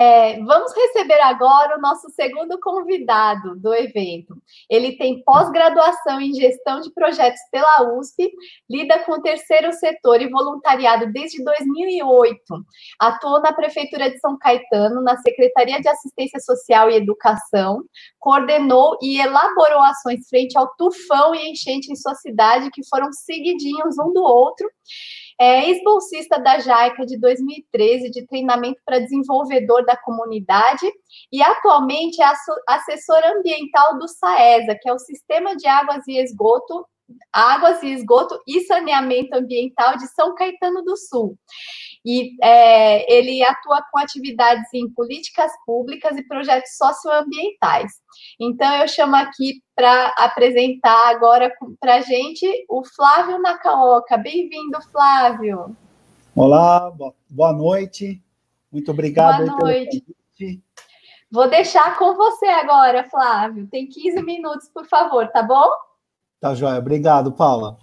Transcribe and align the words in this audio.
É, 0.00 0.38
vamos 0.44 0.72
receber 0.72 1.20
agora 1.22 1.76
o 1.76 1.80
nosso 1.80 2.08
segundo 2.10 2.56
convidado 2.60 3.58
do 3.58 3.74
evento. 3.74 4.40
Ele 4.70 4.96
tem 4.96 5.24
pós-graduação 5.24 6.20
em 6.20 6.32
gestão 6.32 6.80
de 6.80 6.92
projetos 6.92 7.40
pela 7.50 7.98
USP, 7.98 8.30
lida 8.70 9.00
com 9.00 9.14
o 9.14 9.20
terceiro 9.20 9.72
setor 9.72 10.22
e 10.22 10.28
voluntariado 10.28 11.12
desde 11.12 11.42
2008. 11.42 12.38
Atuou 13.00 13.40
na 13.42 13.52
Prefeitura 13.52 14.08
de 14.08 14.20
São 14.20 14.38
Caetano, 14.38 15.02
na 15.02 15.16
Secretaria 15.16 15.80
de 15.80 15.88
Assistência 15.88 16.38
Social 16.38 16.88
e 16.88 16.94
Educação, 16.94 17.82
coordenou 18.20 18.96
e 19.02 19.20
elaborou 19.20 19.82
ações 19.82 20.28
frente 20.28 20.56
ao 20.56 20.72
tufão 20.76 21.34
e 21.34 21.50
enchente 21.50 21.90
em 21.90 21.96
sua 21.96 22.14
cidade, 22.14 22.70
que 22.70 22.86
foram 22.88 23.12
seguidinhos 23.12 23.98
um 23.98 24.12
do 24.12 24.22
outro 24.22 24.70
é 25.40 25.68
ex-bolsista 25.68 26.38
da 26.38 26.58
JAICA 26.58 27.06
de 27.06 27.18
2013, 27.18 28.10
de 28.10 28.26
treinamento 28.26 28.80
para 28.84 28.98
desenvolvedor 28.98 29.84
da 29.84 29.96
comunidade, 29.96 30.90
e 31.32 31.42
atualmente 31.42 32.20
é 32.20 32.32
assessor 32.66 33.20
ambiental 33.36 33.98
do 33.98 34.08
SAESA, 34.08 34.76
que 34.80 34.88
é 34.88 34.92
o 34.92 34.98
Sistema 34.98 35.56
de 35.56 35.66
Águas 35.66 36.06
e 36.08 36.18
Esgoto 36.18 36.84
Águas 37.32 37.82
e 37.82 37.92
Esgoto 37.92 38.38
e 38.46 38.60
Saneamento 38.62 39.34
Ambiental 39.34 39.96
de 39.96 40.06
São 40.08 40.34
Caetano 40.34 40.82
do 40.82 40.96
Sul. 40.96 41.38
E 42.04 42.36
é, 42.42 43.12
ele 43.12 43.42
atua 43.42 43.82
com 43.90 43.98
atividades 43.98 44.72
em 44.72 44.88
políticas 44.90 45.50
públicas 45.66 46.16
e 46.16 46.22
projetos 46.22 46.76
socioambientais. 46.76 47.92
Então, 48.40 48.72
eu 48.76 48.88
chamo 48.88 49.16
aqui 49.16 49.62
para 49.74 50.14
apresentar 50.16 51.10
agora 51.10 51.52
para 51.80 51.96
a 51.96 52.00
gente 52.00 52.46
o 52.68 52.84
Flávio 52.84 53.40
Nakaoka. 53.40 54.16
Bem-vindo, 54.16 54.80
Flávio. 54.90 55.76
Olá, 56.34 56.92
boa 57.28 57.52
noite. 57.52 58.22
Muito 58.70 58.90
obrigado 58.90 59.46
boa 59.46 59.58
noite. 59.58 60.04
Vou 61.30 61.48
deixar 61.48 61.98
com 61.98 62.14
você 62.14 62.46
agora, 62.46 63.08
Flávio. 63.10 63.66
Tem 63.66 63.86
15 63.86 64.22
minutos, 64.22 64.68
por 64.68 64.86
favor, 64.86 65.28
tá 65.28 65.42
bom? 65.42 65.68
Tá 66.40 66.54
joia. 66.54 66.78
Obrigado, 66.78 67.32
Paula. 67.32 67.78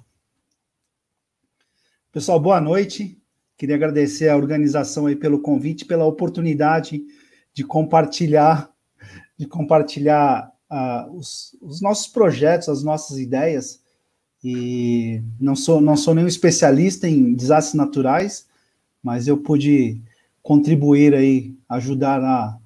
Pessoal, 2.12 2.40
boa 2.40 2.62
noite. 2.62 3.22
Queria 3.58 3.76
agradecer 3.76 4.28
a 4.30 4.36
organização 4.36 5.06
aí 5.06 5.16
pelo 5.16 5.40
convite, 5.40 5.86
pela 5.86 6.06
oportunidade 6.06 7.02
de 7.54 7.64
compartilhar, 7.64 8.70
de 9.38 9.48
compartilhar 9.48 10.52
uh, 10.70 11.16
os, 11.16 11.56
os, 11.62 11.82
nossos 11.82 12.08
projetos, 12.08 12.68
as 12.68 12.84
nossas 12.84 13.18
ideias. 13.18 13.80
E 14.44 15.22
não 15.40 15.56
sou, 15.56 15.80
não 15.80 15.96
sou 15.96 16.14
nenhum 16.14 16.28
especialista 16.28 17.08
em 17.08 17.34
desastres 17.34 17.76
naturais, 17.76 18.46
mas 19.02 19.28
eu 19.28 19.38
pude 19.38 20.02
contribuir 20.44 21.16
aí, 21.16 21.56
ajudar 21.70 22.22
a, 22.22 22.60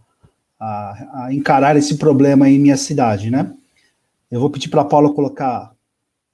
a, 0.60 1.26
a 1.26 1.34
encarar 1.34 1.78
esse 1.78 1.98
problema 1.98 2.50
em 2.50 2.60
minha 2.60 2.76
cidade, 2.76 3.30
né? 3.30 3.56
Eu 4.30 4.40
vou 4.40 4.50
pedir 4.50 4.70
para 4.70 4.82
a 4.82 4.86
Paula 4.86 5.14
colocar 5.14 5.74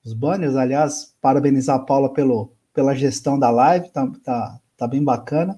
os 0.03 0.13
banners, 0.13 0.55
aliás, 0.55 1.13
parabenizar 1.21 1.75
a 1.75 1.79
Paula 1.79 2.11
pelo, 2.11 2.54
pela 2.75 2.93
gestão 2.93 3.39
da 3.39 3.49
live, 3.49 3.89
tá, 3.89 4.11
tá, 4.21 4.59
tá 4.77 4.87
bem 4.87 5.01
bacana. 5.01 5.57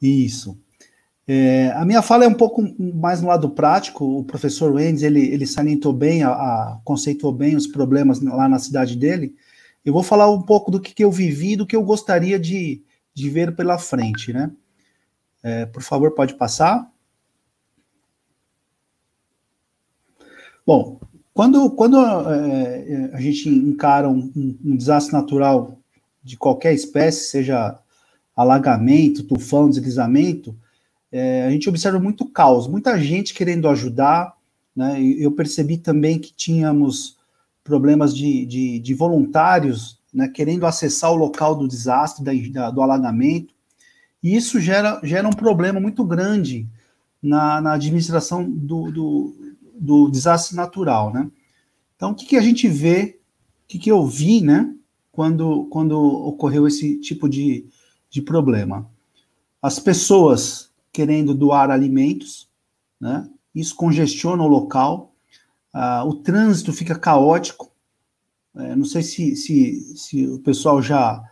Isso. 0.00 0.56
É, 1.26 1.72
a 1.72 1.84
minha 1.84 2.00
fala 2.00 2.24
é 2.24 2.28
um 2.28 2.34
pouco 2.34 2.62
mais 2.78 3.20
no 3.20 3.26
lado 3.26 3.50
prático. 3.50 4.20
O 4.20 4.24
professor 4.24 4.72
Wendes, 4.72 5.02
ele, 5.02 5.20
ele 5.26 5.44
salientou 5.44 5.92
bem, 5.92 6.22
a, 6.22 6.30
a, 6.30 6.80
conceituou 6.84 7.32
bem 7.32 7.56
os 7.56 7.66
problemas 7.66 8.20
lá 8.22 8.48
na 8.48 8.60
cidade 8.60 8.96
dele. 8.96 9.34
Eu 9.84 9.92
vou 9.92 10.04
falar 10.04 10.30
um 10.30 10.42
pouco 10.42 10.70
do 10.70 10.80
que, 10.80 10.94
que 10.94 11.04
eu 11.04 11.10
vivi, 11.10 11.56
do 11.56 11.66
que 11.66 11.74
eu 11.74 11.82
gostaria 11.82 12.38
de, 12.38 12.82
de 13.12 13.28
ver 13.28 13.56
pela 13.56 13.78
frente, 13.78 14.32
né? 14.32 14.52
É, 15.42 15.66
por 15.66 15.82
favor, 15.82 16.12
pode 16.12 16.34
passar. 16.34 16.88
Bom, 20.64 21.00
quando, 21.36 21.68
quando 21.68 21.98
é, 22.00 23.10
a 23.12 23.20
gente 23.20 23.46
encara 23.46 24.08
um, 24.08 24.32
um, 24.64 24.74
desastre 24.74 25.12
natural 25.12 25.78
de 26.24 26.34
qualquer 26.34 26.72
espécie, 26.72 27.28
seja 27.28 27.78
alagamento, 28.34 29.22
tufão, 29.22 29.68
deslizamento, 29.68 30.56
é, 31.12 31.44
a 31.44 31.50
gente 31.50 31.68
observa 31.68 31.98
muito 31.98 32.24
caos, 32.24 32.66
muita 32.66 32.98
gente 32.98 33.34
querendo 33.34 33.68
ajudar. 33.68 34.34
Né? 34.74 34.98
Eu 35.02 35.30
percebi 35.30 35.76
também 35.76 36.18
que 36.18 36.32
tínhamos 36.32 37.18
problemas 37.62 38.16
de, 38.16 38.46
de, 38.46 38.78
de 38.78 38.94
voluntários 38.94 39.98
né, 40.14 40.28
querendo 40.28 40.64
acessar 40.64 41.12
o 41.12 41.16
local 41.16 41.54
do 41.54 41.68
desastre, 41.68 42.24
da, 42.24 42.32
da, 42.50 42.70
do 42.70 42.80
alagamento, 42.80 43.52
e 44.22 44.34
isso 44.34 44.58
gera, 44.58 45.00
gera 45.04 45.28
um 45.28 45.32
problema 45.34 45.78
muito 45.78 46.02
grande 46.02 46.66
na, 47.22 47.60
na 47.60 47.74
administração 47.74 48.42
do, 48.42 48.90
do, 48.90 49.56
do 49.78 50.10
desastre 50.10 50.56
natural, 50.56 51.12
né? 51.12 51.30
Então, 51.96 52.10
o 52.10 52.14
que, 52.14 52.26
que 52.26 52.36
a 52.36 52.42
gente 52.42 52.68
vê, 52.68 53.18
o 53.64 53.68
que, 53.68 53.78
que 53.78 53.90
eu 53.90 54.06
vi, 54.06 54.40
né, 54.40 54.72
quando, 55.10 55.64
quando 55.66 55.98
ocorreu 55.98 56.66
esse 56.66 57.00
tipo 57.00 57.28
de, 57.28 57.66
de 58.08 58.22
problema? 58.22 58.88
As 59.60 59.78
pessoas 59.78 60.70
querendo 60.92 61.34
doar 61.34 61.70
alimentos, 61.70 62.48
né, 63.00 63.28
isso 63.54 63.74
congestiona 63.74 64.42
o 64.42 64.48
local, 64.48 65.14
uh, 65.74 66.06
o 66.06 66.14
trânsito 66.14 66.72
fica 66.72 66.98
caótico, 66.98 67.72
é, 68.56 68.74
não 68.74 68.86
sei 68.86 69.02
se, 69.02 69.36
se, 69.36 69.96
se 69.96 70.26
o 70.26 70.38
pessoal 70.38 70.80
já 70.80 71.22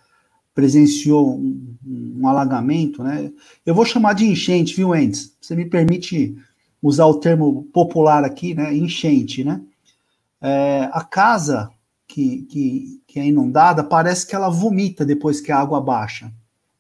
presenciou 0.54 1.36
um, 1.36 1.74
um, 1.84 2.28
alagamento, 2.28 3.02
né? 3.02 3.32
Eu 3.64 3.74
vou 3.74 3.84
chamar 3.84 4.12
de 4.12 4.26
enchente, 4.26 4.76
viu, 4.76 4.94
Endes? 4.94 5.34
Você 5.40 5.56
me 5.56 5.64
permite 5.64 6.36
usar 6.82 7.06
o 7.06 7.18
termo 7.18 7.64
popular 7.72 8.24
aqui, 8.24 8.54
né? 8.54 8.76
Enchente, 8.76 9.42
né? 9.42 9.60
É, 10.46 10.90
a 10.92 11.02
casa 11.02 11.70
que, 12.06 12.42
que, 12.42 13.02
que 13.06 13.18
é 13.18 13.24
inundada 13.24 13.82
parece 13.82 14.26
que 14.26 14.34
ela 14.34 14.50
vomita 14.50 15.02
depois 15.02 15.40
que 15.40 15.50
a 15.50 15.58
água 15.58 15.80
baixa. 15.80 16.30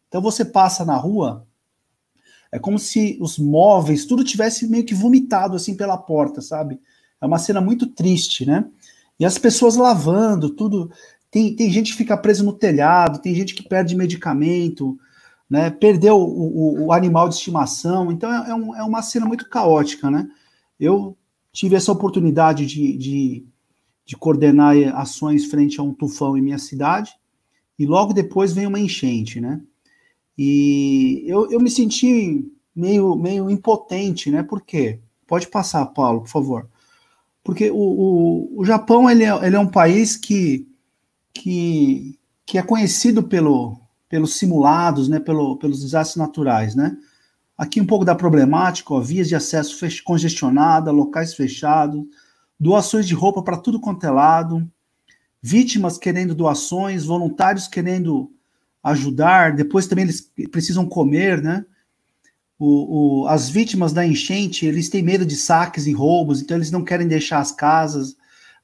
Então 0.06 0.20
você 0.20 0.44
passa 0.44 0.84
na 0.84 0.96
rua, 0.96 1.46
é 2.52 2.58
como 2.58 2.78
se 2.78 3.16
os 3.20 3.38
móveis, 3.38 4.04
tudo 4.04 4.22
tivesse 4.22 4.68
meio 4.68 4.84
que 4.84 4.94
vomitado 4.94 5.56
assim 5.56 5.74
pela 5.74 5.96
porta, 5.96 6.42
sabe? 6.42 6.78
É 7.20 7.26
uma 7.26 7.38
cena 7.38 7.60
muito 7.60 7.86
triste, 7.86 8.44
né? 8.44 8.66
E 9.18 9.24
as 9.24 9.38
pessoas 9.38 9.76
lavando, 9.76 10.50
tudo. 10.50 10.90
Tem, 11.30 11.56
tem 11.56 11.70
gente 11.70 11.92
que 11.92 11.98
fica 11.98 12.16
preso 12.16 12.44
no 12.44 12.52
telhado, 12.52 13.18
tem 13.18 13.34
gente 13.34 13.54
que 13.54 13.66
perde 13.66 13.96
medicamento, 13.96 14.96
né? 15.48 15.70
Perdeu 15.70 16.16
o, 16.16 16.82
o, 16.82 16.86
o 16.86 16.92
animal 16.92 17.28
de 17.28 17.36
estimação. 17.36 18.12
Então 18.12 18.30
é, 18.30 18.50
é, 18.50 18.54
um, 18.54 18.76
é, 18.76 18.82
uma 18.84 19.02
cena 19.02 19.24
muito 19.24 19.48
caótica, 19.48 20.10
né? 20.10 20.28
Eu 20.78 21.16
tive 21.52 21.76
essa 21.76 21.92
oportunidade 21.92 22.66
de, 22.66 22.96
de, 22.96 23.46
de 24.04 24.16
coordenar 24.16 24.76
ações 24.96 25.46
frente 25.46 25.80
a 25.80 25.82
um 25.82 25.94
tufão 25.94 26.36
em 26.36 26.42
minha 26.42 26.58
cidade, 26.58 27.12
e 27.78 27.86
logo 27.86 28.12
depois 28.12 28.52
vem 28.52 28.66
uma 28.66 28.78
enchente, 28.78 29.40
né? 29.40 29.60
E 30.36 31.24
eu, 31.26 31.50
eu 31.50 31.60
me 31.60 31.70
senti 31.70 32.44
meio, 32.74 33.14
meio 33.16 33.50
impotente, 33.50 34.30
né? 34.30 34.42
Por 34.42 34.60
quê? 34.60 35.00
Pode 35.26 35.48
passar, 35.48 35.86
Paulo, 35.86 36.22
por 36.22 36.28
favor. 36.28 36.68
Porque 37.42 37.70
o, 37.70 37.76
o, 37.76 38.60
o 38.60 38.64
Japão 38.64 39.08
ele 39.08 39.24
é, 39.24 39.46
ele 39.46 39.56
é 39.56 39.60
um 39.60 39.70
país 39.70 40.16
que, 40.16 40.66
que, 41.32 42.18
que 42.46 42.58
é 42.58 42.62
conhecido 42.62 43.22
pelo, 43.22 43.78
pelos 44.08 44.36
simulados, 44.36 45.08
né, 45.08 45.20
pelo, 45.20 45.56
pelos 45.56 45.80
desastres 45.80 46.16
naturais, 46.16 46.74
né? 46.74 46.96
Aqui 47.56 47.80
um 47.80 47.86
pouco 47.86 48.04
da 48.04 48.14
problemática, 48.14 48.92
ó, 48.92 49.00
vias 49.00 49.28
de 49.28 49.36
acesso 49.36 49.86
congestionada, 50.02 50.90
locais 50.90 51.34
fechados, 51.34 52.04
doações 52.58 53.06
de 53.06 53.14
roupa 53.14 53.42
para 53.42 53.56
tudo 53.56 53.80
quanto 53.80 54.04
é 54.06 54.10
lado, 54.10 54.70
vítimas 55.42 55.98
querendo 55.98 56.34
doações, 56.34 57.04
voluntários 57.04 57.68
querendo 57.68 58.32
ajudar, 58.82 59.54
depois 59.54 59.86
também 59.86 60.04
eles 60.04 60.30
precisam 60.50 60.86
comer, 60.86 61.42
né? 61.42 61.64
O, 62.58 63.22
o, 63.22 63.28
as 63.28 63.48
vítimas 63.48 63.92
da 63.92 64.06
enchente, 64.06 64.64
eles 64.64 64.88
têm 64.88 65.02
medo 65.02 65.26
de 65.26 65.36
saques 65.36 65.86
e 65.86 65.92
roubos, 65.92 66.40
então 66.40 66.56
eles 66.56 66.70
não 66.70 66.84
querem 66.84 67.08
deixar 67.08 67.40
as 67.40 67.50
casas, 67.50 68.16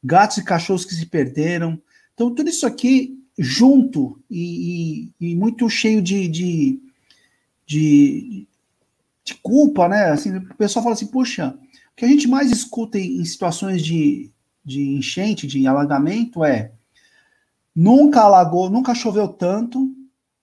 gatos 0.02 0.38
e 0.38 0.44
cachorros 0.44 0.84
que 0.84 0.94
se 0.94 1.06
perderam. 1.06 1.81
Então, 2.14 2.34
tudo 2.34 2.48
isso 2.48 2.66
aqui 2.66 3.19
junto 3.38 4.22
e, 4.31 5.10
e, 5.20 5.31
e 5.32 5.34
muito 5.34 5.69
cheio 5.69 6.02
de, 6.02 6.28
de, 6.28 6.81
de, 7.66 8.46
de, 9.25 9.34
culpa, 9.42 9.88
né? 9.88 10.10
Assim, 10.10 10.37
o 10.37 10.54
pessoal 10.54 10.82
fala 10.82 10.94
assim, 10.94 11.06
puxa, 11.06 11.58
que 12.00 12.06
a 12.06 12.08
gente 12.08 12.26
mais 12.26 12.50
escuta 12.50 12.99
em, 12.99 13.20
em 13.20 13.25
situações 13.26 13.82
de, 13.82 14.31
de 14.64 14.97
enchente, 14.97 15.47
de 15.47 15.67
alagamento 15.67 16.43
é 16.43 16.73
nunca 17.76 18.23
alagou, 18.23 18.70
nunca 18.70 18.94
choveu 18.94 19.29
tanto, 19.29 19.94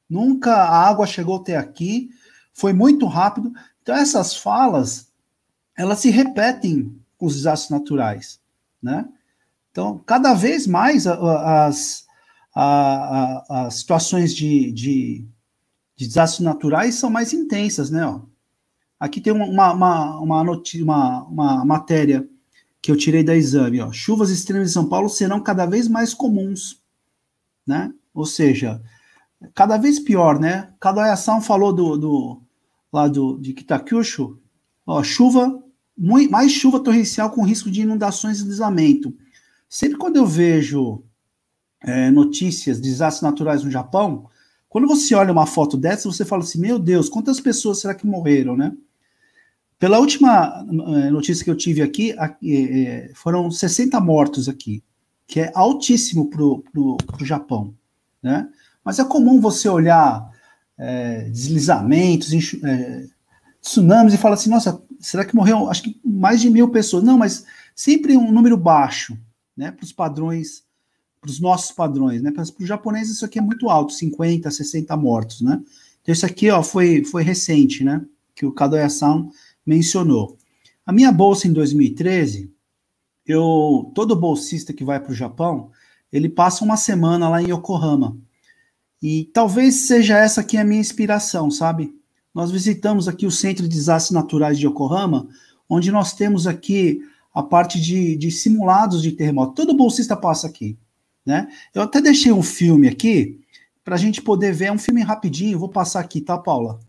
nunca 0.08 0.54
a 0.54 0.88
água 0.88 1.08
chegou 1.08 1.38
até 1.38 1.58
aqui, 1.58 2.12
foi 2.54 2.74
muito 2.74 3.08
rápido. 3.08 3.52
Então, 3.82 3.96
essas 3.96 4.36
falas, 4.36 5.12
elas 5.76 5.98
se 5.98 6.12
repetem 6.12 6.96
com 7.18 7.26
os 7.26 7.34
desastres 7.34 7.72
naturais, 7.72 8.40
né? 8.80 9.10
Então, 9.72 9.98
cada 10.06 10.36
vez 10.36 10.68
mais 10.68 11.08
as, 11.08 12.06
as 12.54 13.74
situações 13.74 14.32
de, 14.32 14.72
de, 14.72 15.26
de, 15.96 16.08
desastres 16.08 16.46
naturais 16.46 16.94
são 16.94 17.10
mais 17.10 17.34
intensas, 17.34 17.90
né? 17.90 18.04
Aqui 19.00 19.22
tem 19.22 19.32
uma, 19.32 19.74
uma, 19.74 20.20
uma, 20.20 20.44
notícia, 20.44 20.84
uma, 20.84 21.24
uma 21.26 21.66
matéria 21.66 22.28
que 22.82 22.92
eu 22.92 22.98
tirei 22.98 23.24
da 23.24 23.36
exame. 23.36 23.80
Ó. 23.82 23.92
Chuvas 23.92 24.30
extremas 24.30 24.70
em 24.70 24.74
São 24.74 24.88
Paulo 24.88 25.10
serão 25.10 25.40
cada 25.42 25.66
vez 25.66 25.88
mais 25.88 26.14
comuns. 26.14 26.82
Né? 27.66 27.94
Ou 28.14 28.26
seja, 28.26 28.82
cada 29.54 29.78
vez 29.78 30.00
pior, 30.00 30.40
né? 30.40 30.74
Cada 30.80 31.12
ação 31.12 31.42
falou 31.42 31.74
do, 31.74 31.98
do 31.98 32.42
lá 32.92 33.08
de 33.08 33.54
Kitakyushu, 33.54 34.40
ó, 34.86 35.04
chuva, 35.04 35.62
muito, 35.98 36.32
mais 36.32 36.52
chuva 36.52 36.80
torrencial 36.80 37.30
com 37.30 37.46
risco 37.46 37.70
de 37.70 37.82
inundações 37.82 38.38
e 38.38 38.44
deslizamento. 38.44 39.14
Sempre 39.70 39.98
quando 39.98 40.18
eu 40.18 40.26
vejo 40.26 41.04
é, 41.82 42.10
notícias 42.10 42.78
de 42.82 42.90
desastres 42.90 43.22
naturais 43.22 43.64
no 43.64 43.70
Japão, 43.70 44.30
quando 44.70 44.88
você 44.88 45.14
olha 45.16 45.32
uma 45.32 45.46
foto 45.46 45.78
dessa, 45.78 46.10
você 46.10 46.24
fala 46.24 46.44
assim, 46.44 46.60
meu 46.60 46.80
Deus, 46.80 47.10
quantas 47.10 47.40
pessoas 47.40 47.80
será 47.80 47.94
que 47.94 48.08
morreram, 48.08 48.56
né? 48.56 48.76
Pela 49.80 50.00
última 50.00 50.66
é, 50.70 51.10
notícia 51.12 51.44
que 51.44 51.52
eu 51.52 51.58
tive 51.58 51.82
aqui, 51.82 52.16
é, 52.44 53.12
foram 53.14 53.52
60 53.52 54.00
mortos 54.00 54.50
aqui, 54.50 54.84
que 55.28 55.40
é 55.40 55.52
altíssimo 55.54 56.30
para 56.30 56.44
o 56.44 56.98
Japão, 57.26 57.74
né? 58.22 58.50
Mas 58.84 58.98
é 58.98 59.04
comum 59.04 59.40
você 59.40 59.70
olhar 59.70 60.32
é, 60.78 61.24
deslizamentos, 61.30 62.32
é, 62.64 63.06
tsunamis 63.62 64.14
e 64.14 64.18
falar 64.18 64.36
assim, 64.36 64.50
nossa, 64.50 64.82
será 65.00 65.26
que 65.26 65.36
morreu, 65.36 65.70
acho 65.70 65.84
que 65.84 66.00
mais 66.04 66.42
de 66.42 66.50
mil 66.50 66.70
pessoas? 66.70 67.04
Não, 67.04 67.18
mas 67.18 67.46
sempre 67.76 68.16
um 68.16 68.32
número 68.32 68.58
baixo, 68.58 69.18
né, 69.56 69.72
para 69.72 69.84
os 69.84 69.92
padrões, 69.92 70.64
para 71.20 71.30
os 71.30 71.40
nossos 71.40 71.72
padrões, 71.72 72.22
né, 72.22 72.32
para 72.32 72.44
os 72.44 72.54
japoneses 72.62 73.16
isso 73.16 73.26
aqui 73.26 73.40
é 73.40 73.42
muito 73.42 73.70
alto, 73.70 73.94
50, 73.94 74.50
60 74.50 74.96
mortos, 74.98 75.42
né, 75.42 75.62
então 76.02 76.14
isso 76.14 76.26
aqui, 76.26 76.50
ó, 76.50 76.64
foi, 76.64 77.04
foi 77.04 77.24
recente, 77.24 77.84
né, 77.84 78.04
que 78.34 78.46
o 78.46 78.52
Kadoya-san 78.52 79.30
mencionou. 79.68 80.38
A 80.86 80.94
minha 80.94 81.12
bolsa 81.12 81.48
em 81.48 81.54
2013, 81.54 82.50
eu, 83.26 83.92
todo 83.94 84.16
bolsista 84.16 84.72
que 84.72 84.86
vai 84.86 85.00
para 85.00 85.12
o 85.12 85.16
Japão, 85.16 85.70
ele 86.12 86.30
passa 86.30 86.64
uma 86.64 86.78
semana 86.78 87.28
lá 87.28 87.42
em 87.42 87.52
Yokohama, 87.52 88.18
e 89.02 89.30
talvez 89.34 89.76
seja 89.82 90.18
essa 90.18 90.42
aqui 90.42 90.58
a 90.58 90.64
minha 90.64 90.80
inspiração, 90.80 91.52
sabe? 91.52 91.94
Nós 92.34 92.50
visitamos 92.50 93.08
aqui 93.08 93.26
o 93.26 93.32
Centro 93.32 93.68
de 93.68 93.76
Desastres 93.76 94.12
Naturais 94.12 94.58
de 94.58 94.66
Yokohama, 94.66 95.28
onde 95.70 95.92
nós 95.92 96.14
temos 96.14 96.48
aqui 96.48 97.02
a 97.34 97.44
parte 97.44 97.80
de, 97.80 98.16
de 98.16 98.32
simulados 98.32 99.02
de 99.02 99.12
terremoto. 99.12 99.54
Todo 99.54 99.78
bolsista 99.78 100.16
passa 100.16 100.48
aqui, 100.48 100.78
né? 101.26 101.48
Eu 101.76 101.84
até 101.84 102.02
deixei 102.02 102.32
um 102.32 102.42
filme 102.42 102.88
aqui 102.88 103.40
para 103.84 103.96
a 103.96 103.98
gente 103.98 104.22
poder 104.22 104.52
ver. 104.52 104.66
É 104.66 104.72
um 104.72 104.80
filme 104.80 105.02
rapidinho, 105.02 105.60
vou 105.60 105.70
passar 105.70 106.00
aqui, 106.00 106.22
tá, 106.22 106.38
Paula? 106.38 106.80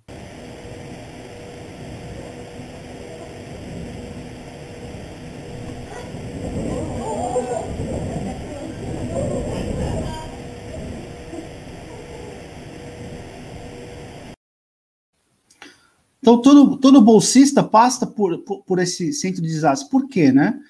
Então, 16.29 16.43
todo, 16.43 16.77
todo 16.77 17.01
bolsista 17.01 17.63
passa 17.63 18.07
por, 18.07 18.37
por, 18.41 18.63
por 18.63 18.79
esse 18.79 19.15
centro 19.15 19.41
de 19.41 19.49
desastre. 19.49 19.89
Por 19.89 20.07
quê, 20.07 20.31
né? 20.31 20.61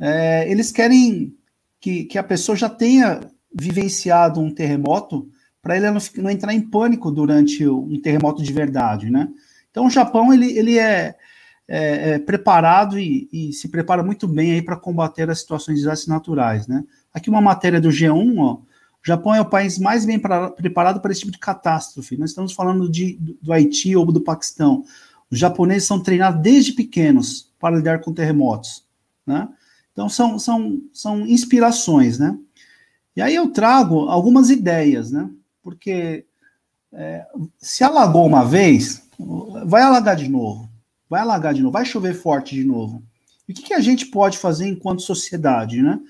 É, 0.00 0.50
eles 0.50 0.72
querem 0.72 1.32
que, 1.80 2.06
que 2.06 2.18
a 2.18 2.24
pessoa 2.24 2.56
já 2.56 2.68
tenha 2.68 3.20
vivenciado 3.54 4.40
um 4.40 4.52
terremoto 4.52 5.30
para 5.62 5.76
ele 5.76 5.88
não, 5.92 6.00
não, 6.16 6.28
entrar 6.28 6.52
em 6.52 6.60
pânico 6.60 7.12
durante 7.12 7.64
um 7.68 8.00
terremoto 8.00 8.42
de 8.42 8.52
verdade, 8.52 9.08
né? 9.08 9.28
Então, 9.70 9.86
o 9.86 9.90
Japão, 9.90 10.34
ele, 10.34 10.58
ele 10.58 10.76
é, 10.76 11.14
é, 11.68 12.10
é 12.10 12.18
preparado 12.18 12.98
e, 12.98 13.28
e, 13.32 13.52
se 13.52 13.68
prepara 13.68 14.02
muito 14.02 14.26
bem 14.26 14.54
aí 14.54 14.62
para 14.62 14.76
combater 14.76 15.30
as 15.30 15.38
situações 15.38 15.76
de 15.76 15.82
desastres 15.82 16.08
naturais, 16.08 16.66
né? 16.66 16.82
Aqui 17.14 17.30
uma 17.30 17.40
matéria 17.40 17.80
do 17.80 17.90
G1, 17.90 18.38
ó, 18.40 18.58
o 19.06 19.08
Japão 19.08 19.32
é 19.32 19.40
o 19.40 19.48
país 19.48 19.78
mais 19.78 20.04
bem 20.04 20.18
pra, 20.18 20.50
preparado 20.50 21.00
para 21.00 21.12
esse 21.12 21.20
tipo 21.20 21.30
de 21.30 21.38
catástrofe. 21.38 22.16
Nós 22.16 22.30
estamos 22.30 22.52
falando 22.52 22.90
de, 22.90 23.16
do 23.40 23.52
Haiti 23.52 23.94
ou 23.94 24.04
do 24.10 24.20
Paquistão. 24.20 24.84
Os 25.30 25.38
japoneses 25.38 25.86
são 25.86 26.02
treinados 26.02 26.42
desde 26.42 26.72
pequenos 26.72 27.52
para 27.56 27.76
lidar 27.76 28.00
com 28.00 28.12
terremotos. 28.12 28.84
Né? 29.24 29.48
Então, 29.92 30.08
são, 30.08 30.40
são, 30.40 30.82
são 30.92 31.20
inspirações. 31.20 32.18
Né? 32.18 32.36
E 33.14 33.22
aí 33.22 33.32
eu 33.32 33.48
trago 33.50 34.08
algumas 34.08 34.50
ideias, 34.50 35.12
né? 35.12 35.30
porque 35.62 36.26
é, 36.92 37.24
se 37.58 37.84
alagou 37.84 38.26
uma 38.26 38.44
vez, 38.44 39.08
vai 39.66 39.82
alagar 39.82 40.16
de 40.16 40.28
novo. 40.28 40.68
Vai 41.08 41.20
alagar 41.20 41.54
de 41.54 41.62
novo, 41.62 41.72
vai 41.72 41.84
chover 41.84 42.14
forte 42.14 42.56
de 42.56 42.64
novo. 42.64 43.04
E 43.48 43.52
o 43.52 43.54
que, 43.54 43.62
que 43.62 43.74
a 43.74 43.80
gente 43.80 44.06
pode 44.06 44.36
fazer 44.36 44.66
enquanto 44.66 45.02
sociedade, 45.02 45.80
né? 45.80 46.00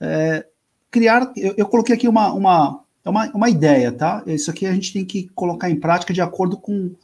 É, 0.00 0.46
criar. 0.90 1.32
Eu, 1.36 1.54
eu, 1.56 1.66
coloquei 1.66 1.94
aqui 1.94 2.08
uma, 2.08 2.32
uma, 2.32 2.80
uma, 3.04 3.30
uma 3.32 3.50
ideia, 3.50 3.92
tá? 3.92 4.22
Isso 4.26 4.50
aqui 4.50 4.66
a 4.66 4.72
gente 4.72 4.92
tem 4.92 5.04
que 5.04 5.28
colocar 5.34 5.70
em 5.70 5.76
prática 5.76 6.12
de 6.12 6.20
acordo 6.20 6.56
com, 6.56 6.94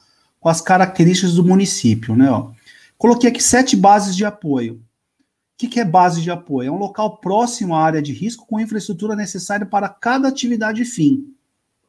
com 0.40 0.48
as 0.48 0.60
características 0.60 1.34
do 1.34 1.44
município, 1.44 2.16
né? 2.16 2.31
Ó. 2.31 2.50
Coloquei 2.98 3.31
aqui 3.31 3.42
sete 3.42 3.76
bases 3.76 4.16
de 4.16 4.25
apoio. 4.25 4.75
O 4.75 5.56
que, 5.56 5.69
que 5.69 5.81
é 5.81 5.84
base 5.84 6.20
de 6.20 6.31
apoio? 6.31 6.69
É 6.69 6.72
um 6.72 6.78
local 6.78 7.19
próximo 7.19 7.76
à 7.76 7.82
área 7.82 8.02
de 8.02 8.12
risco 8.12 8.46
com 8.46 8.58
infraestrutura 8.58 9.14
necessária 9.14 9.64
para 9.64 9.88
cada 9.88 10.28
atividade 10.28 10.84
fim. 10.84 11.32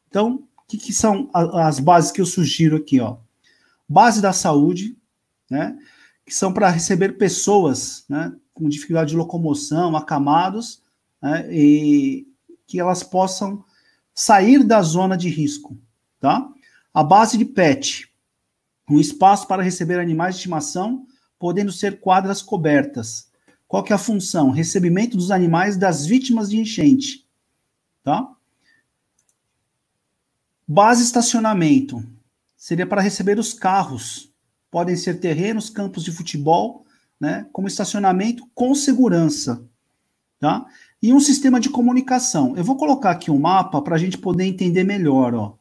Então, 0.08 0.44
o 0.56 0.62
que, 0.68 0.78
que 0.78 0.92
são 0.92 1.28
as 1.32 1.80
bases 1.80 2.12
que 2.12 2.20
eu 2.20 2.26
sugiro 2.26 2.76
aqui? 2.76 3.00
Ó? 3.00 3.16
Base 3.88 4.22
da 4.22 4.32
saúde, 4.32 4.96
né? 5.50 5.76
que 6.26 6.34
são 6.34 6.52
para 6.52 6.68
receber 6.68 7.16
pessoas 7.16 8.04
né, 8.08 8.32
com 8.52 8.68
dificuldade 8.68 9.10
de 9.10 9.16
locomoção, 9.16 9.96
acamados, 9.96 10.82
né, 11.20 11.46
e 11.52 12.26
que 12.66 12.80
elas 12.80 13.02
possam 13.02 13.64
sair 14.14 14.64
da 14.64 14.82
zona 14.82 15.16
de 15.16 15.28
risco, 15.28 15.78
tá? 16.20 16.48
A 16.92 17.04
base 17.04 17.36
de 17.36 17.44
PET, 17.44 18.10
um 18.88 18.98
espaço 18.98 19.46
para 19.46 19.62
receber 19.62 20.00
animais 20.00 20.34
de 20.34 20.40
estimação, 20.40 21.06
podendo 21.38 21.70
ser 21.70 22.00
quadras 22.00 22.40
cobertas. 22.40 23.30
Qual 23.68 23.82
que 23.82 23.92
é 23.92 23.96
a 23.96 23.98
função? 23.98 24.50
Recebimento 24.50 25.16
dos 25.16 25.30
animais 25.30 25.76
das 25.76 26.06
vítimas 26.06 26.48
de 26.48 26.58
enchente, 26.58 27.26
tá? 28.02 28.32
Base 30.66 31.02
estacionamento 31.02 32.04
seria 32.56 32.86
para 32.86 33.02
receber 33.02 33.38
os 33.38 33.52
carros. 33.52 34.32
Podem 34.70 34.96
ser 34.96 35.20
terrenos, 35.20 35.70
campos 35.70 36.02
de 36.02 36.10
futebol, 36.10 36.84
né, 37.20 37.46
como 37.52 37.68
estacionamento 37.68 38.48
com 38.54 38.74
segurança, 38.74 39.64
tá? 40.38 40.66
E 41.06 41.12
um 41.12 41.20
sistema 41.20 41.60
de 41.60 41.70
comunicação. 41.70 42.56
Eu 42.56 42.64
vou 42.64 42.74
colocar 42.74 43.12
aqui 43.12 43.30
um 43.30 43.38
mapa 43.38 43.80
para 43.80 43.94
a 43.94 43.98
gente 43.98 44.18
poder 44.18 44.44
entender 44.44 44.82
melhor. 44.82 45.36
Ó. 45.36 45.54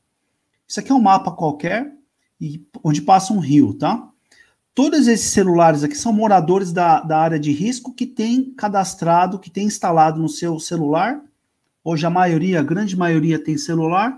Isso 0.67 0.79
aqui 0.79 0.91
é 0.91 0.95
um 0.95 0.99
mapa 0.99 1.31
qualquer, 1.31 1.93
e, 2.41 2.65
onde 2.83 2.99
passa 2.99 3.31
um 3.31 3.37
rio, 3.37 3.75
tá? 3.75 4.09
Todos 4.73 5.07
esses 5.07 5.27
celulares 5.27 5.83
aqui 5.83 5.95
são 5.95 6.11
moradores 6.11 6.71
da, 6.71 6.99
da 6.99 7.19
área 7.19 7.39
de 7.39 7.51
risco 7.51 7.93
que 7.93 8.07
tem 8.07 8.55
cadastrado, 8.55 9.37
que 9.37 9.51
tem 9.51 9.67
instalado 9.67 10.19
no 10.19 10.27
seu 10.27 10.59
celular. 10.59 11.21
Hoje 11.83 12.07
a 12.07 12.09
maioria, 12.09 12.59
a 12.59 12.63
grande 12.63 12.97
maioria 12.97 13.37
tem 13.37 13.55
celular. 13.55 14.17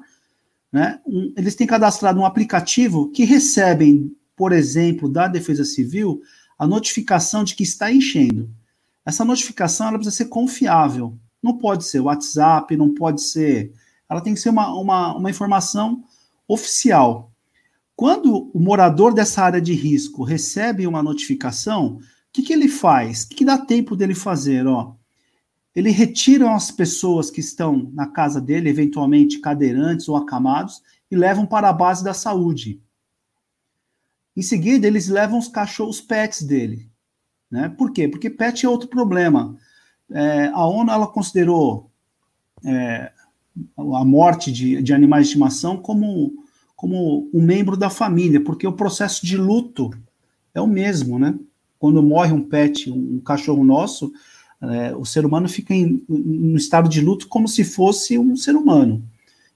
Né? 0.71 0.97
Um, 1.05 1.33
eles 1.35 1.55
têm 1.55 1.67
cadastrado 1.67 2.21
um 2.21 2.25
aplicativo 2.25 3.11
que 3.11 3.25
recebem, 3.25 4.15
por 4.33 4.53
exemplo, 4.53 5.09
da 5.09 5.27
Defesa 5.27 5.65
Civil, 5.65 6.21
a 6.57 6.65
notificação 6.65 7.43
de 7.43 7.53
que 7.53 7.63
está 7.63 7.91
enchendo. 7.91 8.49
Essa 9.07 9.23
notificação 9.23 9.87
ela 9.87 9.97
precisa 9.97 10.17
ser 10.17 10.25
confiável. 10.25 11.17
Não 11.41 11.57
pode 11.57 11.85
ser 11.85 12.01
WhatsApp, 12.01 12.75
não 12.75 12.93
pode 12.93 13.21
ser. 13.21 13.71
Ela 14.09 14.19
tem 14.19 14.33
que 14.33 14.39
ser 14.41 14.49
uma, 14.49 14.77
uma, 14.77 15.15
uma 15.15 15.29
informação 15.29 16.03
oficial. 16.45 17.31
Quando 17.95 18.51
o 18.53 18.59
morador 18.59 19.13
dessa 19.13 19.41
área 19.41 19.61
de 19.61 19.73
risco 19.73 20.25
recebe 20.25 20.85
uma 20.85 21.01
notificação, 21.01 21.95
o 21.95 21.99
que, 22.33 22.41
que 22.41 22.51
ele 22.51 22.67
faz? 22.67 23.23
O 23.23 23.29
que, 23.29 23.35
que 23.35 23.45
dá 23.45 23.57
tempo 23.57 23.95
dele 23.95 24.13
fazer? 24.13 24.67
Ó, 24.67 24.93
ele 25.73 25.89
retira 25.89 26.53
as 26.53 26.69
pessoas 26.69 27.31
que 27.31 27.39
estão 27.39 27.89
na 27.93 28.07
casa 28.07 28.41
dele, 28.41 28.67
eventualmente 28.67 29.39
cadeirantes 29.39 30.09
ou 30.09 30.17
acamados, 30.17 30.83
e 31.09 31.15
levam 31.15 31.45
para 31.45 31.69
a 31.69 31.73
base 31.73 32.03
da 32.03 32.13
saúde. 32.13 32.81
Em 34.35 34.41
seguida, 34.41 34.85
eles 34.85 35.07
levam 35.07 35.39
os 35.39 35.47
cachorros 35.47 36.01
pets 36.01 36.43
dele. 36.43 36.91
Né? 37.49 37.69
Por 37.69 37.91
quê? 37.91 38.07
Porque 38.07 38.29
pet 38.29 38.65
é 38.65 38.69
outro 38.69 38.87
problema. 38.89 39.55
É, 40.11 40.47
a 40.47 40.65
ONU 40.65 40.91
ela 40.91 41.07
considerou 41.07 41.89
é, 42.65 43.11
a 43.77 44.05
morte 44.05 44.51
de, 44.51 44.81
de 44.81 44.93
animais 44.93 45.23
de 45.23 45.29
estimação 45.29 45.77
como, 45.77 46.43
como 46.75 47.29
um 47.33 47.41
membro 47.41 47.75
da 47.75 47.89
família, 47.89 48.43
porque 48.43 48.67
o 48.67 48.73
processo 48.73 49.25
de 49.25 49.37
luto 49.37 49.91
é 50.53 50.61
o 50.61 50.67
mesmo, 50.67 51.19
né? 51.19 51.35
Quando 51.79 52.01
morre 52.01 52.31
um 52.31 52.41
pet, 52.41 52.89
um 52.89 53.19
cachorro 53.19 53.63
nosso, 53.63 54.11
é, 54.61 54.95
o 54.95 55.05
ser 55.05 55.25
humano 55.25 55.47
fica 55.47 55.73
em, 55.73 56.03
em 56.09 56.53
um 56.53 56.55
estado 56.55 56.89
de 56.89 57.01
luto 57.01 57.27
como 57.27 57.47
se 57.47 57.63
fosse 57.63 58.17
um 58.17 58.35
ser 58.35 58.55
humano. 58.55 59.03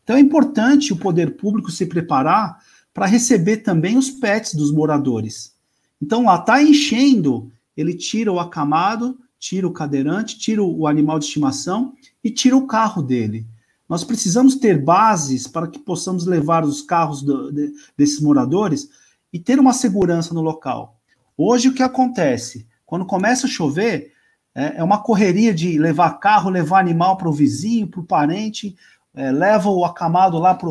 Então 0.03 0.15
é 0.15 0.19
importante 0.19 0.93
o 0.93 0.98
poder 0.98 1.36
público 1.36 1.71
se 1.71 1.86
preparar 1.86 2.60
para 2.93 3.05
receber 3.05 3.57
também 3.57 3.98
os 3.98 4.12
pets 4.12 4.53
dos 4.53 4.71
moradores. 4.71 5.53
Então 6.01 6.25
lá 6.25 6.36
está 6.36 6.62
enchendo, 6.62 7.51
ele 7.75 7.93
tira 7.93 8.31
o 8.31 8.39
acamado, 8.39 9.17
tira 9.39 9.67
o 9.67 9.73
cadeirante, 9.73 10.37
tira 10.37 10.61
o 10.61 10.87
animal 10.87 11.17
de 11.17 11.25
estimação 11.25 11.93
e 12.23 12.29
tira 12.29 12.55
o 12.55 12.67
carro 12.67 13.01
dele. 13.01 13.45
Nós 13.89 14.03
precisamos 14.03 14.55
ter 14.55 14.81
bases 14.81 15.47
para 15.47 15.67
que 15.67 15.79
possamos 15.79 16.25
levar 16.25 16.63
os 16.63 16.81
carros 16.81 17.21
do, 17.21 17.51
de, 17.51 17.73
desses 17.97 18.21
moradores 18.21 18.89
e 19.33 19.39
ter 19.39 19.59
uma 19.59 19.73
segurança 19.73 20.33
no 20.33 20.41
local. 20.41 20.97
Hoje 21.37 21.69
o 21.69 21.73
que 21.73 21.83
acontece? 21.83 22.67
Quando 22.85 23.05
começa 23.05 23.47
a 23.47 23.49
chover, 23.49 24.13
é, 24.53 24.77
é 24.77 24.83
uma 24.83 25.01
correria 25.01 25.53
de 25.53 25.77
levar 25.79 26.19
carro, 26.19 26.49
levar 26.49 26.79
animal 26.79 27.17
para 27.17 27.29
o 27.29 27.33
vizinho, 27.33 27.87
para 27.87 27.99
o 27.99 28.05
parente, 28.05 28.75
é, 29.13 29.31
leva 29.31 29.69
o 29.69 29.83
acamado 29.83 30.37
lá 30.37 30.53
para 30.55 30.69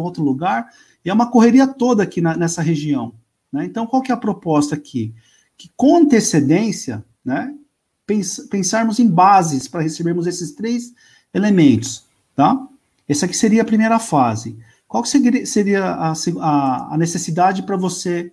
outro 0.00 0.24
lugar, 0.24 0.68
e 1.04 1.10
é 1.10 1.12
uma 1.12 1.30
correria 1.30 1.66
toda 1.66 2.02
aqui 2.02 2.20
na, 2.20 2.36
nessa 2.36 2.62
região. 2.62 3.14
Né? 3.52 3.64
Então, 3.64 3.86
qual 3.86 4.02
que 4.02 4.10
é 4.10 4.14
a 4.14 4.18
proposta 4.18 4.74
aqui? 4.74 5.14
Que 5.58 5.70
com 5.76 5.96
antecedência, 5.96 7.04
né, 7.24 7.54
pens, 8.06 8.38
pensarmos 8.50 8.98
em 8.98 9.08
bases 9.08 9.68
para 9.68 9.82
recebermos 9.82 10.26
esses 10.26 10.52
três 10.52 10.94
elementos. 11.34 12.06
Tá? 12.34 12.66
Essa 13.06 13.26
aqui 13.26 13.36
seria 13.36 13.62
a 13.62 13.66
primeira 13.66 13.98
fase. 13.98 14.56
Qual 14.86 15.04
seria 15.04 15.84
a, 15.84 16.12
a, 16.12 16.94
a 16.94 16.96
necessidade 16.96 17.62
para 17.64 17.76
você 17.76 18.32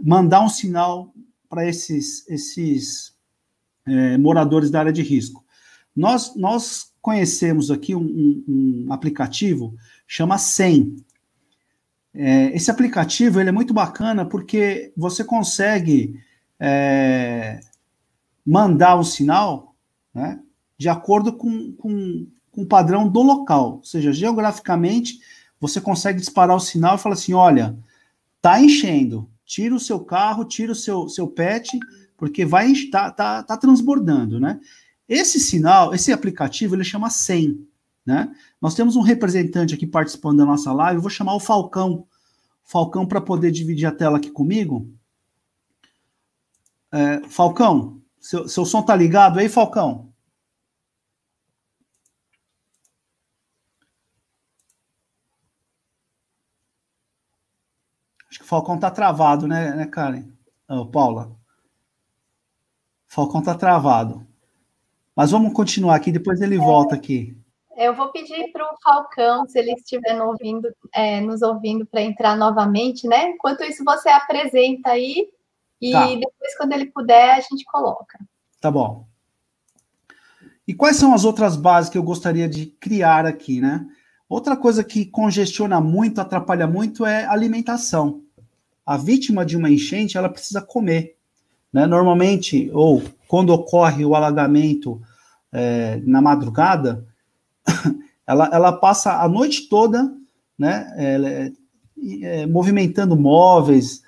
mandar 0.00 0.42
um 0.42 0.48
sinal 0.48 1.12
para 1.48 1.66
esses, 1.68 2.28
esses 2.28 3.12
é, 3.86 4.16
moradores 4.18 4.70
da 4.70 4.78
área 4.78 4.92
de 4.92 5.02
risco? 5.02 5.44
Nós, 5.96 6.36
nós 6.36 6.92
conhecemos 7.02 7.70
aqui 7.70 7.94
um, 7.94 8.02
um, 8.02 8.44
um 8.86 8.92
aplicativo 8.92 9.76
chama 10.06 10.38
SEM. 10.38 10.96
É, 12.14 12.54
esse 12.54 12.70
aplicativo 12.70 13.40
ele 13.40 13.48
é 13.48 13.52
muito 13.52 13.74
bacana 13.74 14.24
porque 14.24 14.92
você 14.96 15.24
consegue 15.24 16.20
é, 16.58 17.60
mandar 18.44 18.98
um 18.98 19.04
sinal 19.04 19.74
né, 20.14 20.40
de 20.78 20.88
acordo 20.88 21.32
com, 21.32 21.72
com, 21.72 22.26
com 22.50 22.62
o 22.62 22.66
padrão 22.66 23.08
do 23.08 23.22
local. 23.22 23.76
Ou 23.76 23.84
seja, 23.84 24.12
geograficamente, 24.12 25.18
você 25.60 25.80
consegue 25.80 26.20
disparar 26.20 26.56
o 26.56 26.60
sinal 26.60 26.96
e 26.96 26.98
falar 26.98 27.14
assim: 27.14 27.34
olha, 27.34 27.76
tá 28.40 28.60
enchendo, 28.60 29.28
tira 29.44 29.74
o 29.74 29.80
seu 29.80 30.00
carro, 30.00 30.44
tira 30.44 30.72
o 30.72 30.76
seu, 30.76 31.08
seu 31.08 31.26
pet, 31.26 31.78
porque 32.16 32.44
vai 32.44 32.72
tá, 32.90 33.10
tá, 33.10 33.42
tá 33.42 33.56
transbordando, 33.56 34.38
né? 34.38 34.60
Esse 35.08 35.38
sinal, 35.38 35.94
esse 35.94 36.12
aplicativo, 36.12 36.74
ele 36.74 36.84
chama 36.84 37.10
SEM, 37.10 37.66
né? 38.06 38.34
Nós 38.60 38.74
temos 38.74 38.96
um 38.96 39.02
representante 39.02 39.74
aqui 39.74 39.86
participando 39.86 40.38
da 40.38 40.46
nossa 40.46 40.72
live, 40.72 40.96
eu 40.96 41.02
vou 41.02 41.10
chamar 41.10 41.34
o 41.34 41.40
Falcão. 41.40 42.06
Falcão, 42.62 43.04
para 43.04 43.20
poder 43.20 43.50
dividir 43.50 43.86
a 43.86 43.92
tela 43.92 44.16
aqui 44.16 44.30
comigo. 44.30 44.90
É, 46.94 47.28
Falcão, 47.28 48.00
seu, 48.20 48.48
seu 48.48 48.64
som 48.64 48.80
tá 48.80 48.94
ligado 48.94 49.40
aí, 49.40 49.48
Falcão? 49.48 50.14
Acho 58.30 58.38
que 58.38 58.44
o 58.44 58.48
Falcão 58.48 58.78
tá 58.78 58.92
travado, 58.92 59.48
né, 59.48 59.72
né 59.74 59.86
Karen? 59.86 60.30
Oh, 60.68 60.86
Paula. 60.86 61.36
Falcão 63.08 63.42
tá 63.42 63.56
travado. 63.56 64.24
Mas 65.16 65.32
vamos 65.32 65.52
continuar 65.52 65.96
aqui, 65.96 66.12
depois 66.12 66.40
ele 66.40 66.58
volta 66.58 66.94
aqui. 66.94 67.36
Eu 67.76 67.92
vou 67.96 68.12
pedir 68.12 68.52
para 68.52 68.72
o 68.72 68.76
Falcão, 68.80 69.48
se 69.48 69.58
ele 69.58 69.72
estiver 69.72 70.22
ouvindo, 70.22 70.72
é, 70.94 71.20
nos 71.20 71.42
ouvindo, 71.42 71.84
para 71.84 72.02
entrar 72.02 72.36
novamente, 72.36 73.08
né? 73.08 73.30
Enquanto 73.30 73.64
isso, 73.64 73.82
você 73.84 74.08
apresenta 74.08 74.90
aí 74.90 75.28
e 75.88 75.92
tá. 75.92 76.06
depois, 76.06 76.56
quando 76.56 76.72
ele 76.72 76.86
puder, 76.86 77.34
a 77.34 77.40
gente 77.40 77.64
coloca. 77.64 78.18
Tá 78.60 78.70
bom. 78.70 79.06
E 80.66 80.72
quais 80.72 80.96
são 80.96 81.12
as 81.12 81.24
outras 81.24 81.56
bases 81.56 81.90
que 81.90 81.98
eu 81.98 82.02
gostaria 82.02 82.48
de 82.48 82.66
criar 82.66 83.26
aqui, 83.26 83.60
né? 83.60 83.86
Outra 84.28 84.56
coisa 84.56 84.82
que 84.82 85.04
congestiona 85.04 85.80
muito, 85.80 86.20
atrapalha 86.20 86.66
muito 86.66 87.04
é 87.04 87.26
alimentação. 87.26 88.22
A 88.84 88.96
vítima 88.96 89.44
de 89.44 89.56
uma 89.56 89.70
enchente, 89.70 90.16
ela 90.16 90.28
precisa 90.28 90.62
comer. 90.62 91.16
Né? 91.72 91.86
Normalmente, 91.86 92.70
ou 92.72 93.02
quando 93.28 93.50
ocorre 93.50 94.04
o 94.04 94.14
alagamento 94.14 95.00
é, 95.52 96.00
na 96.04 96.22
madrugada, 96.22 97.06
ela, 98.26 98.48
ela 98.52 98.72
passa 98.72 99.20
a 99.20 99.28
noite 99.28 99.68
toda 99.68 100.10
né, 100.58 100.92
é, 100.96 101.52
é, 102.22 102.46
movimentando 102.46 103.16
móveis, 103.16 104.02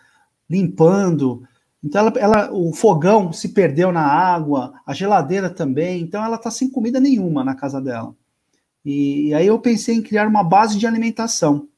limpando. 0.48 1.46
Então, 1.82 2.00
ela, 2.00 2.18
ela, 2.18 2.52
o 2.52 2.72
fogão 2.72 3.32
se 3.32 3.50
perdeu 3.50 3.92
na 3.92 4.02
água, 4.02 4.74
a 4.86 4.92
geladeira 4.92 5.50
também. 5.50 6.02
Então, 6.02 6.24
ela 6.24 6.36
está 6.36 6.50
sem 6.50 6.70
comida 6.70 6.98
nenhuma 6.98 7.44
na 7.44 7.54
casa 7.54 7.80
dela. 7.80 8.14
E, 8.84 9.28
e, 9.28 9.34
aí 9.34 9.46
eu 9.46 9.58
pensei 9.58 9.96
em 9.96 10.02
criar 10.02 10.28
uma 10.28 10.44
base 10.44 10.78
de 10.78 10.86
alimentação. 10.86 11.68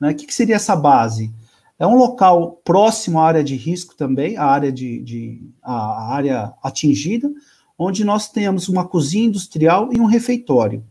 Né? 0.00 0.10
O 0.10 0.14
que, 0.14 0.26
que 0.26 0.34
seria 0.34 0.56
essa 0.56 0.76
base? 0.76 1.32
É 1.78 1.86
um 1.86 1.96
local 1.96 2.60
próximo 2.64 3.20
à 3.20 3.26
área 3.26 3.44
de 3.44 3.54
risco 3.54 3.94
também, 3.94 4.36
a 4.36 4.44
área 4.44 4.72
de, 4.72 5.00
de 5.00 5.50
a 5.62 6.12
área 6.12 6.52
atingida, 6.62 7.30
onde 7.78 8.04
nós 8.04 8.28
temos 8.28 8.68
uma 8.68 8.86
cozinha 8.86 9.26
industrial 9.26 9.90
e 9.92 10.00
um 10.00 10.04
refeitório. 10.04 10.84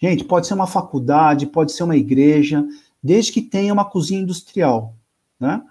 Gente, 0.00 0.24
pode 0.24 0.46
ser 0.46 0.54
uma 0.54 0.66
faculdade, 0.66 1.46
pode 1.46 1.72
ser 1.72 1.84
uma 1.84 1.96
igreja, 1.96 2.66
desde 3.02 3.32
que 3.32 3.42
tenha 3.42 3.72
uma 3.72 3.84
cozinha 3.84 4.20
industrial, 4.20 4.94
né? 5.38 5.62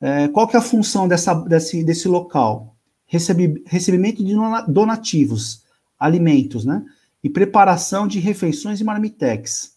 É, 0.00 0.28
qual 0.28 0.48
que 0.48 0.56
é 0.56 0.58
a 0.58 0.62
função 0.62 1.06
dessa, 1.06 1.34
desse, 1.34 1.84
desse 1.84 2.08
local? 2.08 2.74
Recebe, 3.06 3.62
recebimento 3.66 4.24
de 4.24 4.34
donativos, 4.68 5.64
alimentos, 5.98 6.64
né? 6.64 6.84
E 7.22 7.28
preparação 7.28 8.08
de 8.08 8.18
refeições 8.18 8.80
e 8.80 8.84
marmitex. 8.84 9.76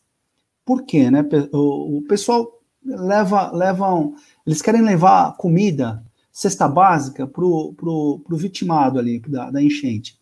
Por 0.66 0.84
quê, 0.84 1.12
né? 1.12 1.26
O, 1.52 1.98
o 1.98 2.02
pessoal 2.04 2.48
leva, 2.86 3.52
levam, 3.52 4.16
eles 4.46 4.62
querem 4.62 4.82
levar 4.82 5.36
comida, 5.36 6.04
cesta 6.32 6.68
básica, 6.68 7.28
pro, 7.28 7.74
pro, 7.74 8.22
pro 8.26 8.38
vitimado 8.38 9.00
ali 9.00 9.20
da, 9.20 9.52
da 9.52 9.62
enchente. 9.62 10.18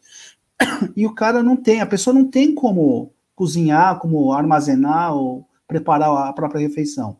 E 0.95 1.05
o 1.05 1.13
cara 1.13 1.41
não 1.41 1.55
tem, 1.55 1.81
a 1.81 1.85
pessoa 1.85 2.13
não 2.13 2.25
tem 2.29 2.53
como 2.53 3.11
cozinhar, 3.35 3.97
como 3.99 4.31
armazenar 4.31 5.15
ou 5.15 5.47
preparar 5.67 6.27
a 6.27 6.33
própria 6.33 6.61
refeição. 6.61 7.17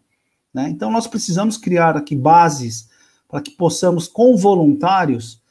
Né? 0.53 0.69
Então, 0.69 0.91
nós 0.91 1.07
precisamos 1.07 1.57
criar 1.57 1.95
aqui 1.95 2.15
bases 2.15 2.89
para 3.27 3.41
que 3.41 3.51
possamos, 3.51 4.07
com 4.07 4.35
voluntários, 4.35 5.41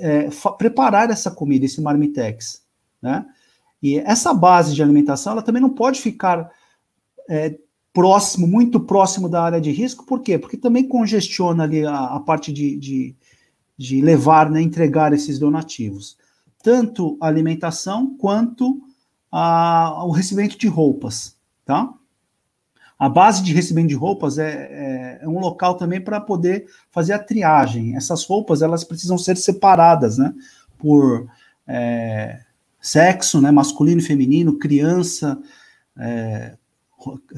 é, 0.00 0.28
preparar 0.56 1.10
essa 1.10 1.30
comida, 1.30 1.66
esse 1.66 1.80
marmitex. 1.80 2.62
Né? 3.00 3.24
E 3.82 3.98
essa 3.98 4.32
base 4.32 4.74
de 4.74 4.82
alimentação, 4.82 5.32
ela 5.32 5.42
também 5.42 5.60
não 5.60 5.70
pode 5.70 6.00
ficar 6.00 6.50
é, 7.28 7.58
próximo, 7.92 8.46
muito 8.46 8.80
próximo 8.80 9.28
da 9.28 9.42
área 9.42 9.60
de 9.60 9.70
risco, 9.70 10.06
por 10.06 10.20
quê? 10.20 10.38
Porque 10.38 10.56
também 10.56 10.88
congestiona 10.88 11.64
ali 11.64 11.84
a, 11.84 12.04
a 12.16 12.20
parte 12.20 12.52
de, 12.52 12.76
de, 12.76 13.16
de, 13.76 14.00
levar, 14.00 14.50
né, 14.50 14.62
entregar 14.62 15.12
esses 15.12 15.38
donativos. 15.38 16.16
Tanto 16.62 17.18
a 17.20 17.26
alimentação 17.26 18.16
quanto 18.16 18.80
a, 19.30 20.04
o 20.06 20.10
recebimento 20.10 20.56
de 20.56 20.68
roupas, 20.68 21.36
tá? 21.64 21.92
A 23.02 23.08
base 23.08 23.42
de 23.42 23.52
recebimento 23.52 23.88
de 23.88 23.96
roupas 23.96 24.38
é, 24.38 24.52
é, 24.52 25.18
é 25.22 25.28
um 25.28 25.40
local 25.40 25.74
também 25.74 26.00
para 26.00 26.20
poder 26.20 26.66
fazer 26.92 27.12
a 27.12 27.18
triagem. 27.18 27.96
Essas 27.96 28.24
roupas, 28.24 28.62
elas 28.62 28.84
precisam 28.84 29.18
ser 29.18 29.36
separadas, 29.36 30.18
né? 30.18 30.32
Por 30.78 31.26
é, 31.66 32.38
sexo, 32.80 33.40
né? 33.40 33.50
Masculino 33.50 34.00
e 34.00 34.04
feminino, 34.04 34.56
criança, 34.56 35.36
é, 35.98 36.54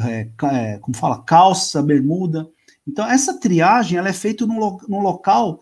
é, 0.01 0.29
é, 0.53 0.79
como 0.83 0.95
fala, 0.95 1.23
calça, 1.23 1.83
bermuda. 1.83 2.47
Então, 2.87 3.11
essa 3.11 3.41
triagem 3.41 3.97
ela 3.97 4.11
é 4.11 4.13
feita 4.13 4.45
num 4.45 5.01
local 5.01 5.61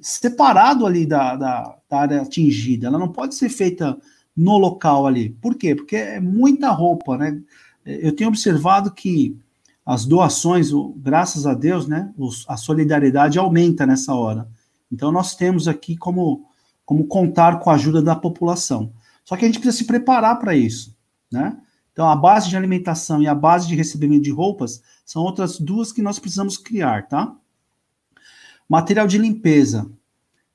separado 0.00 0.86
ali 0.86 1.04
da, 1.04 1.36
da, 1.36 1.76
da, 1.90 1.98
área 1.98 2.22
atingida. 2.22 2.86
Ela 2.86 2.98
não 2.98 3.12
pode 3.12 3.34
ser 3.34 3.50
feita 3.50 3.98
no 4.34 4.56
local 4.56 5.06
ali. 5.06 5.28
Por 5.28 5.56
quê? 5.56 5.74
Porque 5.74 5.96
é 5.96 6.20
muita 6.20 6.70
roupa, 6.70 7.18
né? 7.18 7.38
Eu 7.86 8.14
tenho 8.14 8.28
observado 8.28 8.90
que 8.90 9.38
as 9.84 10.04
doações, 10.04 10.70
graças 10.96 11.46
a 11.46 11.54
Deus, 11.54 11.86
né? 11.86 12.12
A 12.48 12.56
solidariedade 12.56 13.38
aumenta 13.38 13.86
nessa 13.86 14.12
hora. 14.12 14.48
Então, 14.90 15.12
nós 15.12 15.36
temos 15.36 15.68
aqui 15.68 15.96
como, 15.96 16.44
como 16.84 17.06
contar 17.06 17.60
com 17.60 17.70
a 17.70 17.74
ajuda 17.74 18.02
da 18.02 18.16
população. 18.16 18.92
Só 19.24 19.36
que 19.36 19.44
a 19.44 19.48
gente 19.48 19.60
precisa 19.60 19.78
se 19.78 19.84
preparar 19.84 20.38
para 20.40 20.56
isso, 20.56 20.96
né? 21.30 21.56
Então, 21.92 22.08
a 22.10 22.16
base 22.16 22.48
de 22.48 22.56
alimentação 22.56 23.22
e 23.22 23.28
a 23.28 23.34
base 23.34 23.68
de 23.68 23.74
recebimento 23.74 24.24
de 24.24 24.30
roupas 24.30 24.82
são 25.04 25.22
outras 25.22 25.58
duas 25.58 25.92
que 25.92 26.02
nós 26.02 26.18
precisamos 26.18 26.58
criar, 26.58 27.08
tá? 27.08 27.34
Material 28.68 29.06
de 29.06 29.16
limpeza. 29.16 29.88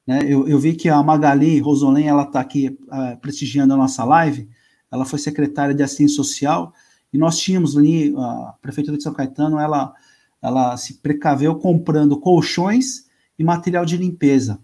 Né? 0.05 0.19
Eu, 0.23 0.47
eu 0.47 0.59
vi 0.59 0.75
que 0.75 0.89
a 0.89 1.01
Magali 1.01 1.59
Rosolém, 1.59 2.07
ela 2.07 2.23
está 2.23 2.41
aqui 2.41 2.67
uh, 2.67 3.17
prestigiando 3.19 3.73
a 3.73 3.77
nossa 3.77 4.03
live, 4.03 4.49
ela 4.91 5.05
foi 5.05 5.17
secretária 5.17 5.73
de 5.73 5.81
assistência 5.81 6.17
social, 6.17 6.73
e 7.13 7.17
nós 7.17 7.37
tínhamos 7.39 7.77
ali, 7.77 8.13
a 8.17 8.55
Prefeitura 8.61 8.97
de 8.97 9.03
São 9.03 9.13
Caetano, 9.13 9.59
ela 9.59 9.93
ela 10.41 10.75
se 10.75 10.95
precaveu 10.95 11.55
comprando 11.55 12.19
colchões 12.19 13.05
e 13.37 13.43
material 13.43 13.85
de 13.85 13.95
limpeza. 13.95 14.59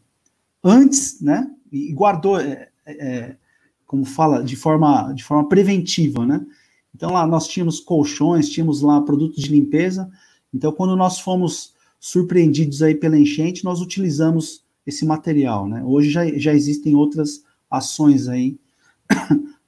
Antes, 0.63 1.21
né? 1.21 1.49
E 1.71 1.93
guardou, 1.93 2.39
é, 2.39 2.69
é, 2.85 3.35
como 3.85 4.03
fala, 4.03 4.43
de 4.43 4.55
forma, 4.55 5.13
de 5.13 5.23
forma 5.23 5.47
preventiva, 5.47 6.25
né? 6.25 6.43
Então 6.95 7.11
lá 7.11 7.27
nós 7.27 7.47
tínhamos 7.47 7.79
colchões, 7.79 8.49
tínhamos 8.49 8.81
lá 8.81 8.99
produtos 9.01 9.43
de 9.43 9.51
limpeza. 9.51 10.09
Então 10.51 10.71
quando 10.71 10.95
nós 10.95 11.19
fomos 11.19 11.75
surpreendidos 11.99 12.81
aí 12.81 12.95
pela 12.95 13.17
enchente, 13.17 13.63
nós 13.63 13.81
utilizamos 13.81 14.65
esse 14.85 15.05
material, 15.05 15.67
né? 15.67 15.83
Hoje 15.85 16.09
já, 16.09 16.25
já 16.37 16.53
existem 16.53 16.95
outras 16.95 17.43
ações 17.69 18.27
aí 18.27 18.57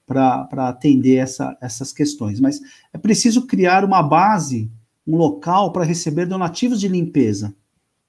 para 0.10 0.68
atender 0.68 1.18
essa, 1.18 1.56
essas 1.62 1.94
questões, 1.94 2.40
mas 2.40 2.60
é 2.92 2.98
preciso 2.98 3.46
criar 3.46 3.86
uma 3.86 4.02
base, 4.02 4.72
um 5.06 5.16
local 5.16 5.72
para 5.72 5.86
receber 5.86 6.26
donativos 6.26 6.80
de 6.80 6.88
limpeza, 6.88 7.54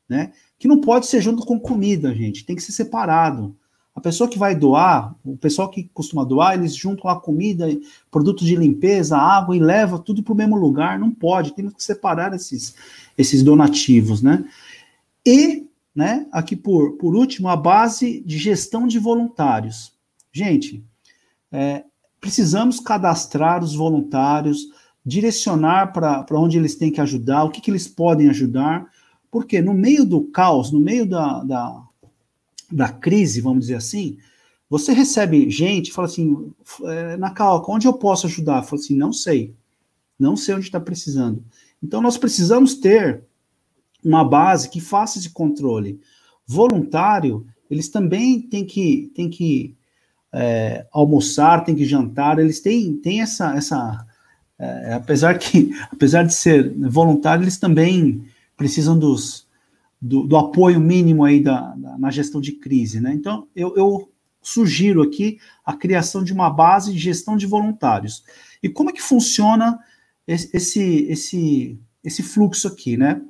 né? 0.08 0.32
Que 0.58 0.66
não 0.66 0.80
pode 0.80 1.06
ser 1.06 1.20
junto 1.20 1.44
com 1.44 1.60
comida, 1.60 2.14
gente, 2.14 2.46
tem 2.46 2.56
que 2.56 2.62
ser 2.62 2.72
separado. 2.72 3.54
A 3.94 4.00
pessoa 4.00 4.30
que 4.30 4.38
vai 4.38 4.54
doar, 4.54 5.14
o 5.22 5.36
pessoal 5.36 5.68
que 5.68 5.90
costuma 5.92 6.24
doar, 6.24 6.54
eles 6.54 6.74
juntam 6.74 7.10
a 7.10 7.20
comida, 7.20 7.68
produtos 8.10 8.46
de 8.46 8.56
limpeza, 8.56 9.18
água 9.18 9.54
e 9.54 9.60
leva 9.60 9.98
tudo 9.98 10.22
para 10.22 10.32
o 10.32 10.36
mesmo 10.36 10.56
lugar. 10.56 10.98
Não 10.98 11.10
pode, 11.10 11.54
temos 11.54 11.74
que 11.74 11.82
separar 11.82 12.32
esses, 12.32 12.74
esses 13.18 13.42
donativos, 13.42 14.22
né? 14.22 14.42
E, 15.26 15.66
né, 15.94 16.26
aqui 16.32 16.56
por, 16.56 16.92
por 16.92 17.14
último, 17.14 17.48
a 17.48 17.56
base 17.56 18.22
de 18.24 18.38
gestão 18.38 18.86
de 18.86 18.98
voluntários. 18.98 19.92
Gente, 20.32 20.82
é, 21.52 21.84
precisamos 22.20 22.78
cadastrar 22.80 23.62
os 23.64 23.74
voluntários, 23.74 24.68
direcionar 25.04 25.92
para 25.92 26.38
onde 26.38 26.58
eles 26.58 26.74
têm 26.74 26.90
que 26.90 27.00
ajudar, 27.00 27.44
o 27.44 27.50
que, 27.50 27.60
que 27.60 27.70
eles 27.70 27.88
podem 27.88 28.28
ajudar, 28.28 28.86
porque 29.30 29.62
no 29.62 29.72
meio 29.72 30.04
do 30.04 30.22
caos, 30.24 30.70
no 30.70 30.80
meio 30.80 31.06
da, 31.06 31.42
da 31.42 31.82
da 32.70 32.88
crise, 32.88 33.40
vamos 33.40 33.62
dizer 33.62 33.76
assim, 33.76 34.16
você 34.68 34.92
recebe 34.92 35.50
gente, 35.50 35.92
fala 35.92 36.06
assim, 36.06 36.52
é, 36.84 37.16
na 37.16 37.30
Calca, 37.30 37.72
onde 37.72 37.88
eu 37.88 37.92
posso 37.92 38.26
ajudar? 38.26 38.62
Fala 38.62 38.80
assim, 38.80 38.94
não 38.94 39.12
sei, 39.12 39.54
não 40.18 40.36
sei 40.36 40.54
onde 40.54 40.66
está 40.66 40.78
precisando. 40.78 41.42
Então 41.82 42.00
nós 42.00 42.16
precisamos 42.16 42.74
ter 42.74 43.24
uma 44.04 44.24
base 44.24 44.70
que 44.70 44.80
faça 44.80 45.18
esse 45.18 45.30
controle. 45.30 46.00
Voluntário, 46.46 47.46
eles 47.68 47.88
também 47.88 48.40
têm 48.40 48.64
que, 48.64 49.10
têm 49.14 49.28
que 49.28 49.74
é, 50.32 50.86
almoçar, 50.92 51.64
têm 51.64 51.74
que 51.74 51.84
jantar, 51.84 52.38
eles 52.38 52.60
têm, 52.60 52.96
têm 52.96 53.20
essa, 53.20 53.54
essa 53.54 54.06
é, 54.58 54.94
apesar 54.94 55.38
que, 55.38 55.70
apesar 55.90 56.22
de 56.22 56.34
ser 56.34 56.72
voluntário, 56.78 57.42
eles 57.42 57.58
também 57.58 58.24
precisam 58.56 58.98
dos, 58.98 59.46
do, 60.00 60.26
do 60.26 60.36
apoio 60.36 60.80
mínimo 60.80 61.24
aí 61.24 61.40
da, 61.40 61.74
da, 61.74 61.98
na 61.98 62.10
gestão 62.10 62.40
de 62.40 62.52
crise, 62.52 63.00
né? 63.00 63.12
Então, 63.14 63.48
eu, 63.56 63.74
eu 63.76 64.12
sugiro 64.42 65.02
aqui 65.02 65.38
a 65.64 65.74
criação 65.74 66.22
de 66.22 66.32
uma 66.32 66.50
base 66.50 66.92
de 66.92 66.98
gestão 66.98 67.36
de 67.36 67.46
voluntários. 67.46 68.24
E 68.62 68.68
como 68.68 68.90
é 68.90 68.92
que 68.92 69.02
funciona 69.02 69.78
esse, 70.26 71.06
esse, 71.08 71.78
esse 72.04 72.22
fluxo 72.22 72.68
aqui, 72.68 72.96
né? 72.96 73.20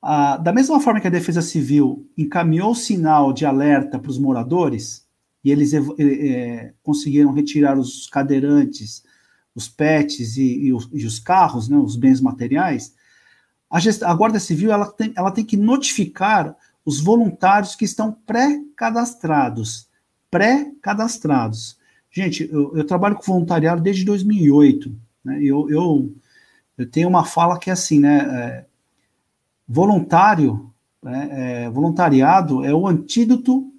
Ah, 0.00 0.36
da 0.36 0.52
mesma 0.52 0.80
forma 0.80 1.00
que 1.00 1.06
a 1.06 1.10
Defesa 1.10 1.40
Civil 1.40 2.10
encaminhou 2.18 2.72
o 2.72 2.76
sinal 2.76 3.32
de 3.32 3.46
alerta 3.46 3.98
para 3.98 4.10
os 4.10 4.18
moradores, 4.18 5.01
e 5.44 5.50
eles 5.50 5.72
é, 5.74 6.72
conseguiram 6.82 7.32
retirar 7.32 7.78
os 7.78 8.08
cadeirantes, 8.08 9.02
os 9.54 9.68
pets 9.68 10.36
e, 10.36 10.66
e, 10.66 10.72
os, 10.72 10.88
e 10.92 11.04
os, 11.04 11.18
carros, 11.18 11.68
né, 11.68 11.76
os 11.76 11.96
bens 11.96 12.20
materiais, 12.20 12.94
a, 13.70 13.80
gest... 13.80 14.02
a 14.02 14.14
Guarda 14.14 14.38
Civil 14.38 14.70
ela 14.70 14.90
tem, 14.90 15.12
ela 15.16 15.30
tem 15.30 15.44
que 15.44 15.56
notificar 15.56 16.54
os 16.84 17.00
voluntários 17.00 17.74
que 17.74 17.84
estão 17.84 18.12
pré-cadastrados. 18.26 19.88
Pré-cadastrados. 20.30 21.78
Gente, 22.10 22.48
eu, 22.52 22.76
eu, 22.76 22.84
trabalho 22.84 23.16
com 23.16 23.22
voluntariado 23.22 23.80
desde 23.80 24.04
2008. 24.04 24.94
Né? 25.24 25.38
Eu, 25.42 25.70
eu, 25.70 26.14
eu 26.76 26.90
tenho 26.90 27.08
uma 27.08 27.24
fala 27.24 27.58
que 27.58 27.70
é 27.70 27.72
assim, 27.72 27.98
né? 28.00 28.18
É, 28.18 28.64
voluntário, 29.66 30.70
né? 31.02 31.28
é, 31.32 31.70
voluntariado 31.70 32.64
é 32.64 32.74
o 32.74 32.86
antídoto 32.86 33.71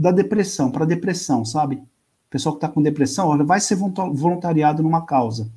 da 0.00 0.12
depressão, 0.12 0.70
para 0.70 0.84
depressão, 0.84 1.44
sabe? 1.44 1.76
O 1.76 2.30
pessoal 2.30 2.54
que 2.54 2.58
está 2.58 2.68
com 2.68 2.82
depressão, 2.82 3.28
olha, 3.28 3.44
vai 3.44 3.60
ser 3.60 3.76
voluntariado 3.76 4.82
numa 4.82 5.04
causa. 5.04 5.50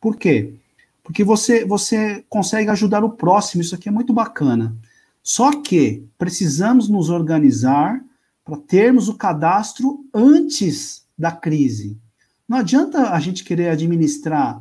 Por 0.00 0.16
quê? 0.16 0.54
porque 1.06 1.22
você, 1.22 1.64
você 1.64 2.24
consegue 2.28 2.68
ajudar 2.68 3.04
o 3.04 3.10
próximo, 3.10 3.62
isso 3.62 3.76
aqui 3.76 3.88
é 3.88 3.92
muito 3.92 4.12
bacana. 4.12 4.76
Só 5.22 5.62
que 5.62 6.04
precisamos 6.18 6.88
nos 6.88 7.10
organizar 7.10 8.04
para 8.44 8.56
termos 8.56 9.08
o 9.08 9.14
cadastro 9.14 10.04
antes 10.12 11.04
da 11.16 11.30
crise. 11.30 11.96
Não 12.48 12.58
adianta 12.58 13.10
a 13.10 13.20
gente 13.20 13.44
querer 13.44 13.68
administrar 13.68 14.60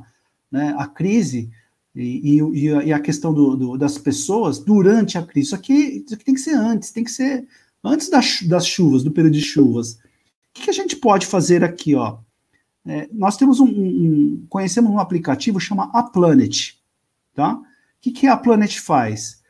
né, 0.52 0.76
a 0.78 0.86
crise 0.86 1.50
e, 1.96 2.40
e, 2.40 2.68
e 2.68 2.94
a 2.94 3.00
questão 3.00 3.34
do, 3.34 3.56
do, 3.56 3.78
das 3.78 3.98
pessoas 3.98 4.60
durante 4.60 5.18
a 5.18 5.24
crise. 5.26 5.48
Isso 5.48 5.56
aqui, 5.56 6.04
isso 6.06 6.14
aqui 6.14 6.26
tem 6.26 6.36
que 6.36 6.42
ser 6.42 6.54
antes, 6.54 6.92
tem 6.92 7.04
que 7.04 7.12
ser 7.12 7.48
antes 7.86 8.10
das, 8.10 8.66
chuvas, 8.66 9.04
do 9.04 9.12
período 9.12 9.34
de 9.34 9.42
chuvas. 9.42 9.94
O 9.94 10.00
que, 10.54 10.64
que 10.64 10.70
a 10.70 10.74
gente 10.74 10.96
pode 10.96 11.26
fazer 11.26 11.64
aqui? 11.64 11.96
Ó? 11.96 12.18
É, 12.86 13.10
nós 13.12 13.38
temos 13.38 13.60
um, 13.60 13.68
um, 13.68 14.46
conhecemos 14.50 14.92
um 14.92 15.00
aplicativo 15.00 15.60
chama 15.60 15.90
A 15.94 16.04
Planet, 16.04 16.74
tá? 17.34 17.54
O 17.54 17.64
que, 18.00 18.12
que 18.12 18.28
a 18.28 18.38
Planet 18.38 18.78
faz? 18.80 19.42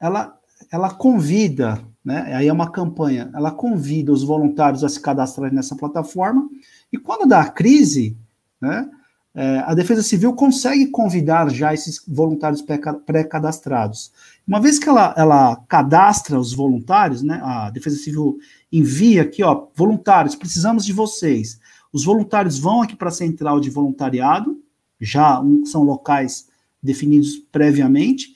Ela, 0.00 0.36
ela 0.70 0.90
convida, 0.90 1.80
né? 2.04 2.34
Aí 2.34 2.48
é 2.48 2.52
uma 2.52 2.70
campanha, 2.70 3.30
ela 3.34 3.52
convida 3.52 4.12
os 4.12 4.24
voluntários 4.24 4.82
a 4.82 4.88
se 4.88 5.00
cadastrarem 5.00 5.54
nessa 5.54 5.76
plataforma 5.76 6.48
e 6.92 6.98
quando 6.98 7.28
dá 7.28 7.42
a 7.42 7.50
crise, 7.50 8.16
né? 8.60 8.90
É, 9.34 9.58
a 9.60 9.74
Defesa 9.74 10.02
Civil 10.02 10.34
consegue 10.34 10.88
convidar 10.88 11.50
já 11.50 11.72
esses 11.72 12.02
voluntários 12.06 12.62
pré-cadastrados. 13.06 14.12
Uma 14.46 14.60
vez 14.60 14.78
que 14.78 14.88
ela, 14.88 15.14
ela 15.16 15.56
cadastra 15.68 16.38
os 16.38 16.52
voluntários, 16.52 17.22
né, 17.22 17.40
a 17.42 17.70
Defesa 17.70 17.96
Civil 17.96 18.38
envia 18.70 19.22
aqui, 19.22 19.42
ó, 19.42 19.68
voluntários, 19.74 20.34
precisamos 20.34 20.84
de 20.84 20.92
vocês. 20.92 21.58
Os 21.92 22.04
voluntários 22.04 22.58
vão 22.58 22.82
aqui 22.82 22.94
para 22.94 23.08
a 23.08 23.12
central 23.12 23.58
de 23.58 23.70
voluntariado, 23.70 24.60
já 25.00 25.40
um, 25.40 25.64
são 25.64 25.82
locais 25.82 26.48
definidos 26.82 27.36
previamente, 27.50 28.34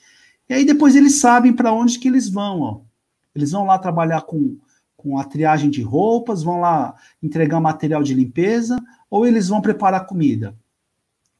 e 0.48 0.54
aí 0.54 0.64
depois 0.64 0.96
eles 0.96 1.20
sabem 1.20 1.52
para 1.52 1.72
onde 1.72 1.98
que 1.98 2.08
eles 2.08 2.28
vão. 2.28 2.60
Ó. 2.60 2.80
Eles 3.34 3.50
vão 3.50 3.64
lá 3.64 3.78
trabalhar 3.78 4.22
com, 4.22 4.56
com 4.96 5.18
a 5.18 5.24
triagem 5.24 5.68
de 5.68 5.82
roupas, 5.82 6.42
vão 6.42 6.60
lá 6.60 6.94
entregar 7.22 7.60
material 7.60 8.02
de 8.02 8.14
limpeza, 8.14 8.78
ou 9.10 9.26
eles 9.26 9.48
vão 9.48 9.60
preparar 9.60 10.06
comida. 10.06 10.56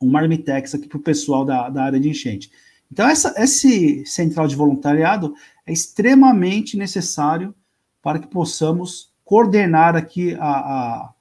Um 0.00 0.10
marmitex 0.10 0.74
aqui 0.74 0.88
para 0.88 0.98
o 0.98 1.02
pessoal 1.02 1.44
da, 1.44 1.68
da 1.68 1.84
área 1.84 2.00
de 2.00 2.08
enchente. 2.08 2.50
Então, 2.90 3.08
essa, 3.08 3.34
esse 3.36 4.04
central 4.06 4.46
de 4.46 4.54
voluntariado 4.54 5.34
é 5.66 5.72
extremamente 5.72 6.76
necessário 6.76 7.54
para 8.02 8.18
que 8.18 8.28
possamos 8.28 9.10
coordenar 9.24 9.96
aqui 9.96 10.34
a, 10.34 10.46
a, 10.46 11.14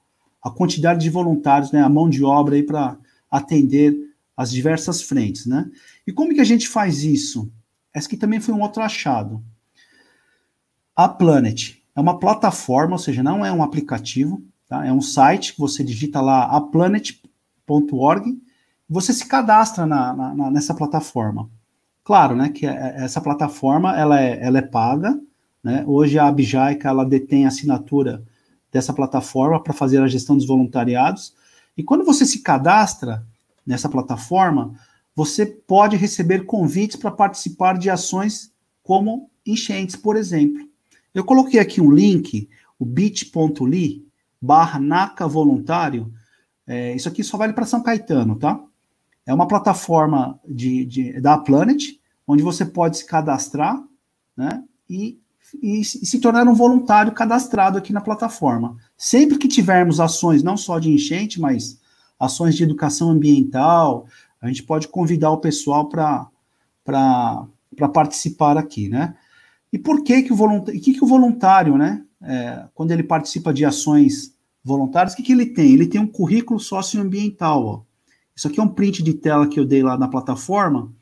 a 0.44 0.50
quantidade 0.50 1.00
de 1.00 1.10
voluntários, 1.10 1.72
né, 1.72 1.82
a 1.82 1.88
mão 1.88 2.08
de 2.08 2.22
obra 2.24 2.54
aí 2.54 2.62
para 2.62 2.96
atender 3.30 3.96
as 4.36 4.50
diversas 4.50 5.02
frentes, 5.02 5.46
né? 5.46 5.68
E 6.06 6.12
como 6.12 6.32
que 6.34 6.40
a 6.40 6.44
gente 6.44 6.68
faz 6.68 7.02
isso? 7.02 7.50
Esse 7.94 8.06
aqui 8.06 8.16
também 8.16 8.38
foi 8.38 8.54
um 8.54 8.60
outro 8.60 8.82
achado. 8.82 9.42
A 10.94 11.08
Planet 11.08 11.78
é 11.94 12.00
uma 12.00 12.18
plataforma, 12.18 12.92
ou 12.92 12.98
seja, 12.98 13.22
não 13.22 13.44
é 13.44 13.50
um 13.50 13.62
aplicativo, 13.62 14.42
tá? 14.68 14.86
É 14.86 14.92
um 14.92 15.00
site 15.00 15.54
que 15.54 15.60
você 15.60 15.82
digita 15.82 16.20
lá 16.20 16.44
aplanet.org, 16.44 18.38
você 18.88 19.12
se 19.12 19.26
cadastra 19.26 19.86
na, 19.86 20.12
na, 20.12 20.50
nessa 20.50 20.74
plataforma. 20.74 21.48
Claro, 22.04 22.36
né, 22.36 22.50
que 22.50 22.66
é, 22.66 22.94
essa 22.98 23.20
plataforma 23.20 23.96
ela 23.96 24.20
é, 24.20 24.38
ela 24.40 24.58
é 24.58 24.62
paga, 24.62 25.18
né? 25.62 25.82
Hoje 25.86 26.18
a 26.18 26.28
Abjaica 26.28 26.88
ela 26.88 27.04
detém 27.04 27.44
assinatura 27.44 28.22
dessa 28.70 28.92
plataforma 28.92 29.60
para 29.60 29.72
fazer 29.72 30.00
a 30.00 30.06
gestão 30.06 30.36
dos 30.36 30.46
voluntariados. 30.46 31.34
E 31.76 31.82
quando 31.82 32.04
você 32.04 32.24
se 32.24 32.40
cadastra 32.40 33.26
nessa 33.66 33.88
plataforma, 33.88 34.74
você 35.14 35.44
pode 35.44 35.96
receber 35.96 36.44
convites 36.44 36.96
para 36.96 37.10
participar 37.10 37.78
de 37.78 37.90
ações 37.90 38.52
como 38.82 39.28
enchentes, 39.44 39.96
por 39.96 40.14
exemplo. 40.14 40.68
Eu 41.12 41.24
coloquei 41.24 41.58
aqui 41.58 41.80
um 41.80 41.90
link, 41.90 42.48
o 42.78 42.84
bit.ly 42.84 44.06
barra 44.40 44.78
NACA 44.78 45.26
voluntário. 45.26 46.12
É, 46.66 46.94
isso 46.94 47.08
aqui 47.08 47.24
só 47.24 47.36
vale 47.36 47.52
para 47.52 47.64
São 47.64 47.82
Caetano, 47.82 48.36
tá? 48.36 48.62
É 49.26 49.34
uma 49.34 49.48
plataforma 49.48 50.40
de, 50.48 50.84
de, 50.84 51.20
da 51.20 51.36
Planet, 51.36 51.98
onde 52.26 52.42
você 52.42 52.64
pode 52.64 52.98
se 52.98 53.06
cadastrar 53.06 53.82
né, 54.36 54.62
e 54.88 55.18
e, 55.62 55.84
se 55.84 56.18
tornar 56.18 56.46
um 56.48 56.54
voluntário 56.54 57.12
cadastrado 57.12 57.78
aqui 57.78 57.92
na 57.92 58.00
plataforma. 58.00 58.76
Sempre 58.96 59.38
que 59.38 59.48
tivermos 59.48 60.00
ações, 60.00 60.42
não 60.42 60.56
só 60.56 60.78
de 60.78 60.90
enchente, 60.90 61.40
mas 61.40 61.80
ações 62.18 62.56
de 62.56 62.64
educação 62.64 63.10
ambiental, 63.10 64.06
a 64.40 64.48
gente 64.48 64.62
pode 64.62 64.88
convidar 64.88 65.30
o 65.30 65.38
pessoal 65.38 65.88
para 65.88 66.28
para 66.84 67.88
participar 67.92 68.56
aqui, 68.56 68.88
né? 68.88 69.16
E 69.72 69.78
por 69.78 70.04
que 70.04 70.22
que 70.22 70.32
o 70.32 70.36
voluntário, 70.36 70.80
que 70.80 70.92
que 70.94 71.02
o 71.04 71.06
voluntário, 71.06 71.76
né, 71.76 72.04
é, 72.22 72.64
quando 72.72 72.92
ele 72.92 73.02
participa 73.02 73.52
de 73.52 73.64
ações 73.64 74.32
voluntárias, 74.62 75.12
o 75.12 75.16
que, 75.16 75.24
que 75.24 75.32
ele 75.32 75.46
tem? 75.46 75.72
Ele 75.72 75.88
tem 75.88 76.00
um 76.00 76.06
currículo 76.06 76.60
socioambiental, 76.60 77.66
ó. 77.66 77.82
Isso 78.36 78.46
aqui 78.48 78.60
é 78.60 78.62
um 78.62 78.68
print 78.68 79.02
de 79.02 79.14
tela 79.14 79.48
que 79.48 79.58
eu 79.58 79.64
dei 79.64 79.82
lá 79.82 79.96
na 79.96 80.08
plataforma, 80.08 80.92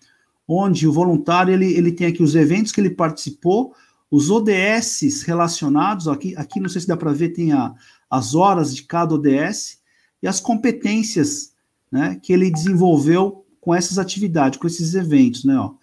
onde 0.47 0.87
o 0.87 0.93
voluntário 0.93 1.53
ele, 1.53 1.73
ele 1.73 1.91
tem 1.91 2.07
aqui 2.07 2.23
os 2.23 2.37
eventos 2.37 2.71
que 2.71 2.81
ele 2.81 2.91
participou, 2.91 3.75
os 4.11 4.31
ODSs 4.31 5.25
relacionados, 5.27 6.07
aqui, 6.07 6.37
aqui 6.37 6.61
não 6.61 6.69
sei 6.69 6.83
se 6.83 6.87
dá 6.87 6.97
para 6.97 7.13
ver, 7.13 7.31
tem 7.31 7.53
a, 7.53 7.75
as 8.09 8.37
horas 8.37 8.75
de 8.75 8.85
cada 8.85 9.15
ODS 9.15 9.81
e 10.23 10.29
as 10.29 10.39
competências 10.39 11.53
né, 11.91 12.21
que 12.23 12.33
ele 12.33 12.51
desenvolveu 12.51 13.45
com 13.61 13.75
essas 13.75 13.99
atividades, 13.99 14.59
com 14.59 14.69
esses 14.69 14.95
eventos. 14.95 15.45
Né, 15.45 15.59
ó. 15.59 15.75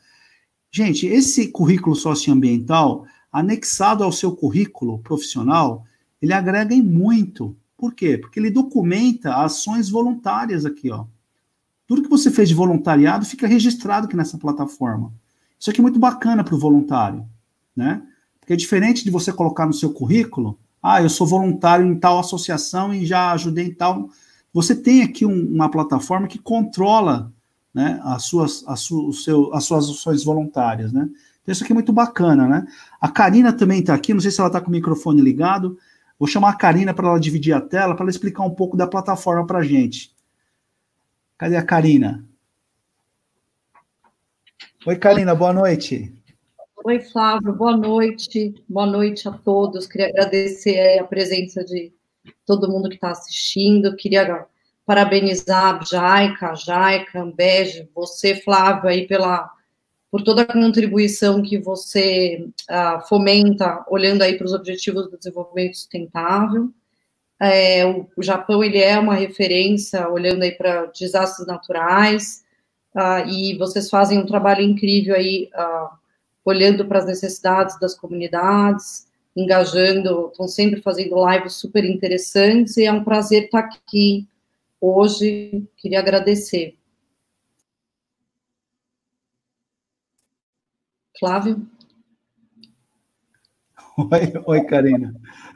Gente, 0.71 1.05
esse 1.05 1.49
currículo 1.49 1.95
socioambiental, 1.95 3.05
anexado 3.29 4.03
ao 4.05 4.11
seu 4.13 4.33
currículo 4.33 4.99
profissional, 4.99 5.83
ele 6.21 6.31
agrega 6.31 6.73
em 6.73 6.81
muito. 6.81 7.53
Por 7.75 7.93
quê? 7.93 8.17
Porque 8.17 8.39
ele 8.39 8.51
documenta 8.51 9.35
ações 9.35 9.89
voluntárias 9.89 10.65
aqui, 10.65 10.89
ó. 10.89 11.05
Tudo 11.91 12.03
que 12.03 12.09
você 12.09 12.31
fez 12.31 12.47
de 12.47 12.55
voluntariado 12.55 13.25
fica 13.25 13.45
registrado 13.45 14.07
aqui 14.07 14.15
nessa 14.15 14.37
plataforma. 14.37 15.11
Isso 15.59 15.69
aqui 15.69 15.81
é 15.81 15.83
muito 15.83 15.99
bacana 15.99 16.41
para 16.41 16.55
o 16.55 16.57
voluntário, 16.57 17.25
né? 17.75 18.01
Porque 18.39 18.53
é 18.53 18.55
diferente 18.55 19.03
de 19.03 19.11
você 19.11 19.33
colocar 19.33 19.65
no 19.65 19.73
seu 19.73 19.91
currículo, 19.91 20.57
ah, 20.81 21.01
eu 21.01 21.09
sou 21.09 21.27
voluntário 21.27 21.85
em 21.85 21.99
tal 21.99 22.17
associação 22.17 22.93
e 22.93 23.05
já 23.05 23.33
ajudei 23.33 23.65
em 23.65 23.73
tal. 23.73 24.09
Você 24.53 24.73
tem 24.73 25.01
aqui 25.01 25.25
um, 25.25 25.53
uma 25.53 25.69
plataforma 25.69 26.29
que 26.29 26.39
controla 26.39 27.29
né, 27.73 27.99
as, 28.05 28.23
suas, 28.23 28.63
as, 28.65 28.79
su, 28.79 29.11
seu, 29.11 29.53
as 29.53 29.65
suas 29.65 29.89
ações 29.89 30.23
voluntárias, 30.23 30.93
né? 30.93 31.09
Então 31.41 31.51
isso 31.51 31.61
aqui 31.61 31.73
é 31.73 31.75
muito 31.75 31.91
bacana, 31.91 32.47
né? 32.47 32.65
A 33.01 33.09
Karina 33.09 33.51
também 33.51 33.81
está 33.81 33.93
aqui, 33.93 34.13
não 34.13 34.21
sei 34.21 34.31
se 34.31 34.39
ela 34.39 34.47
está 34.47 34.61
com 34.61 34.69
o 34.69 34.71
microfone 34.71 35.19
ligado. 35.19 35.77
Vou 36.17 36.25
chamar 36.25 36.51
a 36.51 36.55
Karina 36.55 36.93
para 36.93 37.09
ela 37.09 37.19
dividir 37.19 37.51
a 37.51 37.59
tela, 37.59 37.95
para 37.95 38.05
ela 38.05 38.11
explicar 38.11 38.43
um 38.43 38.51
pouco 38.51 38.77
da 38.77 38.87
plataforma 38.87 39.45
para 39.45 39.59
a 39.59 39.63
gente. 39.63 40.10
Cadê 41.41 41.57
a 41.57 41.65
Karina? 41.65 42.23
Oi, 44.85 44.95
Karina, 44.95 45.33
boa 45.33 45.51
noite. 45.51 46.15
Oi, 46.85 46.99
Flávio, 46.99 47.51
boa 47.51 47.75
noite. 47.75 48.53
Boa 48.69 48.85
noite 48.85 49.27
a 49.27 49.31
todos. 49.31 49.87
Queria 49.87 50.09
agradecer 50.09 50.99
a 50.99 51.03
presença 51.03 51.65
de 51.65 51.91
todo 52.45 52.69
mundo 52.69 52.89
que 52.89 52.93
está 52.93 53.09
assistindo. 53.09 53.95
Queria 53.95 54.45
parabenizar 54.85 55.79
a 55.81 55.83
Jaica, 55.83 56.51
a 56.51 56.53
Jaica, 56.53 57.23
Ambege, 57.23 57.89
você, 57.95 58.35
Flávio, 58.35 58.87
aí 58.87 59.07
pela 59.07 59.49
por 60.11 60.21
toda 60.21 60.43
a 60.43 60.53
contribuição 60.53 61.41
que 61.41 61.57
você 61.57 62.47
uh, 62.69 63.01
fomenta, 63.07 63.83
olhando 63.89 64.21
aí 64.21 64.37
para 64.37 64.45
os 64.45 64.53
objetivos 64.53 65.09
do 65.09 65.17
desenvolvimento 65.17 65.75
sustentável. 65.75 66.71
É, 67.43 67.83
o, 67.87 68.21
Japão 68.21 68.63
ele 68.63 68.77
é 68.77 68.99
uma 68.99 69.15
referência 69.15 70.07
olhando 70.07 70.43
aí 70.43 70.51
para 70.51 70.85
desastres 70.85 71.47
naturais 71.47 72.43
uh, 72.95 73.27
e 73.27 73.57
vocês 73.57 73.89
fazem 73.89 74.19
um 74.19 74.27
trabalho 74.27 74.61
incrível 74.61 75.15
aí 75.15 75.49
uh, 75.55 75.89
olhando 76.45 76.85
para 76.85 76.99
as 76.99 77.07
necessidades 77.07 77.79
das 77.79 77.95
comunidades, 77.95 79.07
engajando, 79.35 80.27
estão 80.27 80.47
sempre 80.47 80.83
fazendo 80.83 81.15
lives 81.27 81.53
super 81.53 81.83
interessantes 81.83 82.77
e 82.77 82.85
é 82.85 82.91
um 82.91 83.03
prazer 83.03 83.45
estar 83.45 83.59
aqui 83.59 84.27
hoje. 84.79 85.67
Queria 85.77 85.97
agradecer. 85.97 86.77
Flávio. 91.19 91.67
Oi, 93.97 94.33
oi, 94.45 94.61
Karina. 94.65 95.13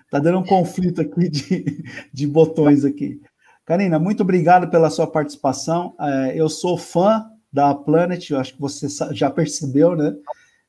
Tá 0.10 0.20
dando 0.20 0.39
um 0.39 0.46
conflito 0.46 1.02
aqui 1.02 1.30
de, 1.30 1.84
de 2.13 2.28
botões 2.28 2.86
aqui. 2.86 3.22
Karina, 3.65 3.98
muito 3.98 4.22
obrigado 4.22 4.70
pela 4.70 4.89
sua 4.89 5.08
participação. 5.08 5.96
É, 6.00 6.34
eu 6.36 6.48
sou 6.48 6.78
fã 6.78 7.26
da 7.52 7.74
Planet, 7.74 8.30
eu 8.30 8.39
acho 8.39 8.54
que 8.54 8.62
você 8.62 8.88
já 9.12 9.30
percebeu, 9.30 9.96
né? 9.96 10.15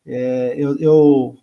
É, 0.07 0.55
eu, 0.57 0.79
eu, 0.79 1.37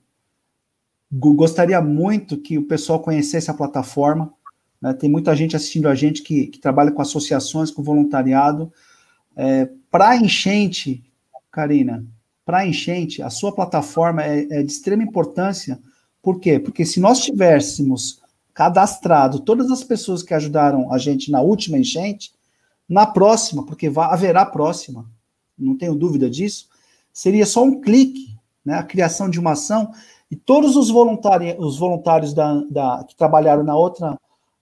gostaria 1.12 1.82
muito 1.82 2.38
que 2.38 2.58
o 2.58 2.66
pessoal 2.66 3.00
conhecesse 3.00 3.52
a 3.52 3.54
plataforma. 3.54 4.34
Né? 4.82 4.94
Tem 4.94 5.10
muita 5.10 5.36
gente 5.36 5.56
assistindo 5.56 5.88
a 5.88 5.94
gente 5.94 6.24
que, 6.24 6.48
que 6.48 6.60
trabalha 6.60 6.92
com 6.92 7.02
associações, 7.02 7.70
com 7.70 7.84
voluntariado. 7.84 8.72
É, 9.36 9.70
Para 9.92 10.16
enchente, 10.16 11.04
Karina, 11.52 12.06
para 12.46 12.66
enchente, 12.66 13.22
a 13.22 13.30
sua 13.30 13.54
plataforma 13.54 14.24
é, 14.24 14.48
é 14.50 14.64
de 14.64 14.72
extrema 14.72 15.04
importância 15.04 15.80
por 16.24 16.40
quê? 16.40 16.58
Porque 16.58 16.86
se 16.86 17.02
nós 17.02 17.20
tivéssemos 17.20 18.22
cadastrado 18.54 19.42
todas 19.42 19.70
as 19.70 19.84
pessoas 19.84 20.24
que 20.24 20.34
ajudaram 20.34 20.92
a 20.94 20.98
gente 20.98 21.30
na 21.30 21.42
última 21.42 21.78
enchente, 21.78 22.32
na 22.88 23.06
próxima, 23.06 23.66
porque 23.66 23.92
haverá 23.94 24.46
próxima, 24.46 25.06
não 25.60 25.78
tenho 25.78 25.94
dúvida 25.94 26.30
disso, 26.30 26.70
seria 27.12 27.46
só 27.46 27.64
um 27.64 27.82
clique, 27.82 28.38
né, 28.64 28.76
a 28.76 28.84
criação 28.84 29.30
de 29.30 29.38
uma 29.38 29.52
ação, 29.52 29.92
e 30.32 30.36
todos 30.36 30.78
os, 30.78 30.90
voluntários, 30.90 31.56
os 31.60 31.78
voluntários 31.78 32.34
da, 32.34 32.62
da, 32.70 33.04
que 33.04 33.16
trabalharam 33.16 33.64
na 33.64 33.76
outra, 33.76 34.18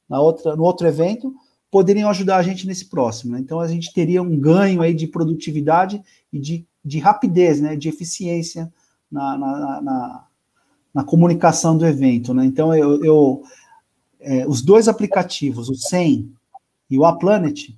na 0.09 0.19
outra, 0.19 0.55
no 0.55 0.63
outro 0.63 0.87
evento 0.87 1.33
poderiam 1.69 2.09
ajudar 2.09 2.37
a 2.37 2.43
gente 2.43 2.65
nesse 2.65 2.85
próximo. 2.85 3.33
Né? 3.33 3.39
Então 3.39 3.59
a 3.59 3.67
gente 3.67 3.93
teria 3.93 4.21
um 4.21 4.37
ganho 4.37 4.81
aí 4.81 4.93
de 4.93 5.07
produtividade 5.07 6.01
e 6.33 6.39
de, 6.39 6.65
de 6.83 6.99
rapidez, 6.99 7.61
né, 7.61 7.75
de 7.75 7.87
eficiência 7.87 8.73
na, 9.09 9.37
na, 9.37 9.81
na 9.81 10.25
na 10.93 11.03
comunicação 11.03 11.77
do 11.77 11.85
evento, 11.85 12.33
né? 12.33 12.45
Então, 12.45 12.73
eu, 12.75 13.03
eu 13.03 13.43
é, 14.19 14.45
os 14.47 14.61
dois 14.61 14.87
aplicativos, 14.87 15.69
o 15.69 15.75
SEM 15.75 16.31
e 16.89 16.97
o 16.97 17.05
Aplanet, 17.05 17.77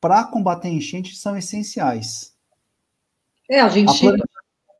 para 0.00 0.24
combater 0.24 0.68
enchente, 0.68 1.14
são 1.16 1.36
essenciais. 1.36 2.32
É, 3.48 3.60
a 3.60 3.68
gente, 3.68 4.04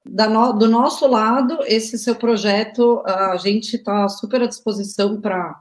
no, 0.05 0.53
do 0.53 0.69
nosso 0.69 1.07
lado, 1.07 1.59
esse 1.67 1.99
seu 1.99 2.17
projeto, 2.17 3.03
a 3.07 3.37
gente 3.37 3.77
está 3.77 4.09
super 4.09 4.43
à 4.43 4.47
disposição 4.47 5.21
para 5.21 5.61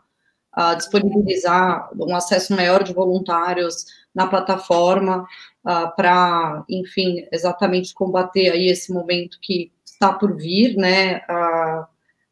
uh, 0.58 0.76
disponibilizar 0.78 1.90
um 2.00 2.16
acesso 2.16 2.56
maior 2.56 2.84
de 2.84 2.94
voluntários 2.94 3.86
na 4.16 4.28
plataforma, 4.28 5.28
uh, 5.66 5.96
para, 5.96 6.64
enfim, 6.70 7.28
exatamente 7.32 7.94
combater 7.94 8.50
aí 8.52 8.68
esse 8.68 8.94
momento 8.94 9.38
que 9.42 9.72
está 9.86 10.14
por 10.14 10.36
vir, 10.36 10.76
né? 10.76 11.18
Uh, 11.18 11.91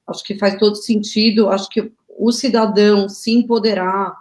Acho 0.10 0.24
que 0.24 0.38
faz 0.38 0.58
todo 0.58 0.76
sentido. 0.76 1.50
Acho 1.50 1.70
que 1.70 1.92
o 2.08 2.32
cidadão 2.32 3.08
se 3.08 3.32
empoderar 3.32 4.16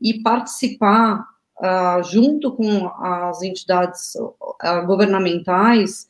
e 0.00 0.22
participar 0.22 1.24
uh, 1.60 2.02
junto 2.04 2.52
com 2.52 2.88
as 3.02 3.42
entidades 3.42 4.14
uh, 4.16 4.86
governamentais 4.86 6.08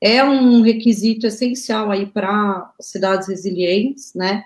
é 0.00 0.22
um 0.22 0.62
requisito 0.62 1.26
essencial 1.26 1.90
aí 1.90 2.06
para 2.06 2.72
cidades 2.80 3.28
resilientes, 3.28 4.14
né? 4.14 4.44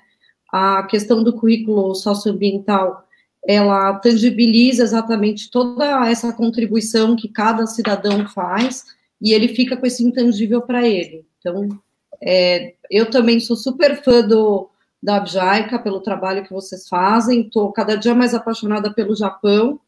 A 0.50 0.82
questão 0.84 1.22
do 1.22 1.32
currículo 1.32 1.94
socioambiental, 1.94 3.06
ela 3.46 3.94
tangibiliza 3.98 4.82
exatamente 4.82 5.50
toda 5.50 6.08
essa 6.08 6.32
contribuição 6.32 7.16
que 7.16 7.28
cada 7.28 7.66
cidadão 7.66 8.26
faz 8.28 8.84
e 9.20 9.32
ele 9.32 9.48
fica 9.48 9.76
com 9.76 9.86
esse 9.86 10.04
intangível 10.04 10.62
para 10.62 10.86
ele. 10.86 11.24
Então, 11.38 11.68
é, 12.22 12.74
eu 12.90 13.10
também 13.10 13.40
sou 13.40 13.56
super 13.56 14.02
fã 14.02 14.22
do, 14.22 14.70
da 15.02 15.16
Abjaica, 15.16 15.78
pelo 15.78 16.00
trabalho 16.00 16.44
que 16.44 16.52
vocês 16.52 16.88
fazem, 16.88 17.42
estou 17.42 17.72
cada 17.72 17.96
dia 17.96 18.14
mais 18.14 18.34
apaixonada 18.34 18.92
pelo 18.92 19.16
Japão, 19.16 19.80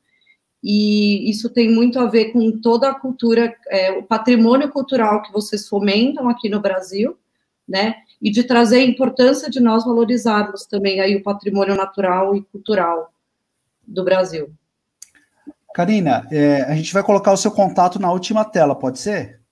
e 0.63 1.31
isso 1.31 1.49
tem 1.51 1.71
muito 1.71 1.99
a 2.01 2.07
ver 2.07 2.33
com 2.33 2.59
toda 2.61 2.89
a 2.89 2.95
cultura, 2.95 3.55
é, 3.69 3.93
o 3.93 4.03
patrimônio 4.03 4.69
cultural 4.71 5.23
que 5.23 5.33
vocês 5.33 5.69
fomentam 5.69 6.29
aqui 6.29 6.49
no 6.49 6.61
Brasil, 6.61 7.17
né, 7.67 7.95
e 8.21 8.31
de 8.31 8.43
trazer 8.43 8.79
a 8.79 8.85
importância 8.85 9.49
de 9.49 9.61
nós 9.61 9.85
valorizarmos 9.85 10.67
também 10.67 11.01
aí 11.01 11.17
o 11.17 11.23
patrimônio 11.23 11.75
natural 11.75 12.35
e 12.35 12.43
cultural 12.43 13.13
do 13.87 14.03
Brasil. 14.03 14.51
Karina, 15.75 16.27
é, 16.31 16.63
a 16.63 16.75
gente 16.75 16.93
vai 16.93 17.03
colocar 17.03 17.33
o 17.33 17.37
seu 17.37 17.51
contato 17.51 17.99
na 17.99 18.11
última 18.11 18.45
tela, 18.45 18.75
pode 18.75 18.99
ser? 18.99 19.44